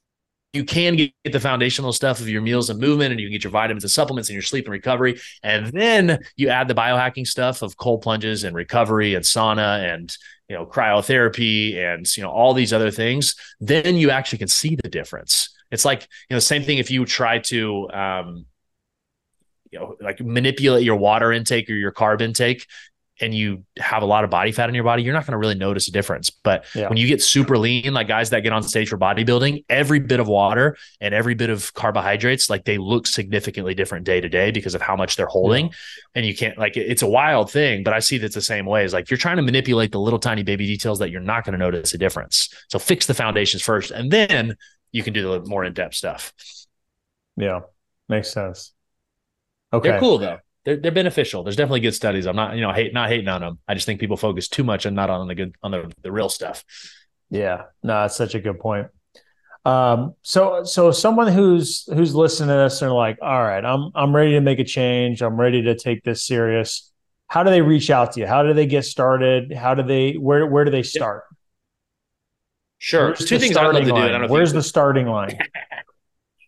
you 0.53 0.65
can 0.65 0.97
get 0.97 1.13
the 1.33 1.39
foundational 1.39 1.93
stuff 1.93 2.21
of 2.21 2.29
your 2.29 2.43
meals 2.43 2.71
and 2.71 2.81
movement, 2.81 3.13
and 3.13 3.21
you 3.21 3.27
can 3.29 3.33
get 3.33 3.45
your 3.45 3.53
vitamins 3.53 3.85
and 3.85 3.91
supplements 3.91 4.29
and 4.29 4.35
your 4.35 4.43
sleep 4.43 4.65
and 4.65 4.73
recovery. 4.73 5.21
And 5.45 5.67
then 5.67 6.19
you 6.37 6.49
add 6.49 6.67
the 6.67 6.75
biohacking 6.75 7.27
stuff 7.27 7.63
of 7.63 7.77
cold 7.77 8.03
plunges 8.03 8.43
and 8.43 8.55
recovery 8.57 9.15
and 9.15 9.25
sauna 9.25 9.93
and 9.95 10.15
you 10.49 10.57
know 10.57 10.67
cryotherapy 10.67 11.77
and 11.77 12.05
you 12.17 12.23
know 12.23 12.31
all 12.31 12.53
these 12.53 12.73
other 12.73 12.91
things. 12.91 13.37
Then 13.61 13.95
you 13.95 14.11
actually 14.11 14.39
can 14.39 14.49
see 14.49 14.77
the 14.77 14.89
difference. 14.89 15.51
It's 15.71 15.85
like 15.85 16.09
you 16.29 16.35
know 16.35 16.41
same 16.41 16.65
thing 16.65 16.79
if 16.79 16.91
you 16.91 17.05
try 17.07 17.39
to 17.39 17.89
um, 17.91 18.47
you 19.71 19.79
know 19.79 19.97
like 20.01 20.21
manipulate 20.21 20.85
your 20.85 20.97
water 20.97 21.33
intake 21.33 21.69
or 21.71 21.75
your 21.75 21.93
carb 21.93 22.21
intake 22.21 22.67
and 23.23 23.35
you 23.35 23.65
have 23.79 24.03
a 24.03 24.07
lot 24.07 24.25
of 24.25 24.31
body 24.31 24.51
fat 24.51 24.71
in 24.71 24.75
your 24.75 24.85
body, 24.85 25.03
you're 25.03 25.13
not 25.13 25.27
going 25.27 25.33
to 25.33 25.39
really 25.39 25.55
notice 25.55 25.89
a 25.89 25.93
difference. 25.93 26.31
But 26.31 26.65
Yeah. 26.75 26.89
when 26.89 26.97
you 26.97 27.07
get 27.07 27.23
super 27.23 27.59
lean, 27.59 27.93
like 27.93 28.09
guys 28.09 28.31
that 28.31 28.41
get 28.41 28.53
on 28.55 28.63
stage 28.63 28.89
for 28.89 28.97
bodybuilding, 28.97 29.65
every 29.69 30.01
bit 30.01 30.21
of 30.21 30.27
water 30.27 30.79
and 31.03 31.13
every 31.13 31.35
bit 31.35 31.51
of 31.51 31.75
carbohydrates, 31.75 32.49
like 32.49 32.65
they 32.65 32.79
look 32.79 33.07
significantly 33.07 33.75
different 33.75 34.07
day 34.07 34.23
to 34.23 34.29
day 34.31 34.51
because 34.51 34.75
of 34.75 34.81
how 34.81 34.97
much 34.97 35.17
they're 35.17 35.27
holding. 35.27 35.71
And 36.15 36.25
you 36.25 36.35
can't 36.35 36.57
like 36.57 36.79
it's 36.79 37.03
a 37.03 37.07
wild 37.09 37.51
thing, 37.51 37.83
but 37.83 37.93
I 37.93 37.99
see 37.99 38.17
that's 38.17 38.35
the 38.35 38.41
same 38.41 38.65
way. 38.65 38.85
Is 38.85 38.95
like 38.95 39.11
you're 39.11 39.19
trying 39.19 39.37
to 39.37 39.43
manipulate 39.43 39.93
the 39.93 40.01
little 40.01 40.19
tiny 40.19 40.43
baby 40.43 40.67
details 40.67 40.99
that 41.01 41.11
you're 41.11 41.21
not 41.21 41.45
going 41.45 41.53
to 41.53 41.59
notice 41.59 41.93
a 41.93 41.99
difference. 41.99 42.49
So 42.69 42.79
fix 42.79 43.05
the 43.05 43.15
foundations 43.15 43.63
first, 43.63 43.91
and 43.91 44.11
then 44.11 44.57
you 44.93 45.03
can 45.03 45.13
do 45.13 45.31
the 45.31 45.47
more 45.47 45.63
in 45.65 45.75
depth 45.75 45.95
stuff. 45.95 46.33
Yeah, 47.37 47.61
makes 48.09 48.33
sense. 48.33 48.73
Okay. 49.73 49.91
They're 49.91 50.01
cool 50.01 50.19
though. 50.19 50.39
They're, 50.65 50.77
they're 50.77 50.93
beneficial. 50.93 51.43
There's 51.43 51.57
definitely 51.57 51.81
good 51.81 51.95
studies. 51.95 52.27
I'm 52.27 52.37
not, 52.37 52.55
you 52.55 52.61
know, 52.61 52.73
hate 52.73 52.93
not 52.93 53.09
hating 53.09 53.29
on 53.29 53.41
them. 53.41 53.59
I 53.67 53.75
just 53.75 53.87
think 53.87 53.99
people 54.01 54.17
focus 54.17 54.49
too 54.49 54.65
much 54.65 54.85
and 54.85 54.95
not 54.95 55.09
on 55.09 55.27
the 55.27 55.35
good 55.35 55.55
on 55.63 55.71
the, 55.71 55.93
the 56.03 56.13
real 56.13 56.29
stuff. 56.29 56.65
Yeah, 57.31 57.63
no, 57.83 58.03
that's 58.03 58.17
such 58.17 58.35
a 58.35 58.41
good 58.41 58.59
point. 58.59 58.89
Um, 59.65 60.15
so 60.23 60.65
so 60.65 60.91
someone 60.91 61.29
who's 61.33 61.85
who's 61.93 62.15
listening 62.15 62.49
to 62.49 62.55
this 62.55 62.83
and 62.83 62.93
like, 62.93 63.19
all 63.23 63.43
right, 63.43 63.65
I'm 63.65 63.91
I'm 63.95 64.15
ready 64.15 64.33
to 64.33 64.41
make 64.41 64.59
a 64.59 64.65
change. 64.65 65.23
I'm 65.23 65.39
ready 65.41 65.63
to 65.63 65.75
take 65.77 66.03
this 66.03 66.27
serious. 66.27 66.91
How 67.29 67.43
do 67.45 67.51
they 67.51 67.63
reach 67.63 67.91
out 67.91 68.13
to 68.13 68.21
you? 68.21 68.27
How 68.27 68.43
do 68.43 68.53
they 68.53 68.67
get 68.67 68.85
started? 68.85 69.53
How 69.53 69.75
do 69.75 69.83
they 69.83 70.15
where 70.15 70.47
where 70.47 70.65
do 70.65 70.71
they 70.71 70.83
start? 70.83 71.25
Sure. 72.79 73.09
Where's 73.09 73.25
Two 73.27 73.39
things 73.39 73.57
I'd 73.57 73.67
love 73.67 73.85
to 73.85 73.91
do. 73.91 73.95
I 73.95 74.27
Where's 74.27 74.51
you- 74.51 74.59
the 74.59 74.63
starting 74.63 75.07
line? 75.07 75.39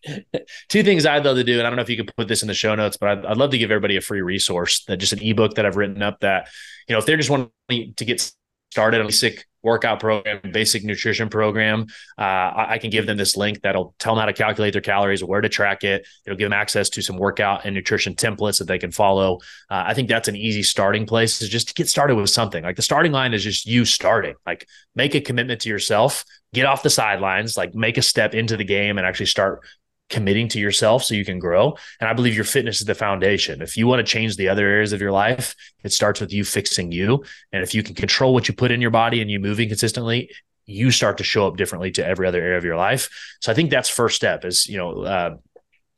two 0.68 0.82
things 0.82 1.06
I'd 1.06 1.24
love 1.24 1.36
to 1.36 1.44
do, 1.44 1.58
and 1.58 1.66
I 1.66 1.70
don't 1.70 1.76
know 1.76 1.82
if 1.82 1.90
you 1.90 1.96
could 1.96 2.14
put 2.16 2.28
this 2.28 2.42
in 2.42 2.48
the 2.48 2.54
show 2.54 2.74
notes, 2.74 2.96
but 2.96 3.08
I'd, 3.08 3.26
I'd 3.26 3.36
love 3.36 3.50
to 3.50 3.58
give 3.58 3.70
everybody 3.70 3.96
a 3.96 4.00
free 4.00 4.22
resource 4.22 4.84
that 4.84 4.98
just 4.98 5.12
an 5.12 5.22
ebook 5.22 5.54
that 5.54 5.66
I've 5.66 5.76
written 5.76 6.02
up 6.02 6.20
that, 6.20 6.48
you 6.88 6.94
know, 6.94 6.98
if 6.98 7.06
they're 7.06 7.16
just 7.16 7.30
wanting 7.30 7.50
to 7.96 8.04
get 8.04 8.32
started 8.72 9.00
on 9.00 9.06
a 9.06 9.08
basic 9.08 9.46
workout 9.62 10.00
program, 10.00 10.40
basic 10.50 10.82
nutrition 10.82 11.28
program, 11.28 11.86
uh, 12.18 12.22
I, 12.22 12.66
I 12.72 12.78
can 12.78 12.90
give 12.90 13.06
them 13.06 13.16
this 13.16 13.36
link 13.36 13.60
that'll 13.62 13.94
tell 13.98 14.14
them 14.14 14.20
how 14.20 14.26
to 14.26 14.32
calculate 14.32 14.72
their 14.72 14.82
calories, 14.82 15.22
where 15.22 15.40
to 15.40 15.48
track 15.48 15.84
it. 15.84 16.06
It'll 16.26 16.36
give 16.36 16.46
them 16.46 16.52
access 16.52 16.88
to 16.90 17.02
some 17.02 17.16
workout 17.16 17.64
and 17.64 17.74
nutrition 17.74 18.14
templates 18.14 18.58
that 18.58 18.66
they 18.66 18.78
can 18.78 18.90
follow. 18.90 19.38
Uh, 19.70 19.84
I 19.86 19.94
think 19.94 20.08
that's 20.08 20.28
an 20.28 20.36
easy 20.36 20.62
starting 20.62 21.06
place 21.06 21.42
is 21.42 21.48
just 21.48 21.68
to 21.68 21.74
get 21.74 21.88
started 21.88 22.16
with 22.16 22.30
something. 22.30 22.64
Like 22.64 22.76
the 22.76 22.82
starting 22.82 23.12
line 23.12 23.34
is 23.34 23.44
just 23.44 23.66
you 23.66 23.84
starting. 23.84 24.34
Like 24.46 24.66
make 24.94 25.14
a 25.14 25.20
commitment 25.20 25.60
to 25.60 25.68
yourself, 25.68 26.24
get 26.52 26.66
off 26.66 26.82
the 26.82 26.90
sidelines, 26.90 27.56
like 27.56 27.74
make 27.74 27.98
a 27.98 28.02
step 28.02 28.34
into 28.34 28.56
the 28.56 28.64
game 28.64 28.98
and 28.98 29.06
actually 29.06 29.26
start 29.26 29.60
committing 30.12 30.46
to 30.48 30.60
yourself 30.60 31.02
so 31.02 31.14
you 31.14 31.24
can 31.24 31.40
grow. 31.40 31.76
And 31.98 32.08
I 32.08 32.12
believe 32.12 32.36
your 32.36 32.44
fitness 32.44 32.80
is 32.80 32.86
the 32.86 32.94
foundation. 32.94 33.62
If 33.62 33.76
you 33.76 33.88
want 33.88 33.98
to 33.98 34.10
change 34.10 34.36
the 34.36 34.48
other 34.48 34.66
areas 34.66 34.92
of 34.92 35.00
your 35.00 35.10
life, 35.10 35.56
it 35.82 35.92
starts 35.92 36.20
with 36.20 36.32
you 36.32 36.44
fixing 36.44 36.92
you. 36.92 37.24
And 37.52 37.64
if 37.64 37.74
you 37.74 37.82
can 37.82 37.96
control 37.96 38.32
what 38.32 38.46
you 38.46 38.54
put 38.54 38.70
in 38.70 38.80
your 38.80 38.90
body 38.90 39.20
and 39.20 39.30
you 39.30 39.40
moving 39.40 39.68
consistently, 39.68 40.30
you 40.66 40.90
start 40.92 41.18
to 41.18 41.24
show 41.24 41.48
up 41.48 41.56
differently 41.56 41.90
to 41.92 42.06
every 42.06 42.28
other 42.28 42.40
area 42.40 42.58
of 42.58 42.64
your 42.64 42.76
life. 42.76 43.08
So 43.40 43.50
I 43.50 43.54
think 43.54 43.70
that's 43.70 43.88
first 43.88 44.14
step 44.14 44.44
is, 44.44 44.68
you 44.68 44.78
know, 44.78 45.02
uh, 45.02 45.36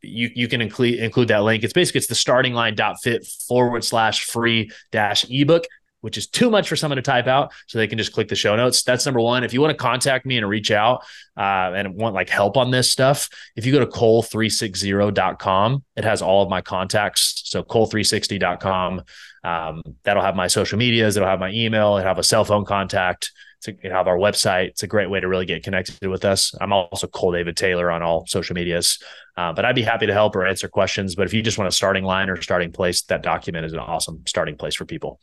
you, 0.01 0.31
you 0.35 0.49
can 0.49 0.61
include 0.61 0.99
include 1.01 1.29
that 1.29 1.43
link. 1.43 1.65
It's 1.65 1.73
basically 1.73 1.99
it's 1.99 2.09
the 2.09 2.15
starting 2.15 2.55
line 2.55 2.75
dot 2.75 2.97
fit 3.03 3.27
forward 3.27 3.85
slash 3.85 4.25
free 4.25 4.71
dash 4.93 5.25
ebook 5.31 5.65
which 6.05 6.19
is 6.19 6.27
too 6.27 6.51
much 6.51 6.69
for 6.69 6.77
someone 6.77 6.97
to 6.97 7.03
type 7.03 7.27
out. 7.27 7.51
So 7.67 7.79
they 7.79 7.87
can 7.87 7.97
just 7.97 8.13
click 8.13 8.29
the 8.29 8.37
show 8.37 8.55
notes. 8.57 8.83
That's 8.83 9.07
number 9.07 9.23
one. 9.23 9.43
If 9.43 9.55
you 9.55 9.63
want 9.63 9.71
to 9.71 9.83
contact 9.83 10.27
me 10.27 10.37
and 10.37 10.47
reach 10.47 10.71
out 10.71 11.03
uh, 11.35 11.73
and 11.75 11.95
want 11.95 12.15
like 12.15 12.29
help 12.29 12.59
on 12.59 12.71
this 12.71 12.91
stuff, 12.91 13.31
if 13.57 13.65
you 13.65 13.73
go 13.73 13.81
to 13.81 13.87
cole360.com, 13.87 15.83
it 15.97 16.05
has 16.05 16.21
all 16.21 16.43
of 16.43 16.51
my 16.51 16.61
contacts. 16.61 17.45
So 17.47 17.63
cole360.com, 17.63 19.03
um, 19.45 19.83
that'll 20.03 20.23
have 20.23 20.37
my 20.37 20.47
social 20.47 20.77
medias, 20.79 21.17
it'll 21.17 21.27
have 21.27 21.41
my 21.41 21.51
email, 21.53 21.97
it'll 21.97 22.07
have 22.07 22.19
a 22.19 22.23
cell 22.23 22.45
phone 22.45 22.67
contact. 22.67 23.33
It'll 23.67 23.97
have 23.97 24.09
our 24.09 24.19
website. 24.19 24.67
It's 24.67 24.83
a 24.83 24.87
great 24.87 25.09
way 25.09 25.21
to 25.21 25.27
really 25.27 25.47
get 25.47 25.63
connected 25.63 26.07
with 26.07 26.27
us. 26.27 26.55
I'm 26.61 26.75
also 26.75 27.07
Cole 27.07 27.33
David 27.33 27.57
Taylor 27.57 27.91
on 27.91 28.03
all 28.03 28.27
social 28.27 28.53
medias, 28.53 28.99
uh, 29.39 29.55
but 29.55 29.65
I'd 29.65 29.75
be 29.75 29.83
happy 29.83 30.05
to 30.05 30.13
help 30.13 30.37
or 30.37 30.45
answer 30.45 30.69
questions. 30.69 31.15
But 31.15 31.25
if 31.27 31.33
you 31.33 31.41
just 31.41 31.57
want 31.57 31.69
a 31.69 31.73
starting 31.73 32.05
line 32.05 32.29
or 32.29 32.39
starting 32.43 32.73
place, 32.73 33.05
that 33.05 33.23
document 33.23 33.65
is 33.65 33.73
an 33.73 33.79
awesome 33.79 34.21
starting 34.27 34.59
place 34.59 34.75
for 34.75 34.85
people. 34.85 35.19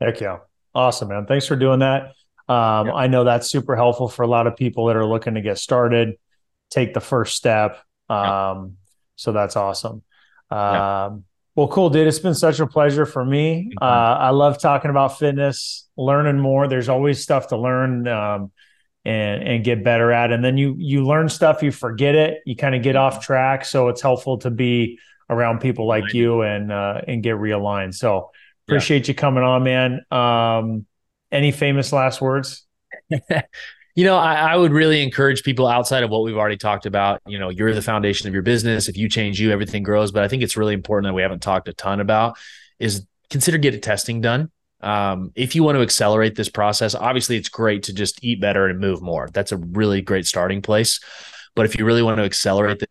Heck 0.00 0.20
yeah. 0.20 0.38
Awesome, 0.74 1.08
man. 1.08 1.26
Thanks 1.26 1.46
for 1.46 1.56
doing 1.56 1.80
that. 1.80 2.12
Um, 2.48 2.86
Yeah. 2.88 2.92
I 2.94 3.06
know 3.08 3.24
that's 3.24 3.50
super 3.50 3.76
helpful 3.76 4.08
for 4.08 4.22
a 4.22 4.26
lot 4.28 4.46
of 4.46 4.56
people 4.56 4.86
that 4.86 4.96
are 4.96 5.04
looking 5.06 5.34
to 5.34 5.40
get 5.40 5.58
started, 5.58 6.16
take 6.70 6.94
the 6.94 7.00
first 7.00 7.36
step. 7.36 7.78
Um, 8.08 8.76
So 9.16 9.32
that's 9.32 9.56
awesome. 9.56 10.02
Um, 10.50 11.24
Well, 11.56 11.66
cool, 11.68 11.90
dude. 11.90 12.06
It's 12.06 12.20
been 12.20 12.34
such 12.36 12.60
a 12.60 12.66
pleasure 12.68 13.04
for 13.04 13.24
me. 13.24 13.72
Uh, 13.82 13.84
I 13.84 14.30
love 14.30 14.58
talking 14.60 14.90
about 14.92 15.18
fitness, 15.18 15.88
learning 15.96 16.38
more. 16.38 16.68
There's 16.68 16.88
always 16.88 17.20
stuff 17.20 17.48
to 17.48 17.56
learn 17.56 18.06
um, 18.06 18.52
and 19.04 19.42
and 19.42 19.64
get 19.64 19.82
better 19.82 20.12
at. 20.12 20.30
And 20.30 20.44
then 20.44 20.56
you 20.56 20.76
you 20.78 21.04
learn 21.04 21.28
stuff, 21.28 21.62
you 21.64 21.72
forget 21.72 22.14
it, 22.14 22.42
you 22.46 22.54
kind 22.54 22.76
of 22.76 22.82
get 22.82 22.94
off 22.94 23.24
track. 23.26 23.64
So 23.64 23.88
it's 23.88 24.00
helpful 24.00 24.38
to 24.38 24.50
be 24.50 25.00
around 25.28 25.58
people 25.60 25.86
like 25.88 26.14
you 26.14 26.42
and 26.42 26.70
uh, 26.70 27.00
and 27.08 27.24
get 27.24 27.34
realigned. 27.34 27.94
So 27.94 28.30
Yeah. 28.68 28.74
appreciate 28.74 29.08
you 29.08 29.14
coming 29.14 29.42
on, 29.42 29.62
man. 29.62 30.04
Um, 30.10 30.86
Any 31.32 31.52
famous 31.52 31.92
last 31.92 32.20
words? 32.20 32.66
you 33.98 34.04
know, 34.04 34.16
I, 34.16 34.34
I, 34.34 34.56
would 34.56 34.72
really 34.72 35.02
encourage 35.02 35.42
people 35.42 35.66
outside 35.66 36.02
of 36.02 36.10
what 36.10 36.22
we've 36.22 36.36
already 36.36 36.56
talked 36.56 36.86
about. 36.86 37.20
You 37.26 37.38
know, 37.38 37.48
you're 37.48 37.74
the 37.74 37.82
foundation 37.82 38.28
of 38.28 38.34
your 38.34 38.42
business. 38.42 38.88
If 38.88 38.96
you 38.96 39.08
change 39.08 39.40
you, 39.40 39.50
everything 39.50 39.82
grows. 39.82 40.12
But 40.12 40.22
I 40.22 40.28
think 40.28 40.42
it's 40.42 40.56
really 40.56 40.74
important 40.74 41.10
that 41.10 41.14
we 41.14 41.22
haven't 41.22 41.42
talked 41.42 41.68
a 41.68 41.72
ton 41.72 42.00
about 42.00 42.38
is 42.78 43.06
consider 43.30 43.58
getting 43.58 43.80
testing 43.80 44.20
done. 44.20 44.50
Um, 44.80 45.32
if 45.34 45.54
you 45.54 45.64
want 45.64 45.76
to 45.76 45.82
accelerate 45.82 46.36
this 46.36 46.48
process, 46.48 46.94
obviously 46.94 47.36
it's 47.36 47.48
great 47.48 47.84
to 47.84 47.92
just 47.92 48.22
eat 48.22 48.40
better 48.40 48.66
and 48.66 48.78
move 48.78 49.02
more. 49.02 49.28
That's 49.32 49.50
a 49.50 49.56
really 49.56 50.00
great 50.00 50.26
starting 50.26 50.62
place. 50.62 51.00
But 51.56 51.66
if 51.66 51.76
you 51.76 51.84
really 51.84 52.02
want 52.02 52.18
to 52.18 52.24
accelerate 52.24 52.78
this, 52.78 52.88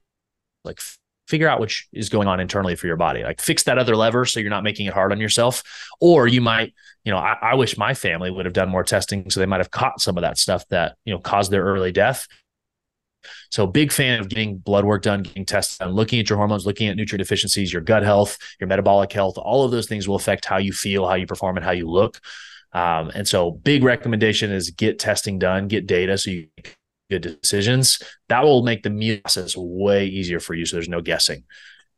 like 0.65 0.79
figure 1.27 1.47
out 1.47 1.59
what 1.59 1.73
is 1.91 2.09
going 2.09 2.27
on 2.27 2.39
internally 2.39 2.75
for 2.75 2.87
your 2.87 2.95
body. 2.95 3.23
Like 3.23 3.41
fix 3.41 3.63
that 3.63 3.77
other 3.77 3.95
lever 3.95 4.25
so 4.25 4.39
you're 4.39 4.49
not 4.49 4.63
making 4.63 4.85
it 4.87 4.93
hard 4.93 5.11
on 5.11 5.19
yourself. 5.19 5.63
Or 5.99 6.27
you 6.27 6.41
might, 6.41 6.73
you 7.03 7.11
know, 7.11 7.17
I, 7.17 7.37
I, 7.41 7.55
wish 7.55 7.77
my 7.77 7.93
family 7.93 8.31
would 8.31 8.45
have 8.45 8.53
done 8.53 8.69
more 8.69 8.83
testing 8.83 9.29
so 9.29 9.39
they 9.39 9.45
might 9.45 9.59
have 9.59 9.71
caught 9.71 10.01
some 10.01 10.17
of 10.17 10.21
that 10.21 10.37
stuff 10.37 10.67
that, 10.69 10.95
you 11.05 11.13
know, 11.13 11.19
caused 11.19 11.51
their 11.51 11.63
early 11.63 11.91
death. 11.91 12.27
So 13.49 13.67
big 13.67 13.91
fan 13.91 14.19
of 14.19 14.29
getting 14.29 14.57
blood 14.57 14.85
work 14.85 15.01
done, 15.01 15.23
getting 15.23 15.45
tests 15.45 15.77
done, 15.77 15.91
looking 15.91 16.19
at 16.19 16.29
your 16.29 16.37
hormones, 16.37 16.65
looking 16.65 16.87
at 16.87 16.95
nutrient 16.95 17.19
deficiencies, 17.19 17.73
your 17.73 17.81
gut 17.81 18.03
health, 18.03 18.37
your 18.59 18.67
metabolic 18.67 19.11
health. 19.11 19.37
All 19.37 19.65
of 19.65 19.71
those 19.71 19.87
things 19.87 20.07
will 20.07 20.15
affect 20.15 20.45
how 20.45 20.57
you 20.57 20.71
feel, 20.71 21.07
how 21.07 21.15
you 21.15 21.27
perform, 21.27 21.57
and 21.57 21.65
how 21.65 21.71
you 21.71 21.89
look. 21.89 22.19
Um, 22.71 23.11
and 23.13 23.27
so 23.27 23.51
big 23.51 23.83
recommendation 23.83 24.51
is 24.51 24.69
get 24.69 24.99
testing 24.99 25.39
done, 25.39 25.67
get 25.67 25.87
data 25.87 26.17
so 26.17 26.31
you 26.31 26.47
good 27.09 27.39
decisions, 27.41 28.01
that 28.29 28.43
will 28.43 28.63
make 28.63 28.83
the 28.83 29.19
process 29.23 29.55
way 29.55 30.07
easier 30.07 30.39
for 30.39 30.53
you. 30.53 30.65
So 30.65 30.75
there's 30.75 30.89
no 30.89 31.01
guessing. 31.01 31.43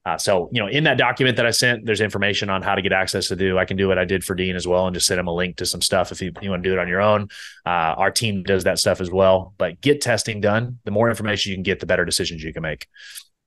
Uh, 0.05 0.18
so, 0.18 0.49
you 0.51 0.62
know, 0.62 0.68
in 0.68 0.86
that 0.86 0.97
document 0.97 1.38
that 1.38 1.45
I 1.45 1.51
sent, 1.51 1.86
there's 1.86 2.01
information 2.01 2.49
on 2.49 2.62
how 2.62 2.74
to 2.74 2.82
get 2.82 2.93
access 2.93 3.28
to 3.28 3.36
do. 3.36 3.57
I 3.57 3.66
can 3.66 3.76
do 3.78 3.88
what 3.88 3.99
I 3.99 4.05
did 4.05 4.24
for 4.24 4.34
Dean 4.34 4.55
as 4.55 4.66
well 4.66 4.88
and 4.88 4.93
just 4.93 5.05
send 5.05 5.20
him 5.20 5.28
a 5.28 5.34
link 5.34 5.57
to 5.57 5.66
some 5.66 5.82
stuff 5.82 6.12
if 6.12 6.22
you, 6.22 6.32
you 6.41 6.49
want 6.49 6.64
to 6.64 6.70
do 6.70 6.74
it 6.74 6.80
on 6.80 6.88
your 6.88 7.01
own. 7.01 7.28
Uh, 7.66 7.93
our 7.97 8.10
team 8.10 8.43
does 8.43 8.64
that 8.64 8.80
stuff 8.80 9.01
as 9.01 9.12
well. 9.12 9.53
But 9.57 9.82
get 9.82 10.01
testing 10.01 10.41
done. 10.41 10.80
The 10.86 10.91
more 10.91 11.10
information 11.10 11.51
you 11.51 11.57
can 11.57 11.64
get, 11.64 11.80
the 11.80 11.86
better 11.86 12.05
decisions 12.05 12.43
you 12.43 12.53
can 12.53 12.64
make. 12.64 12.88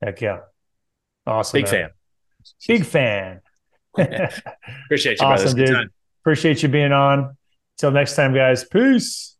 Heck 0.03 0.21
yeah. 0.21 0.41
Awesome. 1.27 1.59
Big 1.59 1.73
man. 1.73 1.73
fan. 1.73 1.91
Big 2.69 2.85
fan. 2.85 3.41
Appreciate 4.85 5.21
you, 5.21 5.27
awesome, 5.27 5.57
dude. 5.57 5.91
Appreciate 6.23 6.63
you 6.63 6.69
being 6.69 6.93
on. 6.93 7.37
Till 7.79 7.91
next 7.91 8.15
time, 8.15 8.35
guys. 8.35 8.65
Peace. 8.65 9.32